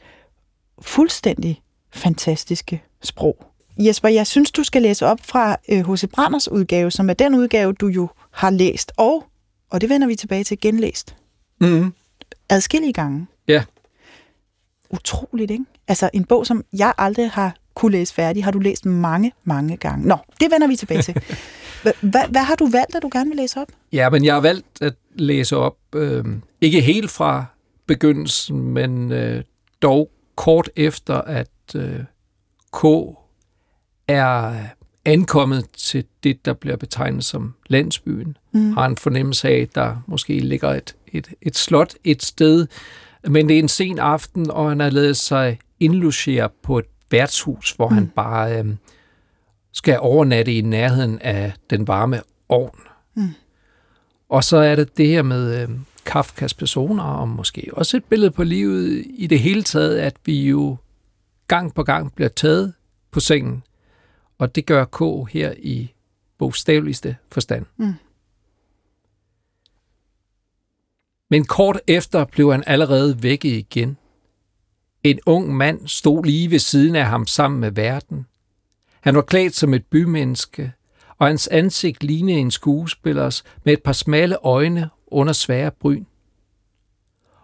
fuldstændig 0.82 1.62
fantastiske 1.93 2.82
sprog. 3.03 3.45
Jesper, 3.78 4.09
jeg 4.09 4.26
synes, 4.26 4.51
du 4.51 4.64
skal 4.64 4.82
læse 4.82 5.07
op 5.07 5.18
fra 5.22 5.57
H.C. 5.68 6.05
Øh, 6.05 6.09
Branders 6.09 6.49
udgave, 6.49 6.90
som 6.90 7.11
er 7.11 7.14
den 7.14 7.34
udgave, 7.34 7.72
du 7.72 7.86
jo 7.86 8.09
har 8.30 8.51
læst, 8.51 8.93
og, 8.97 9.24
og 9.70 9.80
det 9.80 9.88
vender 9.88 10.07
vi 10.07 10.14
tilbage 10.14 10.45
til 10.45 10.61
genlæst. 10.61 11.16
Mm. 11.61 11.93
Adskillige 12.49 12.93
gange. 12.93 13.26
Ja. 13.49 13.64
Utroligt, 14.90 15.51
ikke? 15.51 15.64
Altså 15.89 16.11
en 16.12 16.24
bog, 16.24 16.47
som 16.47 16.64
jeg 16.72 16.93
aldrig 16.99 17.30
har 17.30 17.55
kunne 17.74 17.93
læse 17.93 18.14
færdig, 18.14 18.45
har 18.45 18.51
du 18.51 18.59
læst 18.59 18.86
mange, 18.86 19.32
mange 19.45 19.76
gange. 19.76 20.09
Nå, 20.09 20.16
det 20.41 20.51
vender 20.51 20.66
vi 20.66 20.76
tilbage 20.76 21.03
til. 21.03 21.14
Hvad, 21.82 22.28
hvad 22.30 22.41
har 22.41 22.55
du 22.55 22.66
valgt, 22.66 22.95
at 22.95 23.03
du 23.03 23.11
gerne 23.12 23.30
vil 23.30 23.36
læse 23.36 23.61
op? 23.61 23.68
Ja, 23.93 24.11
men 24.11 24.24
jeg 24.24 24.34
har 24.34 24.41
valgt 24.41 24.66
at 24.80 24.95
læse 25.14 25.57
op, 25.57 25.76
øh, 25.95 26.24
ikke 26.61 26.80
helt 26.80 27.11
fra 27.11 27.45
begyndelsen, 27.86 28.62
men 28.62 29.12
øh, 29.12 29.43
dog 29.82 30.11
kort 30.36 30.70
efter, 30.76 31.14
at 31.14 31.51
øh, 31.76 32.01
K 32.72 32.84
er 34.09 34.55
ankommet 35.05 35.64
til 35.76 36.05
det, 36.24 36.45
der 36.45 36.53
bliver 36.53 36.76
betegnet 36.76 37.24
som 37.24 37.55
landsbyen, 37.66 38.36
mm. 38.53 38.72
har 38.72 38.86
en 38.86 38.97
fornemmelse 38.97 39.49
af, 39.49 39.61
at 39.61 39.74
der 39.74 39.97
måske 40.07 40.39
ligger 40.39 40.68
et, 40.68 40.97
et, 41.12 41.28
et 41.43 41.57
slot 41.57 41.95
et 42.05 42.22
sted, 42.22 42.66
men 43.28 43.49
det 43.49 43.55
er 43.55 43.59
en 43.59 43.68
sen 43.68 43.99
aften, 43.99 44.51
og 44.51 44.68
han 44.68 44.80
har 44.80 44.91
lavet 44.91 45.16
sig 45.16 45.59
indlogere 45.81 46.49
på 46.62 46.79
et 46.79 46.85
værtshus, 47.11 47.70
hvor 47.70 47.89
mm. 47.89 47.95
han 47.95 48.09
bare 48.09 48.59
øh, 48.59 48.76
skal 49.72 49.99
overnatte 50.01 50.55
i 50.55 50.61
nærheden 50.61 51.18
af 51.18 51.53
den 51.70 51.87
varme 51.87 52.20
ovn. 52.49 52.81
Mm. 53.14 53.29
Og 54.29 54.45
så 54.45 54.57
er 54.57 54.74
det 54.74 54.97
det 54.97 55.09
her 55.09 55.22
med 55.22 55.62
øh, 55.62 55.68
Kafkas 56.07 56.55
personer, 56.55 57.05
og 57.05 57.29
måske 57.29 57.70
også 57.72 57.97
et 57.97 58.05
billede 58.05 58.31
på 58.31 58.45
livet 58.45 59.05
i 59.09 59.26
det 59.26 59.41
hele 59.41 59.62
taget, 59.62 59.99
at 59.99 60.16
vi 60.24 60.49
jo 60.49 60.76
gang 61.47 61.74
på 61.74 61.83
gang 61.83 62.14
bliver 62.14 62.29
taget 62.29 62.74
på 63.11 63.20
sengen. 63.20 63.62
Og 64.39 64.55
det 64.55 64.66
gør 64.66 64.85
K 64.85 65.31
her 65.33 65.53
i 65.59 65.95
bogstaveligste 66.39 67.16
forstand. 67.33 67.66
Mm. 67.76 67.95
Men 71.31 71.45
kort 71.45 71.81
efter 71.87 72.24
blev 72.24 72.53
han 72.53 72.64
allerede 72.66 73.22
vækket 73.22 73.51
igen. 73.51 73.97
En 75.05 75.18
ung 75.26 75.57
mand 75.57 75.88
stod 75.88 76.24
lige 76.24 76.51
ved 76.51 76.59
siden 76.59 76.96
af 76.96 77.07
ham 77.07 77.26
sammen 77.26 77.61
med 77.61 77.70
verden. 77.70 78.26
Han 79.01 79.14
var 79.14 79.22
klædt 79.22 79.55
som 79.55 79.74
et 79.74 79.86
bymenneske, 79.86 80.72
og 81.18 81.26
hans 81.26 81.49
ansigt 81.49 82.03
lignede 82.03 82.38
en 82.38 82.51
skuespillers 82.51 83.44
med 83.64 83.72
et 83.72 83.82
par 83.82 83.92
smalle 83.92 84.36
øjne 84.42 84.90
under 85.07 85.32
svære 85.32 85.70
bryn. 85.70 86.05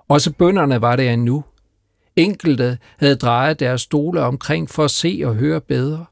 Også 0.09 0.33
bønderne 0.33 0.81
var 0.81 0.97
der 0.97 1.13
endnu. 1.13 1.45
Enkelte 2.17 2.79
havde 2.99 3.17
drejet 3.17 3.61
deres 3.61 3.81
stole 3.81 4.21
omkring 4.21 4.71
for 4.71 4.85
at 4.85 4.91
se 4.91 5.23
og 5.25 5.35
høre 5.35 5.61
bedre. 5.61 6.05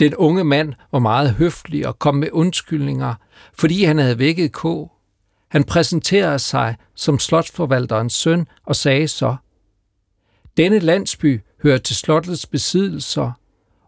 Den 0.00 0.14
unge 0.14 0.44
mand 0.44 0.72
var 0.92 0.98
meget 0.98 1.30
høflig 1.30 1.86
og 1.86 1.98
kom 1.98 2.14
med 2.14 2.28
undskyldninger, 2.32 3.14
fordi 3.58 3.84
han 3.84 3.98
havde 3.98 4.18
vækket 4.18 4.52
K. 4.52 4.64
Han 5.48 5.64
præsenterede 5.64 6.38
sig 6.38 6.76
som 6.94 7.18
slotsforvalterens 7.18 8.12
søn 8.12 8.48
og 8.64 8.76
sagde 8.76 9.08
så, 9.08 9.36
denne 10.56 10.78
landsby 10.78 11.40
hører 11.62 11.78
til 11.78 11.96
slottets 11.96 12.46
besiddelser, 12.46 13.32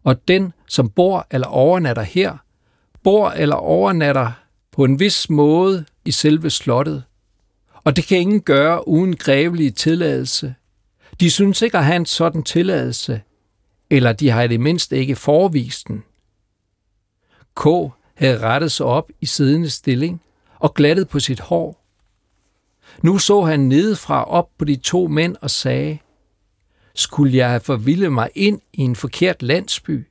og 0.05 0.29
den, 0.29 0.53
som 0.69 0.91
bor 0.91 1.27
eller 1.31 1.47
overnatter 1.47 2.03
her, 2.03 2.37
bor 3.03 3.31
eller 3.31 3.57
overnatter 3.57 4.33
på 4.73 4.85
en 4.85 5.01
vis 5.01 5.31
måde 5.31 5.85
i 6.05 6.11
selve 6.11 6.51
slottet. 6.51 7.05
Og 7.85 7.97
det 7.97 8.07
kan 8.07 8.19
ingen 8.19 8.41
gøre 8.41 8.89
uden 8.89 9.17
grævelig 9.17 9.75
tilladelse. 9.75 10.55
De 11.21 11.31
synes 11.31 11.63
ikke 11.63 11.79
at 11.79 11.85
have 11.85 11.97
en 11.97 12.07
sådan 12.07 12.43
tilladelse, 12.43 13.23
eller 13.91 14.13
de 14.13 14.31
har 14.31 14.43
i 14.43 14.49
det 14.49 14.61
mindste 14.61 14.97
ikke 14.97 15.17
forvist 15.17 15.89
den. 15.89 16.05
K. 17.57 17.65
havde 18.15 18.39
rettet 18.39 18.73
sig 18.73 18.87
op 18.87 19.11
i 19.21 19.27
siddende 19.27 19.71
stilling 19.71 20.23
og 20.59 20.75
glattet 20.75 21.09
på 21.09 21.21
sit 21.21 21.41
hår. 21.41 21.83
Nu 23.03 23.19
så 23.19 23.43
han 23.43 23.61
nedefra 23.61 24.25
op 24.25 24.49
på 24.59 24.65
de 24.65 24.77
to 24.77 25.07
mænd 25.07 25.37
og 25.41 25.51
sagde, 25.51 25.99
skulle 26.97 27.37
jeg 27.37 27.49
have 27.49 27.61
forvildet 27.61 28.13
mig 28.13 28.31
ind 28.35 28.61
i 28.73 28.81
en 28.81 28.97
forkert 28.97 29.43
landsby? 29.43 30.07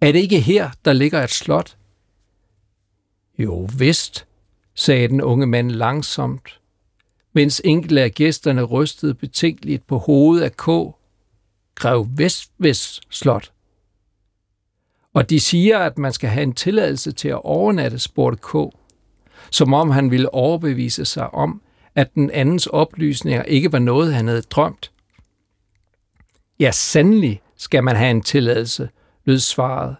Er 0.00 0.12
det 0.12 0.18
ikke 0.18 0.40
her, 0.40 0.70
der 0.84 0.92
ligger 0.92 1.22
et 1.22 1.30
slot? 1.30 1.76
Jo, 3.38 3.68
vist, 3.78 4.26
sagde 4.74 5.08
den 5.08 5.22
unge 5.22 5.46
mand 5.46 5.70
langsomt, 5.70 6.60
mens 7.32 7.62
enkelte 7.64 8.02
af 8.02 8.12
gæsterne 8.12 8.62
rystede 8.62 9.14
betænkeligt 9.14 9.86
på 9.86 9.98
hovedet 9.98 10.44
af 10.44 10.56
K. 10.56 10.66
Grev 11.74 12.06
Vestvest 12.10 13.00
Slot. 13.10 13.52
Og 15.14 15.30
de 15.30 15.40
siger, 15.40 15.78
at 15.78 15.98
man 15.98 16.12
skal 16.12 16.30
have 16.30 16.42
en 16.42 16.52
tilladelse 16.52 17.12
til 17.12 17.28
at 17.28 17.44
overnatte, 17.44 17.98
spurgte 17.98 18.38
K. 18.42 18.76
Som 19.50 19.74
om 19.74 19.90
han 19.90 20.10
ville 20.10 20.34
overbevise 20.34 21.04
sig 21.04 21.34
om, 21.34 21.62
at 21.94 22.14
den 22.14 22.30
andens 22.30 22.66
oplysninger 22.66 23.42
ikke 23.42 23.72
var 23.72 23.78
noget, 23.78 24.14
han 24.14 24.28
havde 24.28 24.42
drømt. 24.42 24.92
Ja, 26.60 26.70
sandelig 26.70 27.42
skal 27.56 27.84
man 27.84 27.96
have 27.96 28.10
en 28.10 28.22
tilladelse, 28.22 28.88
lød 29.24 29.38
svaret. 29.38 29.96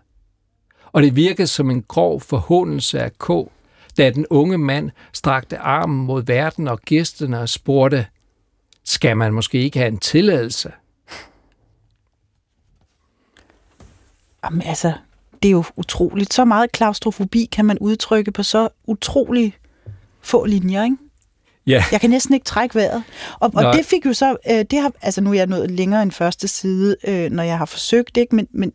Og 0.93 1.03
det 1.03 1.17
virkede 1.17 1.47
som 1.47 1.71
en 1.71 1.83
grov 1.83 2.21
forhåndelse 2.21 3.01
af 3.01 3.13
K, 3.19 3.29
da 3.97 4.11
den 4.11 4.27
unge 4.31 4.59
mand 4.59 4.91
strakte 5.13 5.59
armen 5.59 6.07
mod 6.07 6.23
verden 6.23 6.69
og 6.69 6.81
gæsterne 6.81 7.41
og 7.41 7.49
spurgte, 7.49 8.07
skal 8.85 9.17
man 9.17 9.33
måske 9.33 9.59
ikke 9.59 9.79
have 9.79 9.89
en 9.89 9.99
tilladelse? 9.99 10.73
Jamen 14.45 14.63
altså, 14.63 14.93
det 15.43 15.49
er 15.49 15.53
jo 15.53 15.65
utroligt. 15.77 16.35
Så 16.35 16.45
meget 16.45 16.73
klaustrofobi 16.73 17.45
kan 17.53 17.65
man 17.65 17.79
udtrykke 17.79 18.33
på 18.33 18.43
så 18.43 18.69
utrolig 18.87 19.55
få 20.21 20.45
linjer, 20.45 20.85
ikke? 20.85 20.97
Ja. 21.67 21.85
Jeg 21.93 22.01
kan 22.01 22.11
næsten 22.11 22.35
ikke 22.35 22.45
trække 22.45 22.75
vejret. 22.75 23.03
Og, 23.41 23.51
og 23.55 23.75
det 23.77 23.87
fik 23.87 24.07
jo 24.07 24.13
så, 24.13 24.37
øh, 24.51 24.65
det 24.71 24.81
har, 24.81 24.93
altså 25.03 25.21
nu 25.21 25.31
er 25.31 25.35
jeg 25.35 25.47
nået 25.47 25.71
længere 25.71 26.03
end 26.03 26.13
første 26.13 26.49
side, 26.49 26.97
øh, 27.09 27.31
når 27.31 27.43
jeg 27.43 27.59
har 27.59 27.67
forsøgt, 27.67 28.17
ikke? 28.17 28.37
men, 28.37 28.49
men, 28.53 28.73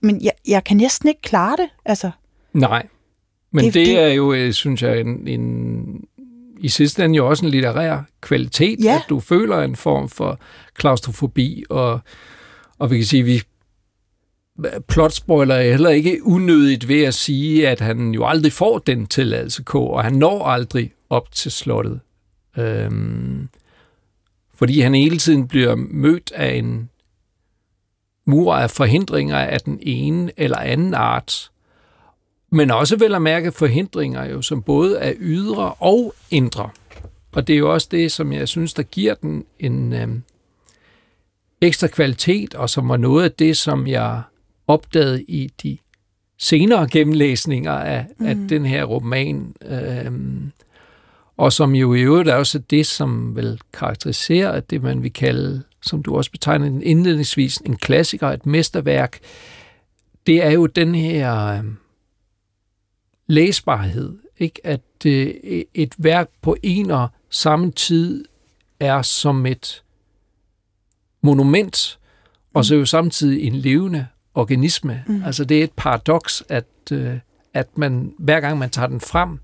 men 0.00 0.24
jeg, 0.24 0.32
jeg 0.48 0.64
kan 0.64 0.76
næsten 0.76 1.08
ikke 1.08 1.20
klare 1.20 1.56
det. 1.56 1.68
Altså. 1.84 2.10
Nej, 2.52 2.86
men 3.52 3.64
det, 3.64 3.74
det, 3.74 3.86
det 3.86 3.98
er 3.98 4.08
jo, 4.08 4.32
øh, 4.32 4.52
synes 4.52 4.82
jeg, 4.82 5.00
en, 5.00 5.28
en, 5.28 5.84
i 6.60 6.68
sidste 6.68 7.04
ende 7.04 7.16
jo 7.16 7.28
også 7.28 7.44
en 7.44 7.50
litterær 7.50 7.98
kvalitet, 8.20 8.84
ja. 8.84 8.94
at 8.94 9.04
du 9.08 9.20
føler 9.20 9.60
en 9.60 9.76
form 9.76 10.08
for 10.08 10.38
klaustrofobi, 10.74 11.64
og, 11.70 12.00
og 12.78 12.90
vi 12.90 12.96
kan 12.96 13.06
sige, 13.06 13.22
vi 13.22 13.42
plotspoiler 14.88 15.54
er 15.54 15.70
heller 15.70 15.90
ikke 15.90 16.26
unødigt 16.26 16.88
ved 16.88 17.02
at 17.02 17.14
sige, 17.14 17.68
at 17.68 17.80
han 17.80 18.10
jo 18.10 18.26
aldrig 18.26 18.52
får 18.52 18.78
den 18.78 19.06
tilladelse, 19.06 19.62
K, 19.62 19.74
og 19.74 20.04
han 20.04 20.12
når 20.12 20.46
aldrig 20.46 20.92
op 21.10 21.32
til 21.32 21.50
slottet. 21.50 22.00
Øhm, 22.56 23.48
fordi 24.54 24.80
han 24.80 24.94
hele 24.94 25.18
tiden 25.18 25.48
bliver 25.48 25.74
mødt 25.74 26.32
af 26.34 26.54
en 26.54 26.90
mur 28.24 28.54
af 28.54 28.70
forhindringer 28.70 29.38
af 29.38 29.60
den 29.60 29.78
ene 29.82 30.32
eller 30.36 30.58
anden 30.58 30.94
art, 30.94 31.50
men 32.50 32.70
også 32.70 32.96
vel 32.96 33.14
at 33.14 33.22
mærke 33.22 33.52
forhindringer, 33.52 34.24
jo, 34.24 34.42
som 34.42 34.62
både 34.62 34.98
er 34.98 35.12
ydre 35.18 35.72
og 35.72 36.14
indre. 36.30 36.70
Og 37.32 37.46
det 37.46 37.54
er 37.54 37.58
jo 37.58 37.72
også 37.72 37.88
det, 37.90 38.12
som 38.12 38.32
jeg 38.32 38.48
synes, 38.48 38.74
der 38.74 38.82
giver 38.82 39.14
den 39.14 39.44
en 39.58 39.92
øhm, 39.92 40.22
ekstra 41.60 41.86
kvalitet, 41.86 42.54
og 42.54 42.70
som 42.70 42.88
var 42.88 42.96
noget 42.96 43.24
af 43.24 43.32
det, 43.32 43.56
som 43.56 43.86
jeg 43.86 44.22
opdagede 44.66 45.22
i 45.22 45.50
de 45.62 45.78
senere 46.38 46.88
gennemlæsninger 46.88 47.72
af, 47.72 48.06
mm. 48.18 48.26
af 48.26 48.34
den 48.34 48.66
her 48.66 48.84
roman. 48.84 49.54
Øhm, 49.66 50.52
og 51.36 51.52
som 51.52 51.74
jo 51.74 51.94
i 51.94 52.00
øvrigt 52.00 52.28
er 52.28 52.34
også 52.34 52.58
det, 52.58 52.86
som 52.86 53.36
vil 53.36 53.60
karakterisere 53.72 54.60
det, 54.60 54.82
man 54.82 55.02
vil 55.02 55.12
kalde, 55.12 55.62
som 55.82 56.02
du 56.02 56.16
også 56.16 56.30
betegner 56.30 56.80
indledningsvis, 56.82 57.56
en 57.56 57.76
klassiker, 57.76 58.28
et 58.28 58.46
mesterværk. 58.46 59.18
Det 60.26 60.44
er 60.44 60.50
jo 60.50 60.66
den 60.66 60.94
her 60.94 61.46
øh, 61.46 61.64
læsbarhed, 63.26 64.18
ikke? 64.38 64.66
at 64.66 64.80
øh, 65.06 65.34
et 65.74 65.94
værk 65.98 66.28
på 66.42 66.56
en 66.62 66.90
og 66.90 67.08
samme 67.30 67.70
tid 67.70 68.24
er 68.80 69.02
som 69.02 69.46
et 69.46 69.82
monument, 71.22 71.98
og 72.54 72.64
så 72.64 72.74
jo 72.74 72.84
samtidig 72.84 73.42
en 73.42 73.54
levende 73.54 74.06
organisme. 74.34 75.04
Mm. 75.06 75.22
Altså 75.24 75.44
det 75.44 75.60
er 75.60 75.64
et 75.64 75.72
paradoks, 75.76 76.42
at, 76.48 76.66
øh, 76.92 77.18
at 77.54 77.78
man 77.78 78.14
hver 78.18 78.40
gang 78.40 78.58
man 78.58 78.70
tager 78.70 78.88
den 78.88 79.00
frem, 79.00 79.38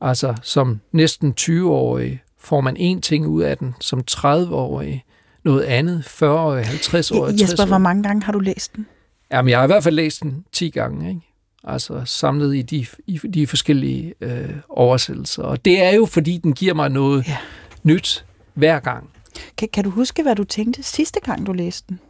Altså 0.00 0.34
som 0.42 0.80
næsten 0.92 1.34
20-årig 1.40 2.22
får 2.38 2.60
man 2.60 2.76
en 2.76 3.00
ting 3.00 3.26
ud 3.26 3.42
af 3.42 3.58
den, 3.58 3.74
som 3.80 4.02
30-årig 4.10 5.04
noget 5.44 5.62
andet, 5.62 6.04
40-årig, 6.06 6.64
50-årig, 6.64 7.40
Jesper, 7.40 7.66
hvor 7.66 7.78
mange 7.78 8.02
gange 8.02 8.22
har 8.22 8.32
du 8.32 8.38
læst 8.38 8.76
den? 8.76 8.86
Jamen, 9.32 9.50
jeg 9.50 9.58
har 9.58 9.64
i 9.64 9.66
hvert 9.66 9.84
fald 9.84 9.94
læst 9.94 10.22
den 10.22 10.44
10 10.52 10.70
gange, 10.70 11.08
ikke? 11.08 11.20
Altså 11.64 12.02
samlet 12.04 12.56
i 12.56 12.62
de, 12.62 12.86
i 13.06 13.18
de 13.18 13.46
forskellige 13.46 14.14
øh, 14.20 14.50
oversættelser. 14.68 15.42
Og 15.42 15.64
det 15.64 15.82
er 15.82 15.90
jo, 15.90 16.06
fordi 16.06 16.38
den 16.38 16.52
giver 16.52 16.74
mig 16.74 16.88
noget 16.88 17.28
ja. 17.28 17.36
nyt 17.82 18.24
hver 18.54 18.80
gang. 18.80 19.10
Kan, 19.56 19.68
kan 19.72 19.84
du 19.84 19.90
huske, 19.90 20.22
hvad 20.22 20.36
du 20.36 20.44
tænkte 20.44 20.82
sidste 20.82 21.20
gang, 21.20 21.46
du 21.46 21.52
læste 21.52 21.86
den? 21.88 22.00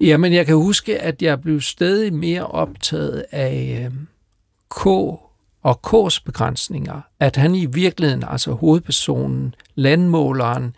Jamen, 0.00 0.32
jeg 0.32 0.46
kan 0.46 0.56
huske, 0.56 0.98
at 0.98 1.22
jeg 1.22 1.40
blev 1.40 1.60
stadig 1.60 2.14
mere 2.14 2.46
optaget 2.46 3.24
af 3.30 3.82
øh, 3.84 3.94
K 4.70 4.86
og 5.62 5.80
K's 5.86 6.22
begrænsninger, 6.24 7.00
at 7.20 7.36
han 7.36 7.54
i 7.54 7.66
virkeligheden, 7.66 8.24
altså 8.28 8.52
hovedpersonen, 8.52 9.54
landmåleren, 9.74 10.76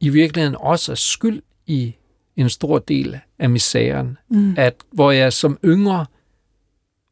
i 0.00 0.08
virkeligheden 0.08 0.56
også 0.60 0.92
er 0.92 0.96
skyld 0.96 1.42
i 1.66 1.94
en 2.36 2.48
stor 2.48 2.78
del 2.78 3.20
af 3.38 3.50
misæren. 3.50 4.18
Mm. 4.30 4.54
At 4.56 4.74
hvor 4.92 5.10
jeg 5.10 5.32
som 5.32 5.58
yngre 5.64 6.06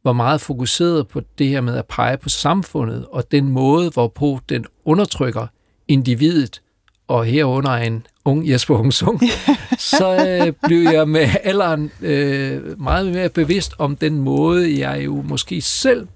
var 0.04 0.12
meget 0.12 0.40
fokuseret 0.40 1.08
på 1.08 1.20
det 1.38 1.48
her 1.48 1.60
med 1.60 1.76
at 1.76 1.86
pege 1.86 2.16
på 2.16 2.28
samfundet 2.28 3.06
og 3.06 3.32
den 3.32 3.48
måde, 3.48 3.90
hvorpå 3.90 4.40
den 4.48 4.64
undertrykker 4.84 5.46
individet, 5.88 6.62
og 7.08 7.24
herunder 7.24 7.70
en 7.70 8.06
ung 8.24 8.50
Jesper 8.50 8.76
Hungsung, 8.76 9.20
så 9.78 10.26
øh, 10.28 10.52
blev 10.62 10.82
jeg 10.82 11.08
med 11.08 11.28
alderen 11.42 11.90
øh, 12.00 12.80
meget 12.80 13.12
mere 13.12 13.28
bevidst 13.28 13.72
om 13.78 13.96
den 13.96 14.18
måde, 14.18 14.78
jeg 14.78 15.04
jo 15.04 15.22
måske 15.22 15.60
selv 15.60 16.06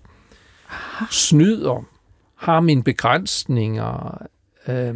snyder, 1.10 1.84
har 2.36 2.60
mine 2.60 2.82
begrænsninger, 2.82 4.22
øh, 4.68 4.94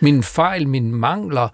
mine 0.00 0.22
fejl, 0.22 0.68
mine 0.68 0.92
mangler, 0.92 1.48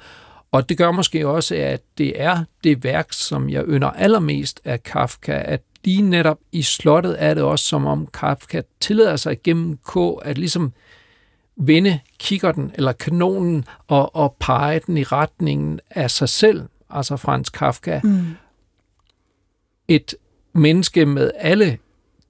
og 0.52 0.68
det 0.68 0.78
gør 0.78 0.90
måske 0.90 1.28
også, 1.28 1.54
at 1.54 1.82
det 1.98 2.20
er 2.22 2.44
det 2.64 2.84
værk, 2.84 3.06
som 3.10 3.50
jeg 3.50 3.64
ynder 3.68 3.90
allermest 3.90 4.60
af 4.64 4.82
Kafka, 4.82 5.42
at 5.44 5.62
lige 5.84 6.02
netop 6.02 6.38
i 6.52 6.62
slottet 6.62 7.22
er 7.22 7.34
det 7.34 7.42
også, 7.42 7.64
som 7.64 7.86
om 7.86 8.06
Kafka 8.06 8.62
tillader 8.80 9.16
sig 9.16 9.42
gennem 9.42 9.76
K 9.76 9.96
at 10.22 10.38
ligesom 10.38 10.72
vende 11.56 12.00
kikkerten 12.18 12.70
eller 12.74 12.92
kanonen 12.92 13.64
og, 13.88 14.16
og 14.16 14.36
pege 14.40 14.80
den 14.86 14.96
i 14.96 15.02
retningen 15.02 15.80
af 15.90 16.10
sig 16.10 16.28
selv, 16.28 16.62
altså 16.90 17.16
Frans 17.16 17.50
Kafka. 17.50 18.00
Mm. 18.04 18.26
Et 19.88 20.14
menneske 20.52 21.06
med 21.06 21.30
alle 21.36 21.78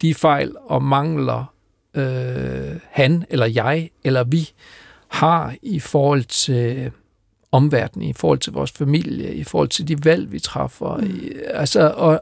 de 0.02 0.14
fejl 0.14 0.52
og 0.64 0.82
mangler, 0.82 1.54
øh, 1.94 2.76
han 2.90 3.24
eller 3.30 3.46
jeg 3.46 3.90
eller 4.04 4.24
vi 4.24 4.50
har 5.08 5.54
i 5.62 5.80
forhold 5.80 6.24
til 6.24 6.90
omverdenen, 7.52 8.08
i 8.08 8.12
forhold 8.12 8.38
til 8.38 8.52
vores 8.52 8.72
familie, 8.72 9.34
i 9.34 9.44
forhold 9.44 9.68
til 9.68 9.88
de 9.88 10.04
valg, 10.04 10.32
vi 10.32 10.38
træffer. 10.38 10.96
Mm. 10.96 11.30
Altså, 11.46 11.92
og, 11.96 12.20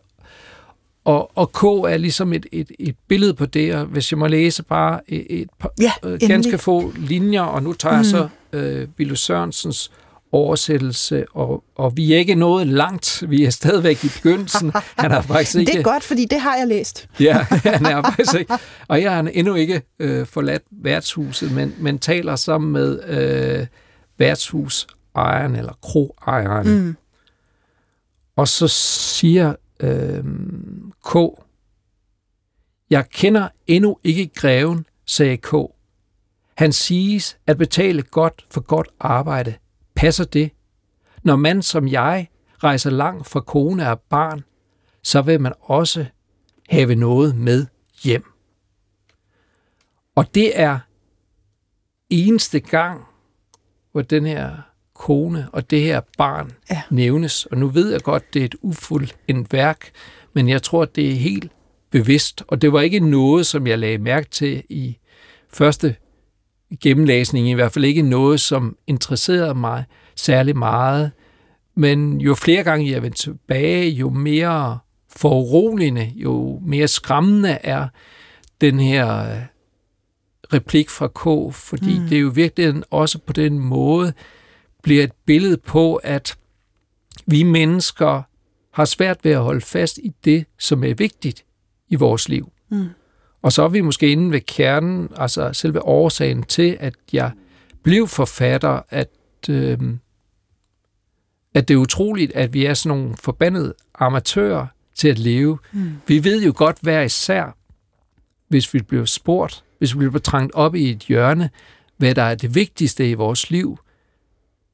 og, 1.05 1.31
og 1.35 1.53
K 1.53 1.63
er 1.65 1.97
ligesom 1.97 2.33
et, 2.33 2.47
et, 2.53 2.71
et 2.79 2.97
billede 3.09 3.35
på 3.35 3.47
det, 3.47 3.75
og 3.75 3.85
hvis 3.85 4.13
jeg 4.13 4.19
må 4.19 4.27
læse 4.27 4.63
bare 4.63 5.01
et, 5.09 5.41
et 5.41 5.49
par, 5.59 5.73
ja, 5.81 5.93
øh, 6.05 6.21
ganske 6.21 6.59
få 6.59 6.93
linjer, 6.97 7.43
og 7.43 7.63
nu 7.63 7.73
tager 7.73 7.93
mm. 7.93 7.99
jeg 7.99 8.07
så 8.07 8.29
øh, 8.53 8.89
Ville 8.97 9.17
Sørensens 9.17 9.91
oversættelse, 10.33 11.27
og, 11.35 11.65
og 11.75 11.97
vi 11.97 12.13
er 12.13 12.19
ikke 12.19 12.35
nået 12.35 12.67
langt. 12.67 13.25
Vi 13.29 13.45
er 13.45 13.51
stadigvæk 13.51 14.05
i 14.05 14.09
begyndelsen. 14.09 14.73
Han 14.99 15.13
er 15.13 15.21
faktisk 15.21 15.57
ikke... 15.57 15.73
Det 15.73 15.79
er 15.79 15.83
godt, 15.83 16.03
fordi 16.03 16.25
det 16.25 16.41
har 16.41 16.57
jeg 16.57 16.67
læst. 16.67 17.09
ja, 17.21 17.47
han 17.51 17.87
er 17.87 18.03
faktisk 18.03 18.35
ikke. 18.35 18.55
Og 18.89 19.03
jeg 19.03 19.15
har 19.15 19.23
endnu 19.23 19.55
ikke 19.55 19.83
øh, 19.99 20.27
forladt 20.27 20.63
værtshuset, 20.71 21.53
men, 21.53 21.75
men 21.79 21.99
taler 21.99 22.37
sammen 22.37 22.73
med 22.73 23.05
øh, 23.05 23.67
værtshusejeren, 24.19 25.57
eller 25.57 25.73
kroejeren. 25.83 26.69
Mm. 26.69 26.97
Og 28.37 28.49
så 28.49 28.69
siger 28.69 29.55
øh, 29.81 30.25
K. 31.07 31.17
Jeg 32.91 33.09
kender 33.11 33.49
endnu 33.67 33.99
ikke 34.05 34.31
greven, 34.35 34.87
sagde 35.07 35.37
K. 35.37 35.55
Han 36.57 36.73
siges 36.73 37.39
at 37.47 37.59
betale 37.59 38.03
godt 38.03 38.47
for 38.51 38.61
godt 38.61 38.89
arbejde. 39.01 39.55
Passer 39.99 40.25
det? 40.25 40.51
Når 41.23 41.37
man 41.37 41.63
som 41.63 41.89
jeg 41.89 42.29
rejser 42.65 42.91
langt 42.91 43.27
fra 43.27 43.41
kone 43.41 43.91
og 43.91 44.01
barn, 44.01 44.45
så 45.03 45.23
vil 45.23 45.41
man 45.41 45.53
også 45.61 46.07
have 46.69 46.95
noget 46.95 47.37
med 47.37 47.67
hjem. 48.03 48.25
Og 50.15 50.35
det 50.35 50.61
er 50.61 50.79
eneste 52.11 52.61
gang, 52.61 53.05
hvor 53.93 54.03
den 54.03 54.27
her 54.27 54.57
kone 54.95 55.49
og 55.53 55.71
det 55.71 55.81
her 55.81 56.01
barn 56.19 56.53
ja. 56.71 56.83
nævnes. 56.91 57.47
Og 57.47 57.59
nu 57.59 57.69
ved 57.69 57.91
jeg 57.93 58.03
godt, 58.03 58.35
det 58.35 58.41
er 58.41 58.47
et 58.47 58.57
ufuldt 58.63 59.17
en 59.29 59.47
værk, 59.51 59.91
men 60.33 60.49
jeg 60.49 60.63
tror, 60.63 60.85
det 60.85 61.11
er 61.11 61.15
helt 61.15 61.53
bevidst. 61.91 62.45
Og 62.49 62.63
det 62.63 62.73
var 62.73 62.81
ikke 62.81 63.01
noget, 63.01 63.47
som 63.47 63.67
jeg 63.67 63.79
lagde 63.79 63.99
mærke 63.99 64.29
til 64.31 64.65
i 64.69 64.99
første 65.53 65.97
gennemlæsning, 66.83 67.49
i 67.49 67.53
hvert 67.53 67.73
fald 67.73 67.85
ikke 67.85 68.03
noget, 68.03 68.41
som 68.41 68.77
interesserede 68.87 69.55
mig 69.55 69.85
særlig 70.17 70.57
meget. 70.57 71.11
Men 71.75 72.21
jo 72.21 72.35
flere 72.35 72.65
gange 72.65 72.91
jeg 72.91 73.03
vendte 73.03 73.19
tilbage, 73.19 73.91
jo 73.91 74.11
mere 74.11 74.79
foruroligende, 75.17 76.13
jo 76.15 76.61
mere 76.65 76.89
skræmmende 76.89 77.49
er 77.51 77.89
den 78.61 78.81
her 78.81 79.27
replik 80.53 80.91
fra 80.91 81.09
K, 81.09 81.55
fordi 81.55 81.99
mm. 81.99 82.09
det 82.09 82.17
er 82.17 82.21
jo 82.21 82.33
virkelig 82.35 82.83
også 82.91 83.19
på 83.19 83.33
den 83.33 83.59
måde, 83.59 84.13
bliver 84.83 85.05
et 85.05 85.13
billede 85.27 85.57
på, 85.57 85.97
at 85.97 86.39
vi 87.27 87.43
mennesker 87.43 88.23
har 88.73 88.85
svært 88.85 89.19
ved 89.23 89.33
at 89.33 89.43
holde 89.43 89.61
fast 89.61 89.99
i 89.99 90.13
det, 90.25 90.45
som 90.59 90.85
er 90.85 90.95
vigtigt 90.95 91.45
i 91.89 91.95
vores 91.95 92.29
liv. 92.29 92.53
Mm. 92.69 92.89
Og 93.43 93.53
så 93.53 93.63
er 93.63 93.69
vi 93.69 93.81
måske 93.81 94.13
inde 94.13 94.33
ved 94.33 94.41
kernen, 94.41 95.09
altså 95.17 95.53
selve 95.53 95.83
årsagen 95.83 96.43
til, 96.43 96.77
at 96.81 96.95
jeg 97.13 97.33
blev 97.83 98.09
forfatter, 98.09 98.81
at, 98.91 99.11
øh, 99.49 99.79
at 101.55 101.69
det 101.69 101.75
er 101.75 101.79
utroligt, 101.79 102.33
at 102.33 102.55
vi 102.55 102.65
er 102.65 102.75
sådan 102.75 102.99
nogle 102.99 103.17
forbandede 103.17 103.75
amatører 103.95 104.67
til 104.95 105.09
at 105.09 105.19
leve. 105.19 105.59
Mm. 105.73 105.93
Vi 106.07 106.25
ved 106.25 106.45
jo 106.45 106.53
godt 106.57 106.79
hver 106.81 107.03
især, 107.03 107.57
hvis 108.49 108.75
vi 108.75 108.83
bliver 108.83 109.05
spurgt, 109.05 109.65
hvis 109.79 109.99
vi 109.99 110.09
bliver 110.09 110.19
trængt 110.19 110.55
op 110.55 110.75
i 110.75 110.91
et 110.91 110.99
hjørne, 110.99 111.51
hvad 111.97 112.15
der 112.15 112.23
er 112.23 112.35
det 112.35 112.55
vigtigste 112.55 113.11
i 113.11 113.15
vores 113.15 113.51
liv, 113.51 113.79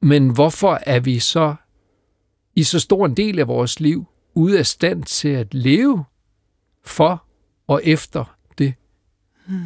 men 0.01 0.29
hvorfor 0.29 0.79
er 0.85 0.99
vi 0.99 1.19
så 1.19 1.55
i 2.55 2.63
så 2.63 2.79
stor 2.79 3.05
en 3.05 3.17
del 3.17 3.39
af 3.39 3.47
vores 3.47 3.79
liv 3.79 4.05
ude 4.33 4.59
af 4.59 4.65
stand 4.65 5.03
til 5.03 5.29
at 5.29 5.53
leve 5.53 6.05
for 6.83 7.23
og 7.67 7.81
efter 7.83 8.34
Hmm. 9.45 9.57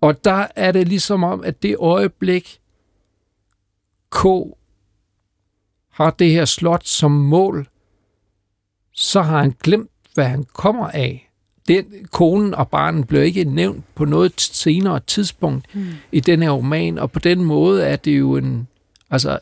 Og 0.00 0.24
der 0.24 0.46
er 0.56 0.72
det 0.72 0.88
ligesom 0.88 1.24
om, 1.24 1.44
at 1.44 1.62
det 1.62 1.76
øjeblik, 1.78 2.60
K 4.10 4.22
har 5.90 6.10
det 6.10 6.30
her 6.30 6.44
slot 6.44 6.86
som 6.86 7.10
mål, 7.10 7.68
så 8.92 9.22
har 9.22 9.40
han 9.40 9.54
glemt, 9.62 9.90
hvad 10.14 10.24
han 10.24 10.44
kommer 10.44 10.88
af. 10.88 11.28
Den, 11.68 12.06
konen 12.10 12.54
og 12.54 12.68
barnen 12.68 13.04
blev 13.04 13.22
ikke 13.22 13.44
nævnt 13.44 13.84
på 13.94 14.04
noget 14.04 14.40
senere 14.40 15.00
tidspunkt 15.00 15.66
hmm. 15.72 15.92
i 16.12 16.20
den 16.20 16.42
her 16.42 16.50
roman, 16.50 16.98
og 16.98 17.12
på 17.12 17.18
den 17.18 17.44
måde 17.44 17.84
er 17.84 17.96
det 17.96 18.18
jo 18.18 18.36
en 18.36 18.68
Altså, 19.12 19.38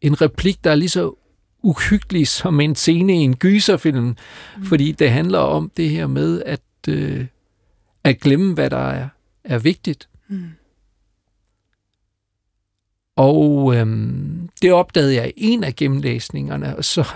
en 0.00 0.20
replik, 0.20 0.64
der 0.64 0.70
er 0.70 0.74
lige 0.74 0.88
så 0.88 1.14
uhyggelig 1.62 2.28
som 2.28 2.60
en 2.60 2.74
scene 2.74 3.12
i 3.12 3.16
en 3.16 3.36
gyserfilm, 3.36 4.04
mm. 4.04 4.64
fordi 4.64 4.92
det 4.92 5.10
handler 5.10 5.38
om 5.38 5.70
det 5.76 5.90
her 5.90 6.06
med 6.06 6.42
at, 6.46 6.60
øh, 6.88 7.26
at 8.04 8.20
glemme, 8.20 8.54
hvad 8.54 8.70
der 8.70 8.90
er, 8.90 9.08
er 9.44 9.58
vigtigt. 9.58 10.08
Mm. 10.28 10.50
Og 13.16 13.74
øhm, 13.76 14.48
det 14.62 14.72
opdagede 14.72 15.14
jeg 15.14 15.28
i 15.28 15.32
en 15.36 15.64
af 15.64 15.76
gennemlæsningerne, 15.76 16.76
og 16.76 16.84
så, 16.84 17.08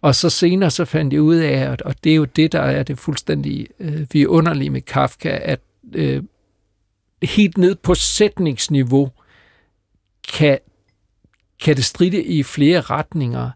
og 0.00 0.14
så 0.14 0.30
senere 0.30 0.70
så 0.70 0.84
fandt 0.84 1.12
jeg 1.12 1.22
ud 1.22 1.36
af, 1.36 1.76
og 1.84 2.04
det 2.04 2.12
er 2.12 2.16
jo 2.16 2.24
det, 2.24 2.52
der 2.52 2.60
er 2.60 2.82
det 2.82 2.98
fuldstændig 2.98 3.68
øh, 3.78 4.06
vidunderlige 4.12 4.70
med 4.70 4.80
Kafka, 4.80 5.38
at 5.42 5.60
øh, 5.92 6.22
helt 7.22 7.58
ned 7.58 7.74
på 7.74 7.94
sætningsniveau, 7.94 9.10
kan, 10.32 10.58
kan 11.60 11.76
det 11.76 11.84
stride 11.84 12.24
i 12.24 12.42
flere 12.42 12.80
retninger. 12.80 13.50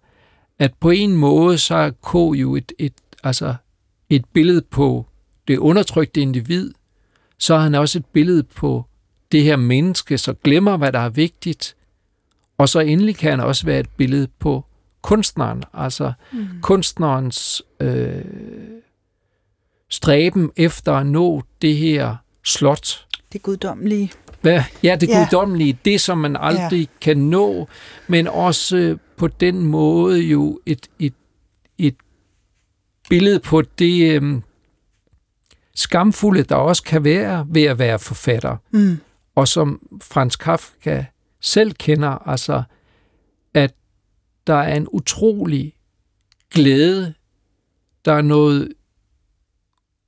At 0.59 0.75
på 0.81 0.91
en 0.91 1.17
måde, 1.17 1.59
så 1.59 1.75
er 1.75 1.91
K 1.91 2.41
jo 2.41 2.57
et, 2.57 2.73
et, 2.79 2.95
altså 3.25 3.55
et 4.11 4.25
billede 4.33 4.63
på 4.63 5.07
det 5.49 5.59
undertrykte 5.59 6.20
individ, 6.20 6.72
så 7.38 7.55
er 7.55 7.59
han 7.59 7.74
også 7.74 7.99
et 7.99 8.07
billede 8.07 8.42
på 8.42 8.84
det 9.32 9.42
her 9.42 9.57
menneske, 9.57 10.18
så 10.18 10.32
glemmer, 10.32 10.76
hvad 10.76 10.92
der 10.92 10.99
er 10.99 11.09
vigtigt. 11.09 11.76
Og 12.59 12.68
så 12.68 12.80
endelig 12.80 13.16
kan 13.16 13.30
han 13.30 13.40
også 13.40 13.66
være 13.66 13.80
et 13.80 13.88
billede 13.96 14.28
på 14.38 14.64
kunstneren, 15.03 15.64
altså 15.74 16.12
mm. 16.32 16.46
kunstnerens 16.62 17.62
øh, 17.80 18.24
stræben 19.88 20.51
efter 20.57 20.92
at 20.92 21.07
nå 21.07 21.42
det 21.62 21.76
her 21.76 22.16
slot. 22.44 23.07
Det 23.32 23.42
guddommelige. 23.42 24.12
Hvad? 24.40 24.62
Ja, 24.82 24.96
det 25.01 25.09
ja. 25.09 25.18
guddommelige, 25.18 25.78
det 25.84 26.01
som 26.01 26.18
man 26.18 26.36
aldrig 26.40 26.80
ja. 26.80 26.99
kan 27.01 27.16
nå, 27.16 27.68
men 28.07 28.28
også 28.28 28.99
på 29.16 29.28
den 29.28 29.62
måde 29.62 30.20
jo 30.20 30.61
et, 30.66 30.88
et, 30.99 31.14
et 31.78 31.94
billede 33.09 33.40
på 33.40 33.62
det 33.62 34.14
øhm, 34.14 34.42
skamfulde, 35.79 36.43
der 36.43 36.55
også 36.55 36.83
kan 36.83 37.05
være 37.05 37.47
ved 37.49 37.62
at 37.62 37.79
være 37.79 37.99
forfatter. 37.99 38.57
Mm. 38.70 39.01
Og 39.35 39.49
som 39.49 39.99
Frans 40.03 40.37
Kafka 40.37 41.05
selv 41.41 41.72
kender, 41.72 42.29
altså 42.29 42.62
at 43.55 43.74
der 44.47 44.55
er 44.55 44.76
en 44.76 44.87
utrolig 44.93 45.74
glæde, 46.51 47.14
der 48.05 48.12
er 48.12 48.22
noget 48.22 48.72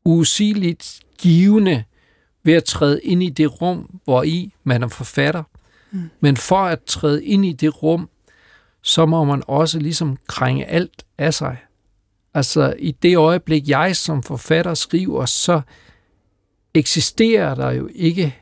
usigeligt 0.05 1.01
givende 1.19 1.85
ved 2.43 2.55
at 2.55 2.65
træde 2.65 3.01
ind 3.03 3.23
i 3.23 3.29
det 3.29 3.63
rum, 3.63 4.01
hvor 4.05 4.23
i 4.23 4.55
man 4.65 4.83
er 4.83 4.89
forfatter. 4.89 5.43
Mm. 5.91 6.11
Men 6.21 6.37
for 6.37 6.59
at 6.59 6.83
træde 6.83 7.25
ind 7.25 7.45
i 7.45 7.53
det 7.53 7.83
rum, 7.83 8.09
så 8.83 9.07
må 9.07 9.25
man 9.25 9.43
også 9.47 9.79
ligesom 9.79 10.19
krænge 10.27 10.67
alt 10.67 11.05
af 11.19 11.35
sig. 11.35 11.57
Altså, 12.35 12.75
i 12.79 12.93
det 12.93 13.17
øjeblik, 13.17 13.69
jeg 13.69 13.97
som 13.97 14.23
forfatter 14.23 14.75
skriver, 14.75 15.27
så 15.27 15.61
eksisterer 16.75 17.55
der 17.55 17.71
jo 17.71 17.89
ikke 17.95 18.39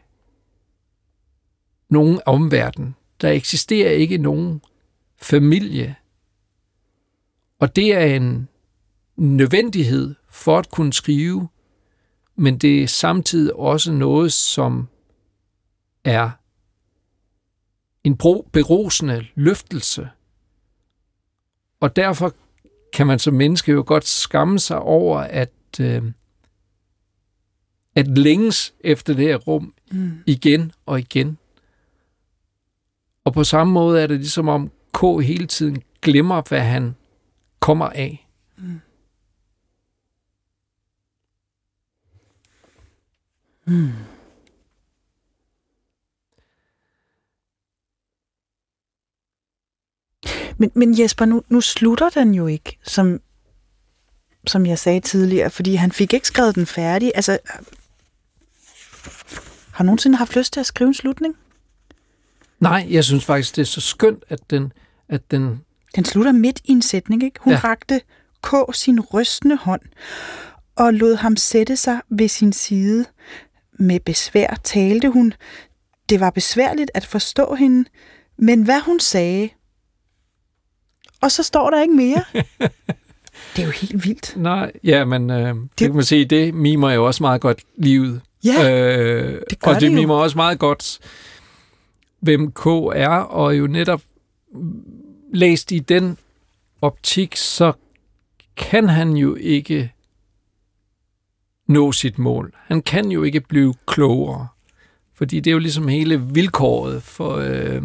nogen 1.88 2.20
omverden. 2.26 2.94
Der 3.20 3.30
eksisterer 3.30 3.90
ikke 3.90 4.18
nogen 4.18 4.62
familie. 5.16 5.96
Og 7.58 7.76
det 7.76 7.94
er 7.94 8.04
en 8.16 8.48
nødvendighed 9.16 10.14
for 10.30 10.58
at 10.58 10.70
kunne 10.70 10.92
skrive, 10.92 11.48
men 12.36 12.58
det 12.58 12.82
er 12.82 12.86
samtidig 12.86 13.54
også 13.54 13.92
noget, 13.92 14.32
som 14.32 14.88
er 16.04 16.30
en 18.04 18.16
berosende 18.52 19.26
løftelse. 19.34 20.08
Og 21.80 21.96
derfor 21.96 22.34
kan 22.92 23.06
man 23.06 23.18
som 23.18 23.34
menneske 23.34 23.72
jo 23.72 23.84
godt 23.86 24.06
skamme 24.06 24.58
sig 24.58 24.78
over, 24.78 25.18
at, 25.18 25.50
øh, 25.80 26.02
at 27.94 28.18
længes 28.18 28.74
efter 28.80 29.14
det 29.14 29.24
her 29.24 29.36
rum 29.36 29.74
mm. 29.92 30.22
igen 30.26 30.72
og 30.86 30.98
igen. 30.98 31.38
Og 33.24 33.32
på 33.32 33.44
samme 33.44 33.72
måde 33.72 34.02
er 34.02 34.06
det 34.06 34.16
ligesom 34.16 34.48
om 34.48 34.70
K 34.94 35.00
hele 35.22 35.46
tiden 35.46 35.82
glemmer, 36.02 36.42
hvad 36.48 36.60
han 36.60 36.94
kommer 37.60 37.86
af. 37.86 38.28
Mm. 38.56 38.80
Mm. 43.64 43.92
Men, 50.58 50.70
men 50.74 51.00
Jesper, 51.00 51.24
nu, 51.24 51.42
nu 51.48 51.60
slutter 51.60 52.08
den 52.08 52.34
jo 52.34 52.46
ikke, 52.46 52.78
som, 52.82 53.20
som 54.46 54.66
jeg 54.66 54.78
sagde 54.78 55.00
tidligere, 55.00 55.50
fordi 55.50 55.74
han 55.74 55.92
fik 55.92 56.12
ikke 56.12 56.26
skrevet 56.26 56.54
den 56.54 56.66
færdig. 56.66 57.12
Altså, 57.14 57.38
har 59.72 59.84
du 59.84 59.86
nogensinde 59.86 60.18
haft 60.18 60.36
lyst 60.36 60.52
til 60.52 60.60
at 60.60 60.66
skrive 60.66 60.88
en 60.88 60.94
slutning? 60.94 61.36
Nej, 62.60 62.86
jeg 62.90 63.04
synes 63.04 63.24
faktisk, 63.24 63.56
det 63.56 63.62
er 63.62 63.66
så 63.66 63.80
skønt, 63.80 64.24
at 64.28 64.50
den... 64.50 64.72
At 65.08 65.30
den... 65.30 65.60
den 65.96 66.04
slutter 66.04 66.32
midt 66.32 66.60
i 66.64 66.72
en 66.72 66.82
sætning, 66.82 67.22
ikke? 67.22 67.40
Hun 67.40 67.52
ja. 67.52 67.60
rakte 67.64 68.00
K 68.42 68.54
sin 68.72 69.00
rystende 69.00 69.56
hånd 69.56 69.80
og 70.76 70.94
lod 70.94 71.16
ham 71.16 71.36
sætte 71.36 71.76
sig 71.76 72.00
ved 72.08 72.28
sin 72.28 72.52
side. 72.52 73.04
Med 73.78 74.00
besvær 74.00 74.54
talte 74.64 75.08
hun. 75.10 75.34
Det 76.08 76.20
var 76.20 76.30
besværligt 76.30 76.90
at 76.94 77.06
forstå 77.06 77.54
hende, 77.54 77.88
men 78.36 78.62
hvad 78.62 78.80
hun 78.80 79.00
sagde, 79.00 79.48
og 81.20 81.32
så 81.32 81.42
står 81.42 81.70
der 81.70 81.82
ikke 81.82 81.94
mere. 81.94 82.24
det 83.56 83.62
er 83.62 83.66
jo 83.66 83.70
helt 83.70 84.04
vildt. 84.04 84.36
Nej, 84.36 84.72
ja, 84.84 85.04
men 85.04 85.30
øh, 85.30 85.54
det, 85.54 85.68
det 85.78 85.86
kan 85.86 85.94
man 85.94 86.04
sige, 86.04 86.24
det 86.24 86.54
mimer 86.54 86.90
jo 86.90 87.06
også 87.06 87.22
meget 87.22 87.40
godt 87.40 87.62
livet. 87.76 88.20
Ja, 88.44 88.70
øh, 88.70 89.42
det 89.50 89.60
gør 89.60 89.70
Og 89.70 89.74
det, 89.74 89.82
det 89.82 89.92
mimer 89.92 90.14
også 90.14 90.36
meget 90.36 90.58
godt, 90.58 90.98
hvem 92.20 92.52
K 92.52 92.66
er, 92.94 93.08
og 93.08 93.58
jo 93.58 93.66
netop 93.66 94.02
læst 95.32 95.72
i 95.72 95.78
den 95.78 96.18
optik, 96.82 97.36
så 97.36 97.72
kan 98.56 98.88
han 98.88 99.12
jo 99.16 99.34
ikke 99.34 99.92
nå 101.66 101.92
sit 101.92 102.18
mål. 102.18 102.52
Han 102.66 102.82
kan 102.82 103.10
jo 103.10 103.22
ikke 103.22 103.40
blive 103.40 103.74
klogere, 103.86 104.48
fordi 105.14 105.40
det 105.40 105.50
er 105.50 105.52
jo 105.52 105.58
ligesom 105.58 105.88
hele 105.88 106.20
vilkåret 106.20 107.02
for, 107.02 107.36
øh, 107.36 107.82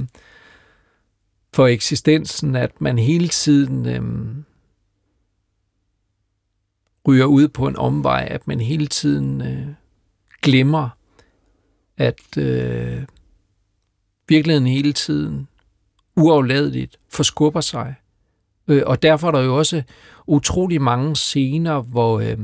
for 1.54 1.68
eksistensen, 1.68 2.56
at 2.56 2.82
man 2.82 2.99
hele 2.99 3.28
tiden 3.28 3.86
øhm, 3.86 4.45
ryger 7.08 7.26
ud 7.26 7.47
på 7.47 7.68
en 7.68 7.76
omvej, 7.76 8.28
at 8.32 8.47
man 8.47 8.60
hele 8.60 8.88
tiden 8.88 9.41
øh, 9.41 9.68
glemmer, 10.41 10.89
at 11.97 12.38
øh, 12.38 13.04
virkeligheden 14.28 14.68
hele 14.68 14.93
tiden 14.93 15.47
uafladeligt 16.16 16.97
forskubber 17.10 17.62
sig. 17.62 17.95
Øh, 18.68 18.84
og 18.86 19.04
derfor 19.04 19.28
er 19.28 19.32
der 19.32 19.41
jo 19.41 19.58
også 19.58 19.84
utrolig 20.28 20.82
mange 20.82 21.16
scener, 21.16 21.82
hvor 21.82 22.20
øh, 22.20 22.38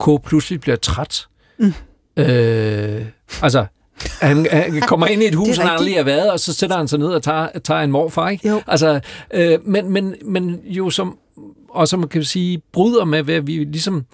K 0.00 0.24
pludselig 0.24 0.60
bliver 0.60 0.76
træt. 0.76 1.28
Mm. 1.58 1.72
Øh, 2.16 3.06
altså, 3.42 3.66
han, 4.20 4.46
han 4.50 4.80
kommer 4.88 5.06
ind 5.06 5.22
i 5.22 5.26
et 5.26 5.34
hus, 5.34 5.56
han 5.56 5.68
aldrig 5.68 5.96
har 5.96 6.02
været, 6.02 6.32
og 6.32 6.40
så 6.40 6.52
sætter 6.52 6.76
han 6.76 6.88
sig 6.88 6.98
ned 6.98 7.08
og 7.08 7.22
tager, 7.22 7.48
tager 7.64 7.80
en 7.80 7.92
morfar, 7.92 8.28
ikke? 8.28 8.48
Jo. 8.48 8.62
Altså, 8.66 9.00
øh, 9.34 9.58
men, 9.64 9.90
men, 9.90 10.14
men 10.24 10.60
jo 10.64 10.90
som, 10.90 11.18
og 11.68 11.88
som 11.88 12.00
man 12.00 12.08
kan 12.08 12.24
sige, 12.24 12.62
bryder 12.72 13.04
med, 13.04 13.22
hvad 13.22 13.40
vi 13.40 13.64
ligesom, 13.64 14.04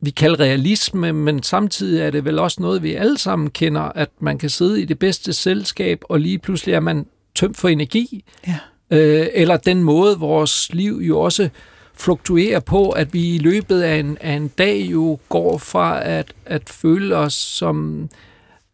vi 0.00 0.10
kalder 0.10 0.40
realisme, 0.40 1.12
men 1.12 1.42
samtidig 1.42 2.02
er 2.02 2.10
det 2.10 2.24
vel 2.24 2.38
også 2.38 2.62
noget, 2.62 2.82
vi 2.82 2.94
alle 2.94 3.18
sammen 3.18 3.50
kender, 3.50 3.80
at 3.80 4.10
man 4.20 4.38
kan 4.38 4.50
sidde 4.50 4.82
i 4.82 4.84
det 4.84 4.98
bedste 4.98 5.32
selskab, 5.32 6.02
og 6.08 6.20
lige 6.20 6.38
pludselig 6.38 6.74
er 6.74 6.80
man 6.80 7.06
tømt 7.34 7.56
for 7.56 7.68
energi. 7.68 8.24
Ja. 8.46 8.58
Øh, 8.90 9.26
eller 9.34 9.56
den 9.56 9.82
måde, 9.82 10.18
vores 10.18 10.72
liv 10.72 11.00
jo 11.02 11.20
også 11.20 11.48
fluktuerer 11.94 12.60
på, 12.60 12.90
at 12.90 13.14
vi 13.14 13.34
i 13.34 13.38
løbet 13.38 13.82
af 13.82 13.96
en, 13.96 14.18
af 14.20 14.32
en 14.32 14.48
dag 14.48 14.80
jo 14.90 15.18
går 15.28 15.58
fra 15.58 16.04
at, 16.04 16.34
at 16.46 16.62
føle 16.68 17.16
os 17.16 17.34
som 17.34 18.08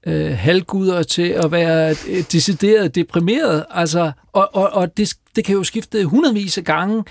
øh, 0.07 0.33
halvguder 0.37 1.03
til 1.03 1.29
at 1.29 1.53
være 1.53 1.95
decideret 2.23 2.95
deprimeret. 2.95 3.65
Altså, 3.71 4.13
og 4.33 4.49
og, 4.53 4.71
og 4.73 4.97
det, 4.97 5.15
det 5.37 5.45
kan 5.45 5.55
jo 5.55 5.65
skifte 5.65 6.05
hundredvis 6.05 6.59
af 6.59 6.65
gange 6.65 7.05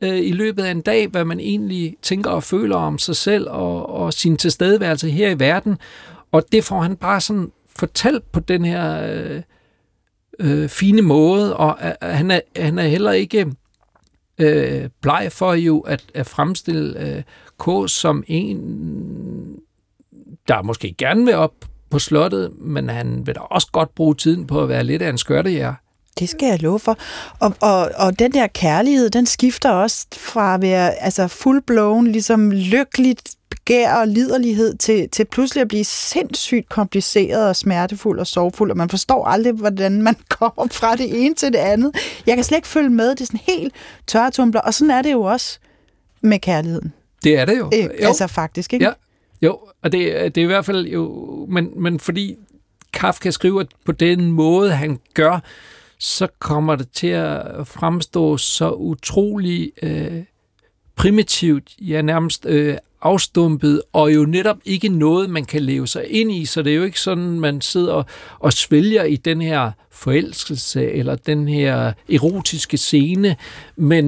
øh, 0.00 0.18
i 0.18 0.32
løbet 0.32 0.64
af 0.64 0.70
en 0.70 0.80
dag, 0.80 1.08
hvad 1.08 1.24
man 1.24 1.40
egentlig 1.40 1.96
tænker 2.02 2.30
og 2.30 2.42
føler 2.42 2.76
om 2.76 2.98
sig 2.98 3.16
selv 3.16 3.48
og, 3.50 3.88
og 3.88 4.12
sin 4.12 4.36
tilstedeværelse 4.36 5.10
her 5.10 5.30
i 5.30 5.38
verden. 5.38 5.78
Og 6.32 6.44
det 6.52 6.64
får 6.64 6.82
han 6.82 6.96
bare 6.96 7.20
sådan 7.20 7.52
fortalt 7.76 8.32
på 8.32 8.40
den 8.40 8.64
her 8.64 9.12
øh, 9.12 9.42
øh, 10.38 10.68
fine 10.68 11.02
måde, 11.02 11.56
og 11.56 11.78
øh, 11.82 11.92
han, 12.02 12.30
er, 12.30 12.40
han 12.56 12.78
er 12.78 12.86
heller 12.86 13.12
ikke 13.12 13.46
øh, 14.38 14.88
bleg 15.00 15.28
for 15.32 15.54
jo 15.54 15.80
at, 15.80 16.04
at 16.14 16.26
fremstille 16.26 17.16
øh, 17.16 17.22
K 17.60 17.90
som 17.90 18.24
en, 18.26 18.58
der 20.48 20.62
måske 20.62 20.94
gerne 20.98 21.24
vil 21.24 21.34
op 21.34 21.54
på 21.90 21.98
slottet, 21.98 22.52
men 22.60 22.88
han 22.88 23.26
vil 23.26 23.34
da 23.34 23.40
også 23.40 23.68
godt 23.72 23.94
bruge 23.94 24.14
tiden 24.14 24.46
på 24.46 24.62
at 24.62 24.68
være 24.68 24.84
lidt 24.84 25.02
af 25.02 25.10
en 25.10 25.18
skørtejær. 25.18 25.72
Det 26.18 26.28
skal 26.28 26.48
jeg 26.48 26.62
love 26.62 26.78
for. 26.78 26.98
Og, 27.40 27.54
og, 27.60 27.90
og 27.96 28.18
den 28.18 28.32
der 28.32 28.46
kærlighed, 28.46 29.10
den 29.10 29.26
skifter 29.26 29.70
også 29.70 30.06
fra 30.12 30.54
at 30.54 30.62
være 30.62 30.94
altså 30.94 31.26
full-blown, 31.26 32.02
ligesom 32.02 32.50
lykkeligt 32.50 33.34
begær 33.50 33.94
og 33.94 34.08
liderlighed, 34.08 34.76
til, 34.76 35.08
til 35.08 35.24
pludselig 35.24 35.62
at 35.62 35.68
blive 35.68 35.84
sindssygt 35.84 36.68
kompliceret 36.68 37.48
og 37.48 37.56
smertefuld 37.56 38.18
og 38.18 38.26
sorgfuld, 38.26 38.70
og 38.70 38.76
man 38.76 38.88
forstår 38.88 39.26
aldrig, 39.26 39.52
hvordan 39.52 40.02
man 40.02 40.16
kommer 40.38 40.68
fra 40.72 40.96
det 40.96 41.24
ene 41.24 41.34
til 41.34 41.52
det 41.52 41.58
andet. 41.58 41.96
Jeg 42.26 42.34
kan 42.34 42.44
slet 42.44 42.58
ikke 42.58 42.68
følge 42.68 42.90
med, 42.90 43.10
det 43.10 43.20
er 43.20 43.26
sådan 43.26 43.40
helt 43.46 43.74
tørretumbler, 44.06 44.60
og 44.60 44.74
sådan 44.74 44.90
er 44.90 45.02
det 45.02 45.12
jo 45.12 45.22
også 45.22 45.58
med 46.20 46.38
kærligheden. 46.38 46.92
Det 47.24 47.38
er 47.38 47.44
det 47.44 47.58
jo. 47.58 47.70
Øh, 47.74 47.84
jo. 47.84 47.90
Altså 48.06 48.26
faktisk, 48.26 48.72
ikke? 48.72 48.84
Ja, 48.84 48.92
jo, 49.42 49.58
og 49.82 49.92
det, 49.92 50.34
det 50.34 50.40
er 50.40 50.44
i 50.44 50.46
hvert 50.46 50.64
fald 50.64 50.86
jo, 50.86 51.46
men, 51.48 51.72
men 51.76 52.00
fordi 52.00 52.36
Kafka 52.92 53.30
skriver 53.30 53.64
på 53.84 53.92
den 53.92 54.30
måde, 54.30 54.72
han 54.72 55.00
gør, 55.14 55.40
så 55.98 56.26
kommer 56.38 56.76
det 56.76 56.90
til 56.90 57.06
at 57.06 57.66
fremstå 57.66 58.36
så 58.36 58.70
utrolig 58.70 59.72
øh, 59.82 60.22
primitivt, 60.96 61.74
ja 61.80 62.02
nærmest 62.02 62.46
øh, 62.46 62.76
afstumpet, 63.06 63.82
og 63.92 64.14
jo 64.14 64.24
netop 64.24 64.56
ikke 64.64 64.88
noget, 64.88 65.30
man 65.30 65.44
kan 65.44 65.62
leve 65.62 65.86
sig 65.86 66.04
ind 66.10 66.32
i, 66.32 66.44
så 66.44 66.62
det 66.62 66.72
er 66.72 66.76
jo 66.76 66.84
ikke 66.84 67.00
sådan, 67.00 67.40
man 67.40 67.60
sidder 67.60 68.02
og 68.38 68.52
svælger 68.52 69.04
i 69.04 69.16
den 69.16 69.40
her 69.40 69.70
forelskelse, 69.90 70.92
eller 70.92 71.16
den 71.16 71.48
her 71.48 71.92
erotiske 72.10 72.76
scene, 72.76 73.36
men... 73.76 74.04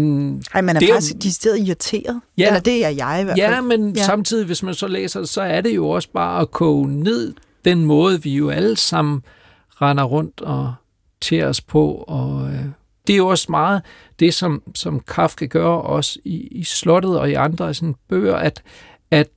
Ej, 0.55 0.61
man 0.61 0.77
er 0.77 0.81
det, 0.81 0.89
faktisk 0.89 1.23
de 1.23 1.33
steder 1.33 1.57
irriteret, 1.57 2.21
ja, 2.39 2.47
eller 2.47 2.61
det 2.61 2.85
er 2.85 2.89
jeg 2.89 3.19
i 3.21 3.25
hvert 3.25 3.39
fald. 3.39 3.55
Ja, 3.55 3.61
men 3.61 3.97
ja. 3.97 4.03
samtidig, 4.03 4.47
hvis 4.47 4.63
man 4.63 4.75
så 4.75 4.87
læser 4.87 5.21
det, 5.21 5.29
så 5.29 5.43
er 5.43 5.61
det 5.61 5.75
jo 5.75 5.89
også 5.89 6.09
bare 6.15 6.41
at 6.41 6.51
koge 6.51 6.89
ned 6.89 7.35
den 7.65 7.85
måde, 7.85 8.23
vi 8.23 8.35
jo 8.35 8.51
alle 8.51 8.77
sammen 8.77 9.23
render 9.83 10.05
rundt 10.05 10.41
og 10.41 10.75
til 11.21 11.45
os 11.45 11.61
på, 11.61 12.05
og 12.09 12.49
øh, 12.49 12.65
det 13.09 13.15
er 13.15 13.17
jo 13.17 13.29
også 13.29 13.47
meget 13.51 13.83
det, 14.21 14.35
som, 14.35 14.63
som 14.75 15.01
Kafka 15.01 15.47
gør 15.47 15.67
også 15.67 16.19
i, 16.25 16.37
i 16.37 16.65
Slottet 16.65 17.19
og 17.19 17.31
i 17.31 17.35
andre 17.35 17.75
sådan 17.75 17.95
bøger, 18.09 18.37
at, 18.37 18.63
at 19.11 19.29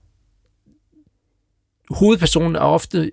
hovedpersonen 1.89 2.55
er 2.55 2.59
ofte 2.59 3.11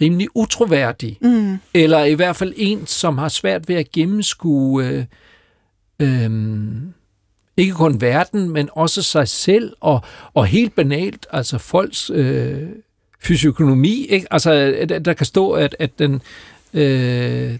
rimelig 0.00 0.28
utroværdig, 0.34 1.18
mm. 1.20 1.58
eller 1.74 2.04
i 2.04 2.14
hvert 2.14 2.36
fald 2.36 2.52
en, 2.56 2.86
som 2.86 3.18
har 3.18 3.28
svært 3.28 3.68
ved 3.68 3.76
at 3.76 3.92
gennemskue 3.92 4.86
øh, 4.86 5.04
øh, 6.00 6.30
ikke 7.56 7.74
kun 7.74 8.00
verden, 8.00 8.50
men 8.50 8.68
også 8.72 9.02
sig 9.02 9.28
selv, 9.28 9.72
og, 9.80 10.00
og 10.34 10.46
helt 10.46 10.74
banalt, 10.74 11.26
altså 11.30 11.58
folks 11.58 12.10
øh, 12.14 12.68
fysiognomi. 13.20 14.06
Ikke? 14.06 14.26
Altså, 14.30 14.50
der 15.04 15.12
kan 15.12 15.26
stå, 15.26 15.50
at, 15.50 15.76
at 15.78 15.98
den, 15.98 16.22
øh, 16.74 17.58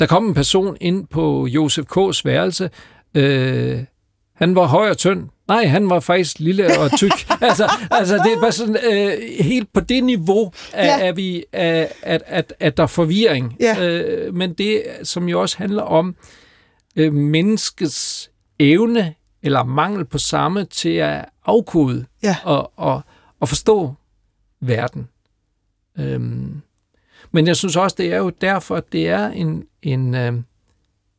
der 0.00 0.06
kom 0.06 0.26
en 0.26 0.34
person 0.34 0.76
ind 0.80 1.06
på 1.06 1.46
Josef 1.46 1.84
K.'s 1.84 2.24
værelse. 2.24 2.70
Øh, 3.14 3.78
han 4.34 4.54
var 4.54 4.66
høj 4.66 4.90
og 4.90 4.98
tynd. 4.98 5.28
Nej, 5.48 5.66
han 5.66 5.90
var 5.90 6.00
faktisk 6.00 6.38
lille 6.38 6.78
og 6.78 6.98
tyk. 6.98 7.30
altså, 7.40 7.70
altså, 7.90 8.14
det 8.14 8.32
er 8.32 8.40
bare 8.40 8.52
sådan, 8.52 8.76
øh, 8.92 9.12
helt 9.40 9.72
på 9.72 9.80
det 9.80 10.04
niveau, 10.04 10.52
at, 10.72 10.86
ja. 10.86 11.08
er 11.08 11.12
vi, 11.12 11.44
at, 11.52 11.92
at, 12.02 12.22
at, 12.26 12.52
at 12.60 12.76
der 12.76 12.82
er 12.82 12.86
forvirring. 12.86 13.56
Ja. 13.60 13.84
Øh, 13.84 14.34
men 14.34 14.52
det, 14.52 14.82
som 15.02 15.28
jo 15.28 15.40
også 15.40 15.58
handler 15.58 15.82
om 15.82 16.16
øh, 16.96 17.12
menneskets 17.12 18.30
evne 18.58 19.14
eller 19.42 19.64
mangel 19.64 20.04
på 20.04 20.18
samme 20.18 20.64
til 20.64 20.88
at 20.88 21.24
afkode 21.46 22.04
ja. 22.22 22.36
og, 22.44 22.72
og, 22.76 23.00
og 23.40 23.48
forstå 23.48 23.94
verden. 24.60 25.08
Øhm, 25.98 26.62
men 27.32 27.46
jeg 27.46 27.56
synes 27.56 27.76
også, 27.76 27.96
det 27.98 28.12
er 28.12 28.16
jo 28.16 28.30
derfor, 28.30 28.76
at 28.76 28.92
det 28.92 29.08
er 29.08 29.28
en, 29.28 29.64
en, 29.86 30.14
øh, 30.14 30.32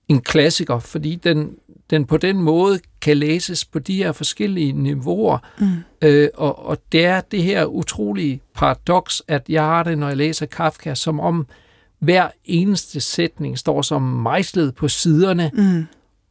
en 0.07 0.21
klassiker, 0.21 0.79
fordi 0.79 1.15
den, 1.15 1.55
den 1.89 2.05
på 2.05 2.17
den 2.17 2.37
måde 2.37 2.79
kan 3.01 3.17
læses 3.17 3.65
på 3.65 3.79
de 3.79 3.95
her 3.95 4.11
forskellige 4.11 4.71
niveauer. 4.71 5.37
Mm. 5.59 5.67
Øh, 6.01 6.29
og, 6.35 6.65
og 6.65 6.77
det 6.91 7.05
er 7.05 7.21
det 7.21 7.43
her 7.43 7.65
utrolige 7.65 8.41
paradoks, 8.55 9.23
at 9.27 9.49
jeg 9.49 9.63
har 9.63 9.83
det, 9.83 9.97
når 9.97 10.07
jeg 10.07 10.17
læser 10.17 10.45
Kafka, 10.45 10.95
som 10.95 11.19
om 11.19 11.47
hver 11.99 12.27
eneste 12.45 12.99
sætning 12.99 13.57
står 13.57 13.81
som 13.81 14.01
mejslet 14.01 14.75
på 14.75 14.87
siderne, 14.87 15.51
mm. 15.53 15.85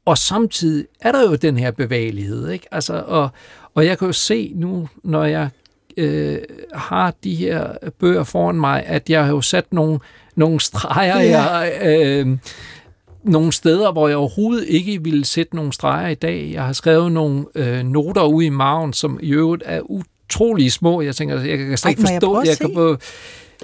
og 0.05 0.19
samtidig 0.19 0.87
er 1.01 1.13
der 1.13 1.31
jo 1.31 1.35
den 1.35 1.57
her 1.57 1.71
bevægelighed. 1.71 2.51
Ikke? 2.51 2.67
Altså, 2.71 3.05
og, 3.07 3.29
og 3.75 3.87
jeg 3.87 3.99
kan 3.99 4.07
jo 4.07 4.13
se 4.13 4.53
nu, 4.55 4.89
når 5.05 5.25
jeg 5.25 5.49
øh, 5.97 6.39
har 6.75 7.15
de 7.25 7.35
her 7.35 7.73
bøger 7.99 8.25
foran 8.25 8.57
mig, 8.57 8.85
at 8.87 9.11
jeg 9.11 9.25
har 9.25 9.33
jo 9.33 9.41
sat 9.41 9.73
nogle, 9.73 9.99
nogle 10.37 10.61
streger, 10.61 11.21
ja. 11.21 11.43
jeg, 11.43 11.73
øh, 11.85 12.39
nogle 13.25 13.53
steder, 13.53 13.93
hvor 13.93 14.09
jeg 14.09 14.17
overhovedet 14.17 14.65
ikke 14.69 15.03
ville 15.03 15.25
sætte 15.25 15.57
nogle 15.57 15.73
streger 15.73 16.09
i 16.09 16.15
dag. 16.15 16.51
Jeg 16.53 16.63
har 16.63 16.73
skrevet 16.73 17.13
nogle 17.13 17.45
øh, 17.55 17.83
noter 17.83 18.25
ude 18.25 18.47
i 18.47 18.49
maven, 18.49 18.93
som 18.93 19.19
i 19.23 19.31
øvrigt 19.31 19.63
er 19.67 19.81
utrolig 19.81 20.73
små. 20.73 21.01
Jeg 21.01 21.17
tænker, 21.17 21.41
jeg 21.41 21.59
kan 21.59 21.79
slet 21.79 21.91
ikke 21.91 22.03
Ej, 22.03 22.13
forstå, 22.13 22.39
jeg, 22.39 22.47
jeg 22.47 22.59
kan 22.59 22.75
på, 22.75 22.97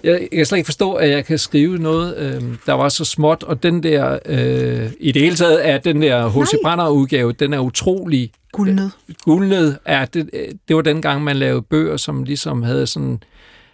jeg, 0.05 0.21
jeg 0.21 0.31
kan 0.33 0.47
slet 0.47 0.59
ikke 0.59 0.67
forstå, 0.67 0.93
at 0.93 1.11
jeg 1.11 1.25
kan 1.25 1.39
skrive 1.39 1.79
noget, 1.79 2.17
øh, 2.17 2.43
der 2.67 2.73
var 2.73 2.89
så 2.89 3.05
småt, 3.05 3.43
og 3.43 3.63
den 3.63 3.83
der, 3.83 4.19
øh, 4.27 4.91
i 5.01 5.13
det 5.13 5.23
hele 5.23 5.37
taget 5.37 5.69
er 5.69 5.79
den 5.79 6.03
der 6.03 6.29
H.C. 6.29 6.55
Brenner 6.65 6.89
udgave, 6.89 7.33
den 7.33 7.53
er 7.53 7.59
utrolig 7.59 8.33
Guldnød. 8.53 8.91
Øh, 9.09 9.15
guldnød, 9.25 9.75
ja, 9.89 10.07
det, 10.15 10.31
det 10.69 10.77
var 10.77 10.83
den 10.83 11.03
gang, 11.03 11.25
man 11.25 11.37
lavede 11.37 11.63
bøger, 11.63 11.97
som 11.97 12.25
ligesom 12.25 12.63
havde 12.63 12.87
sådan 12.87 13.23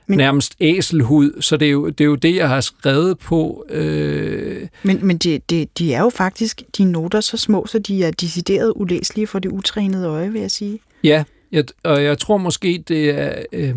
men, 0.09 0.19
nærmest 0.19 0.55
æselhud, 0.61 1.43
så 1.43 1.57
det 1.57 1.69
er, 1.69 1.73
jo, 1.73 1.89
det 1.89 2.01
er 2.01 2.05
jo 2.05 2.15
det, 2.15 2.37
jeg 2.37 2.49
har 2.49 2.61
skrevet 2.61 3.19
på. 3.19 3.65
Øh... 3.71 4.69
Men, 4.83 5.07
men 5.07 5.19
det, 5.19 5.51
det, 5.51 5.79
de 5.79 5.95
er 5.95 6.01
jo 6.01 6.09
faktisk, 6.09 6.63
de 6.79 6.85
noter 6.85 7.21
så 7.21 7.37
små, 7.37 7.67
så 7.67 7.79
de 7.79 8.05
er 8.05 8.11
decideret 8.11 8.73
ulæselige 8.77 9.27
for 9.27 9.39
det 9.39 9.49
utrænede 9.53 10.07
øje, 10.07 10.33
vil 10.33 10.41
jeg 10.41 10.51
sige. 10.51 10.79
Ja, 11.05 11.25
jeg, 11.53 11.65
og 11.85 12.05
jeg 12.05 12.19
tror 12.19 12.37
måske, 12.37 12.85
det 12.89 13.11
er... 13.11 13.43
Øh 13.53 13.75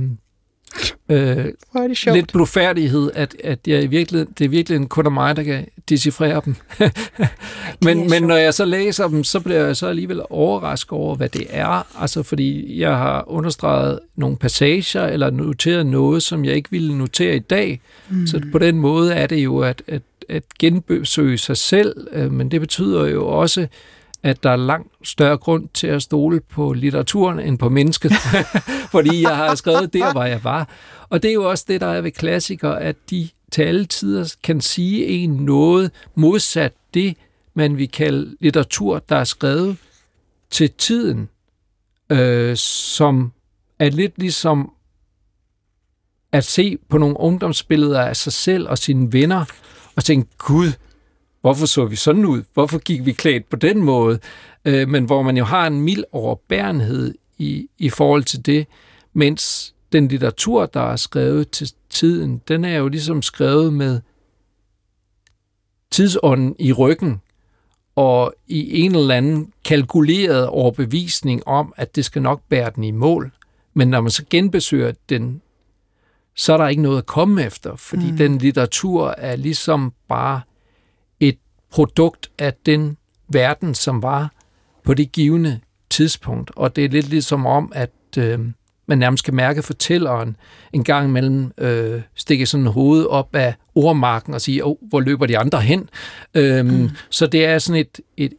øh, 1.09 1.45
Hvor 1.71 1.81
er 1.81 1.87
det 1.87 1.97
sjovt. 1.97 2.17
lidt 2.17 2.31
blufærdighed, 2.31 3.11
at, 3.13 3.35
at 3.43 3.59
jeg 3.67 3.83
i 3.83 3.87
virkeligheden, 3.87 4.33
det 4.39 4.45
er 4.45 4.49
virkelig 4.49 4.89
kun 4.89 5.05
af 5.05 5.11
mig, 5.11 5.35
der 5.35 5.43
kan 5.43 5.67
decifrere 5.89 6.41
dem. 6.45 6.55
men, 7.85 8.09
men 8.09 8.23
når 8.23 8.35
jeg 8.35 8.53
så 8.53 8.65
læser 8.65 9.07
dem, 9.07 9.23
så 9.23 9.39
bliver 9.39 9.65
jeg 9.65 9.75
så 9.75 9.87
alligevel 9.87 10.21
overrasket 10.29 10.91
over, 10.91 11.15
hvad 11.15 11.29
det 11.29 11.47
er. 11.49 12.01
Altså 12.01 12.23
fordi 12.23 12.79
jeg 12.79 12.97
har 12.97 13.23
understreget 13.27 13.99
nogle 14.15 14.37
passager, 14.37 15.05
eller 15.07 15.29
noteret 15.29 15.85
noget, 15.85 16.23
som 16.23 16.45
jeg 16.45 16.55
ikke 16.55 16.71
ville 16.71 16.97
notere 16.97 17.35
i 17.35 17.39
dag. 17.39 17.81
Mm. 18.09 18.27
Så 18.27 18.41
på 18.51 18.57
den 18.57 18.77
måde 18.77 19.13
er 19.13 19.27
det 19.27 19.43
jo 19.43 19.59
at, 19.59 19.83
at, 19.87 20.01
at 20.29 20.43
genbesøge 20.59 21.37
sig 21.37 21.57
selv, 21.57 22.07
øh, 22.11 22.31
men 22.31 22.51
det 22.51 22.61
betyder 22.61 23.07
jo 23.07 23.27
også, 23.27 23.67
at 24.23 24.43
der 24.43 24.49
er 24.49 24.55
langt 24.55 24.93
større 25.03 25.37
grund 25.37 25.69
til 25.73 25.87
at 25.87 26.01
stole 26.01 26.39
på 26.39 26.73
litteraturen 26.73 27.39
end 27.39 27.57
på 27.57 27.69
mennesket, 27.69 28.11
fordi 28.91 29.21
jeg 29.21 29.35
har 29.35 29.55
skrevet 29.55 29.93
der, 29.93 30.11
hvor 30.11 30.23
jeg 30.23 30.43
var. 30.43 30.69
Og 31.09 31.23
det 31.23 31.29
er 31.29 31.33
jo 31.33 31.49
også 31.49 31.65
det, 31.67 31.81
der 31.81 31.87
er 31.87 32.01
ved 32.01 32.11
klassikere, 32.11 32.81
at 32.81 32.95
de 33.09 33.29
til 33.51 33.61
alle 33.61 33.85
tider 33.85 34.35
kan 34.43 34.61
sige 34.61 35.05
en 35.05 35.29
noget 35.29 35.91
modsat 36.15 36.73
det, 36.93 37.17
man 37.53 37.77
vil 37.77 37.91
kalde 37.91 38.35
litteratur, 38.39 38.99
der 38.99 39.15
er 39.15 39.23
skrevet 39.23 39.77
til 40.49 40.71
tiden, 40.71 41.29
øh, 42.09 42.57
som 42.57 43.31
er 43.79 43.89
lidt 43.89 44.17
ligesom 44.17 44.71
at 46.31 46.43
se 46.43 46.77
på 46.89 46.97
nogle 46.97 47.19
ungdomsbilleder 47.19 48.01
af 48.01 48.15
sig 48.15 48.33
selv 48.33 48.69
og 48.69 48.77
sine 48.77 49.13
venner, 49.13 49.45
og 49.95 50.03
tænke, 50.03 50.29
gud, 50.37 50.71
hvorfor 51.41 51.65
så 51.65 51.85
vi 51.85 51.95
sådan 51.95 52.25
ud? 52.25 52.43
Hvorfor 52.53 52.79
gik 52.79 53.05
vi 53.05 53.11
klædt 53.11 53.49
på 53.49 53.55
den 53.55 53.83
måde? 53.83 54.19
Øh, 54.65 54.89
men 54.89 55.05
hvor 55.05 55.21
man 55.21 55.37
jo 55.37 55.43
har 55.43 55.67
en 55.67 55.81
mild 55.81 56.03
overbærenhed 56.11 57.15
i, 57.37 57.67
i 57.77 57.89
forhold 57.89 58.23
til 58.23 58.45
det, 58.45 58.67
mens 59.13 59.73
den 59.91 60.07
litteratur, 60.07 60.65
der 60.65 60.81
er 60.91 60.95
skrevet 60.95 61.49
til 61.51 61.71
tiden, 61.89 62.41
den 62.47 62.65
er 62.65 62.77
jo 62.77 62.87
ligesom 62.87 63.21
skrevet 63.21 63.73
med 63.73 64.01
tidsånden 65.91 66.55
i 66.59 66.73
ryggen, 66.73 67.21
og 67.95 68.33
i 68.47 68.81
en 68.81 68.95
eller 68.95 69.15
anden 69.15 69.53
kalkuleret 69.65 70.47
overbevisning 70.47 71.47
om, 71.47 71.73
at 71.77 71.95
det 71.95 72.05
skal 72.05 72.21
nok 72.21 72.41
bære 72.49 72.71
den 72.75 72.83
i 72.83 72.91
mål. 72.91 73.31
Men 73.73 73.87
når 73.87 74.01
man 74.01 74.11
så 74.11 74.25
genbesøger 74.29 74.91
den, 75.09 75.41
så 76.35 76.53
er 76.53 76.57
der 76.57 76.67
ikke 76.67 76.81
noget 76.81 76.97
at 76.97 77.05
komme 77.05 77.45
efter, 77.45 77.75
fordi 77.75 78.11
mm. 78.11 78.17
den 78.17 78.37
litteratur 78.37 79.09
er 79.17 79.35
ligesom 79.35 79.93
bare 80.07 80.41
produkt 81.71 82.31
af 82.39 82.53
den 82.65 82.97
verden, 83.29 83.75
som 83.75 84.03
var 84.03 84.31
på 84.83 84.93
det 84.93 85.11
givende 85.11 85.59
tidspunkt. 85.89 86.51
Og 86.55 86.75
det 86.75 86.85
er 86.85 86.89
lidt 86.89 87.09
ligesom 87.09 87.45
om, 87.45 87.71
at 87.75 87.91
øh, 88.17 88.39
man 88.87 88.97
nærmest 88.97 89.23
kan 89.23 89.35
mærke 89.35 89.61
fortælleren 89.61 90.35
en 90.73 90.83
gang 90.83 91.07
imellem 91.07 91.51
øh, 91.57 92.01
stikke 92.15 92.45
sådan 92.45 92.67
hoved 92.67 93.05
op 93.05 93.35
af 93.35 93.55
ordmarken 93.75 94.33
og 94.33 94.41
sige, 94.41 94.65
åh, 94.65 94.71
oh, 94.71 94.89
hvor 94.89 94.99
løber 94.99 95.25
de 95.25 95.37
andre 95.37 95.61
hen? 95.61 95.89
Øhm, 96.33 96.67
mm. 96.67 96.89
Så 97.09 97.27
det 97.27 97.45
er 97.45 97.59
sådan 97.59 97.81
et, 97.81 97.99
et, 98.17 98.33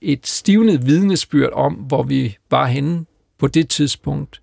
et 0.00 0.26
stivnet 0.26 0.86
vidnesbyrd 0.86 1.50
om, 1.52 1.72
hvor 1.74 2.02
vi 2.02 2.36
var 2.50 2.66
henne 2.66 3.04
på 3.38 3.48
det 3.48 3.68
tidspunkt. 3.68 4.40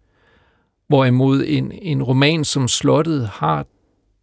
Hvorimod 0.88 1.44
en, 1.48 1.72
en 1.82 2.04
roman 2.04 2.46
som 2.46 2.68
Slottet 2.68 3.28
har 3.28 3.66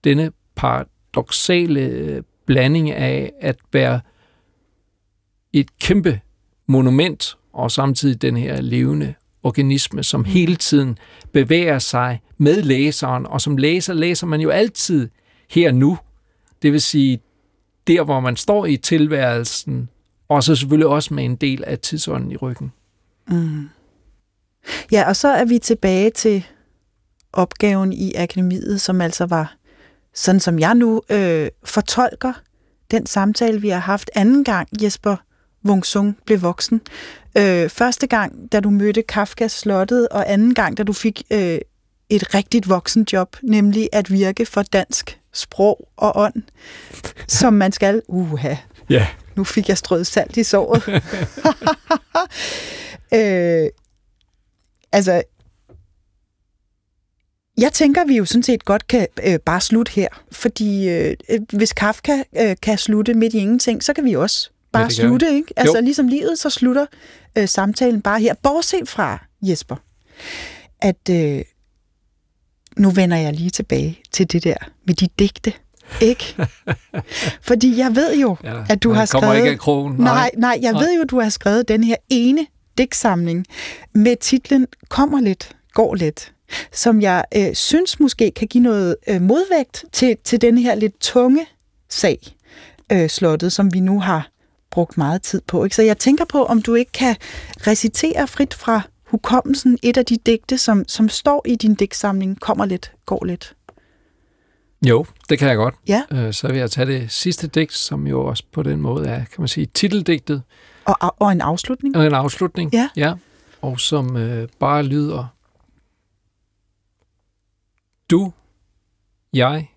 denne 0.04 0.32
paradoxale 0.56 2.22
blanding 2.46 2.90
af 2.90 3.32
at 3.40 3.56
være 3.72 4.00
et 5.60 5.78
kæmpe 5.78 6.20
monument, 6.66 7.36
og 7.52 7.70
samtidig 7.70 8.22
den 8.22 8.36
her 8.36 8.60
levende 8.60 9.14
organisme, 9.42 10.02
som 10.02 10.20
mm. 10.20 10.24
hele 10.24 10.56
tiden 10.56 10.98
bevæger 11.32 11.78
sig 11.78 12.20
med 12.38 12.62
læseren, 12.62 13.26
og 13.26 13.40
som 13.40 13.56
læser, 13.56 13.94
læser 13.94 14.26
man 14.26 14.40
jo 14.40 14.50
altid 14.50 15.08
her 15.50 15.72
nu. 15.72 15.98
Det 16.62 16.72
vil 16.72 16.80
sige, 16.80 17.20
der 17.86 18.02
hvor 18.02 18.20
man 18.20 18.36
står 18.36 18.66
i 18.66 18.76
tilværelsen, 18.76 19.88
og 20.28 20.42
så 20.42 20.56
selvfølgelig 20.56 20.86
også 20.86 21.14
med 21.14 21.24
en 21.24 21.36
del 21.36 21.64
af 21.64 21.78
tidsånden 21.78 22.32
i 22.32 22.36
ryggen. 22.36 22.72
Mm. 23.28 23.68
Ja, 24.92 25.08
og 25.08 25.16
så 25.16 25.28
er 25.28 25.44
vi 25.44 25.58
tilbage 25.58 26.10
til 26.10 26.46
opgaven 27.32 27.92
i 27.92 28.14
akademiet, 28.14 28.80
som 28.80 29.00
altså 29.00 29.26
var, 29.26 29.56
sådan 30.14 30.40
som 30.40 30.58
jeg 30.58 30.74
nu 30.74 31.02
øh, 31.10 31.48
fortolker 31.64 32.32
den 32.90 33.06
samtale, 33.06 33.60
vi 33.60 33.68
har 33.68 33.78
haft 33.78 34.10
anden 34.14 34.44
gang, 34.44 34.68
Jesper 34.82 35.16
Wung 35.64 35.84
Sung 35.84 36.18
blev 36.26 36.42
voksen. 36.42 36.80
Øh, 37.38 37.68
første 37.68 38.06
gang, 38.06 38.52
da 38.52 38.60
du 38.60 38.70
mødte 38.70 39.02
Kafkas 39.02 39.52
slottet, 39.52 40.08
og 40.08 40.32
anden 40.32 40.54
gang, 40.54 40.76
da 40.78 40.82
du 40.82 40.92
fik 40.92 41.22
øh, 41.30 41.58
et 42.10 42.34
rigtigt 42.34 42.68
voksenjob, 42.68 43.36
nemlig 43.42 43.88
at 43.92 44.12
virke 44.12 44.46
for 44.46 44.62
dansk 44.62 45.18
sprog 45.32 45.88
og 45.96 46.12
ånd, 46.16 46.42
som 47.28 47.52
man 47.52 47.72
skal. 47.72 48.02
Uha, 48.08 48.54
ja. 48.90 49.06
nu 49.36 49.44
fik 49.44 49.68
jeg 49.68 49.78
strøget 49.78 50.06
salt 50.06 50.36
i 50.36 50.44
såret. 50.44 50.88
øh, 53.18 53.70
altså, 54.92 55.22
jeg 57.58 57.72
tænker, 57.72 58.04
vi 58.04 58.16
jo 58.16 58.24
sådan 58.24 58.42
set 58.42 58.64
godt 58.64 58.86
kan 58.86 59.06
øh, 59.24 59.38
bare 59.38 59.60
slutte 59.60 59.92
her, 59.92 60.08
fordi 60.32 60.88
øh, 60.88 61.16
hvis 61.52 61.72
Kafka 61.72 62.22
øh, 62.40 62.56
kan 62.62 62.78
slutte 62.78 63.14
midt 63.14 63.34
i 63.34 63.38
ingenting, 63.38 63.84
så 63.84 63.92
kan 63.92 64.04
vi 64.04 64.16
også 64.16 64.50
bare 64.78 65.02
ja, 65.02 65.08
slutte, 65.08 65.34
ikke? 65.34 65.52
Altså 65.56 65.78
jo. 65.78 65.84
ligesom 65.84 66.08
livet, 66.08 66.38
så 66.38 66.50
slutter 66.50 66.86
øh, 67.38 67.48
samtalen 67.48 68.02
bare 68.02 68.20
her. 68.20 68.34
Bortset 68.42 68.88
fra, 68.88 69.24
Jesper, 69.42 69.76
at 70.80 71.10
øh, 71.10 71.42
nu 72.76 72.90
vender 72.90 73.16
jeg 73.16 73.32
lige 73.32 73.50
tilbage 73.50 74.00
til 74.12 74.32
det 74.32 74.44
der 74.44 74.56
med 74.86 74.94
de 74.94 75.08
digte. 75.18 75.52
Ikke? 76.00 76.36
Fordi 77.48 77.78
jeg 77.78 77.96
ved 77.96 78.16
jo, 78.16 78.36
ja, 78.44 78.64
at 78.68 78.82
du 78.82 78.92
har 78.92 79.04
skrevet... 79.04 79.36
ikke 79.36 79.50
af 79.50 79.58
krogen. 79.58 79.96
Nej, 79.96 80.14
nej, 80.14 80.30
nej 80.36 80.58
jeg 80.62 80.72
nej. 80.72 80.82
ved 80.82 80.94
jo, 80.94 81.02
at 81.02 81.10
du 81.10 81.20
har 81.20 81.28
skrevet 81.28 81.68
den 81.68 81.84
her 81.84 81.96
ene 82.10 82.46
digtsamling 82.78 83.46
med 83.92 84.16
titlen 84.16 84.66
Kommer 84.88 85.20
lidt, 85.20 85.56
går 85.72 85.94
lidt 85.94 86.32
som 86.72 87.00
jeg 87.00 87.24
øh, 87.36 87.54
synes 87.54 88.00
måske 88.00 88.30
kan 88.30 88.48
give 88.48 88.62
noget 88.62 88.96
øh, 89.08 89.22
modvægt 89.22 89.84
til, 89.92 90.16
til 90.24 90.40
den 90.40 90.58
her 90.58 90.74
lidt 90.74 91.00
tunge 91.00 91.46
sag, 91.88 92.18
øh, 92.92 93.08
slottet, 93.08 93.52
som 93.52 93.74
vi 93.74 93.80
nu 93.80 94.00
har 94.00 94.30
brugt 94.70 94.98
meget 94.98 95.22
tid 95.22 95.40
på. 95.46 95.64
Ikke? 95.64 95.76
Så 95.76 95.82
jeg 95.82 95.98
tænker 95.98 96.24
på, 96.24 96.44
om 96.44 96.62
du 96.62 96.74
ikke 96.74 96.92
kan 96.92 97.16
recitere 97.66 98.26
frit 98.26 98.54
fra 98.54 98.80
hukommelsen 99.04 99.78
et 99.82 99.96
af 99.96 100.06
de 100.06 100.16
digte, 100.26 100.58
som, 100.58 100.84
som 100.88 101.08
står 101.08 101.42
i 101.46 101.56
din 101.56 101.74
digtsamling, 101.74 102.40
kommer 102.40 102.64
lidt, 102.64 102.92
går 103.06 103.24
lidt. 103.24 103.54
Jo, 104.86 105.06
det 105.28 105.38
kan 105.38 105.48
jeg 105.48 105.56
godt. 105.56 105.74
Ja. 105.88 106.02
Øh, 106.10 106.32
så 106.32 106.48
vil 106.48 106.56
jeg 106.56 106.70
tage 106.70 106.86
det 106.86 107.10
sidste 107.10 107.46
digt, 107.46 107.72
som 107.72 108.06
jo 108.06 108.24
også 108.24 108.44
på 108.52 108.62
den 108.62 108.80
måde 108.80 109.08
er, 109.08 109.16
kan 109.16 109.38
man 109.38 109.48
sige, 109.48 109.66
titeldigtet. 109.66 110.42
Og, 110.84 111.14
og 111.18 111.32
en 111.32 111.40
afslutning. 111.40 111.96
Og 111.96 112.06
en 112.06 112.14
afslutning. 112.14 112.72
Ja. 112.72 112.88
ja. 112.96 113.14
Og 113.62 113.80
som 113.80 114.16
øh, 114.16 114.48
bare 114.58 114.82
lyder, 114.82 115.26
du, 118.10 118.32
jeg, 119.32 119.70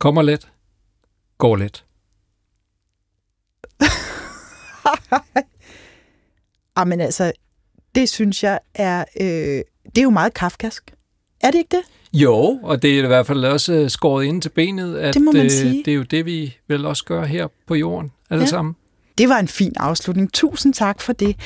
kommer 0.00 0.22
let, 0.22 0.48
går 1.38 1.56
let. 1.56 1.84
Jamen 6.78 7.00
altså, 7.00 7.32
det 7.94 8.08
synes 8.08 8.44
jeg 8.44 8.58
er, 8.74 9.04
øh, 9.20 9.26
det 9.86 9.98
er 9.98 10.02
jo 10.02 10.10
meget 10.10 10.34
kafkask. 10.34 10.94
Er 11.40 11.50
det 11.50 11.58
ikke 11.58 11.76
det? 11.76 11.82
Jo, 12.20 12.34
og 12.62 12.82
det 12.82 12.98
er 12.98 13.04
i 13.04 13.06
hvert 13.06 13.26
fald 13.26 13.44
også 13.44 13.72
øh, 13.72 13.90
skåret 13.90 14.24
ind 14.24 14.42
til 14.42 14.48
benet, 14.48 14.96
at 14.96 15.14
Det 15.14 15.22
må 15.22 15.32
man 15.32 15.44
øh, 15.44 15.50
sige. 15.50 15.82
det 15.84 15.90
er 15.90 15.94
jo 15.94 16.02
det, 16.02 16.26
vi 16.26 16.56
vel 16.68 16.86
også 16.86 17.04
gør 17.04 17.24
her 17.24 17.46
på 17.66 17.74
jorden, 17.74 18.12
alle 18.30 18.42
ja. 18.42 18.48
sammen. 18.48 18.76
Det 19.18 19.28
var 19.28 19.38
en 19.38 19.48
fin 19.48 19.72
afslutning. 19.76 20.32
Tusind 20.32 20.74
tak 20.74 21.00
for 21.00 21.12
det. 21.12 21.36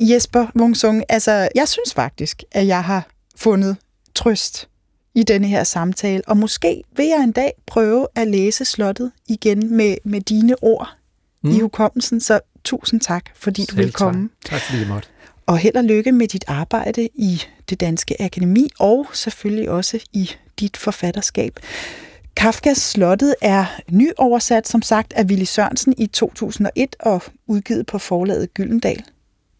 Jesper 0.00 0.46
Wungsung, 0.56 1.04
altså, 1.08 1.48
jeg 1.54 1.68
synes 1.68 1.94
faktisk, 1.94 2.42
at 2.52 2.66
jeg 2.66 2.84
har 2.84 3.08
fundet 3.36 3.76
trøst 4.14 4.68
i 5.14 5.22
denne 5.22 5.46
her 5.46 5.64
samtale, 5.64 6.22
og 6.26 6.36
måske 6.36 6.82
vil 6.96 7.06
jeg 7.06 7.24
en 7.24 7.32
dag 7.32 7.52
prøve 7.66 8.06
at 8.14 8.28
læse 8.28 8.64
slottet 8.64 9.12
igen 9.28 9.76
med, 9.76 9.96
med 10.04 10.20
dine 10.20 10.62
ord 10.62 10.88
mm. 11.42 11.50
i 11.50 11.60
hukommelsen, 11.60 12.20
så 12.20 12.40
tusind 12.66 13.00
tak, 13.00 13.24
fordi 13.34 13.60
du 13.64 13.74
Selv 13.74 13.78
vil 13.78 13.92
komme. 13.92 14.28
Tak. 14.44 14.50
tak 14.50 14.60
fordi 14.60 14.82
I 14.82 14.86
måtte. 14.88 15.08
Og 15.46 15.58
held 15.58 15.76
og 15.76 15.84
lykke 15.84 16.12
med 16.12 16.28
dit 16.28 16.44
arbejde 16.48 17.08
i 17.14 17.42
det 17.70 17.80
danske 17.80 18.22
akademi, 18.22 18.68
og 18.78 19.06
selvfølgelig 19.12 19.70
også 19.70 19.98
i 20.12 20.30
dit 20.60 20.76
forfatterskab. 20.76 21.60
Kafkas 22.36 22.78
Slottet 22.78 23.34
er 23.42 23.64
nyoversat, 23.90 24.68
som 24.68 24.82
sagt, 24.82 25.12
af 25.12 25.24
Willy 25.24 25.44
Sørensen 25.44 25.94
i 25.98 26.06
2001 26.06 26.96
og 27.00 27.22
udgivet 27.46 27.86
på 27.86 27.98
forlaget 27.98 28.54
Gyldendal. 28.54 29.04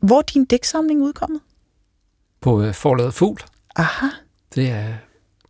Hvor 0.01 0.19
er 0.19 0.23
din 0.23 0.45
digtsamling 0.45 1.03
udkommet? 1.03 1.41
På 2.41 2.63
øh, 2.63 2.75
forladet 2.75 3.15
Fugl. 3.15 3.41
Aha, 3.77 4.07
Det 4.55 4.71
er, 4.71 4.85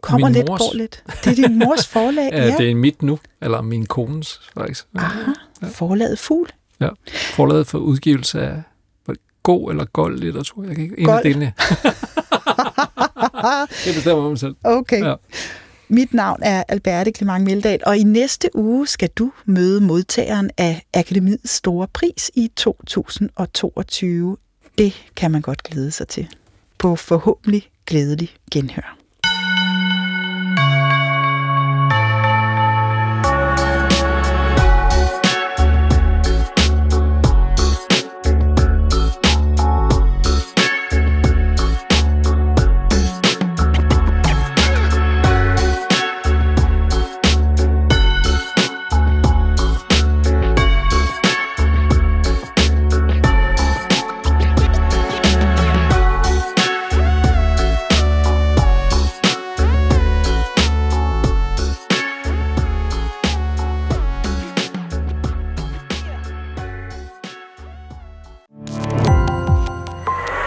kommer 0.00 0.28
Min 0.28 0.34
lidt, 0.34 0.48
mors. 0.48 0.60
går 0.60 0.74
lidt. 0.74 1.04
Det 1.24 1.38
er 1.38 1.48
din 1.48 1.58
mors 1.58 1.86
forlag, 1.86 2.30
ja. 2.32 2.46
ja. 2.46 2.56
det 2.56 2.70
er 2.70 2.74
mit 2.74 3.02
nu, 3.02 3.18
eller 3.42 3.60
min 3.60 3.86
kones 3.86 4.40
faktisk. 4.56 4.86
Aha, 4.94 5.30
forlaget 5.72 6.18
Fugl. 6.18 6.48
Ja. 6.80 6.88
Forladet 7.34 7.66
for 7.66 7.78
udgivelse 7.78 8.40
af 8.40 8.62
god 9.46 9.70
eller 9.70 9.84
gold 9.84 10.18
litteratur. 10.18 10.64
Jeg 10.64 10.74
kan 10.74 10.84
ikke 10.84 10.98
en 10.98 11.10
af 11.10 11.20
delene. 11.22 11.44
det 13.84 13.94
bestemmer 13.94 14.28
man 14.28 14.36
selv. 14.36 14.54
Okay. 14.64 15.04
Ja. 15.04 15.14
Mit 15.88 16.14
navn 16.14 16.40
er 16.42 16.62
Alberte 16.68 17.10
Clement 17.10 17.44
Meldal, 17.44 17.80
og 17.86 17.96
i 17.96 18.02
næste 18.02 18.50
uge 18.54 18.86
skal 18.86 19.08
du 19.08 19.32
møde 19.44 19.80
modtageren 19.80 20.50
af 20.58 20.82
Akademiets 20.94 21.50
store 21.50 21.88
pris 21.88 22.30
i 22.34 22.50
2022. 22.56 24.36
Det 24.78 24.92
kan 25.16 25.30
man 25.30 25.40
godt 25.42 25.62
glæde 25.62 25.90
sig 25.90 26.08
til. 26.08 26.28
På 26.78 26.96
forhåbentlig 26.96 27.70
glædelig 27.86 28.36
genhør. 28.52 28.96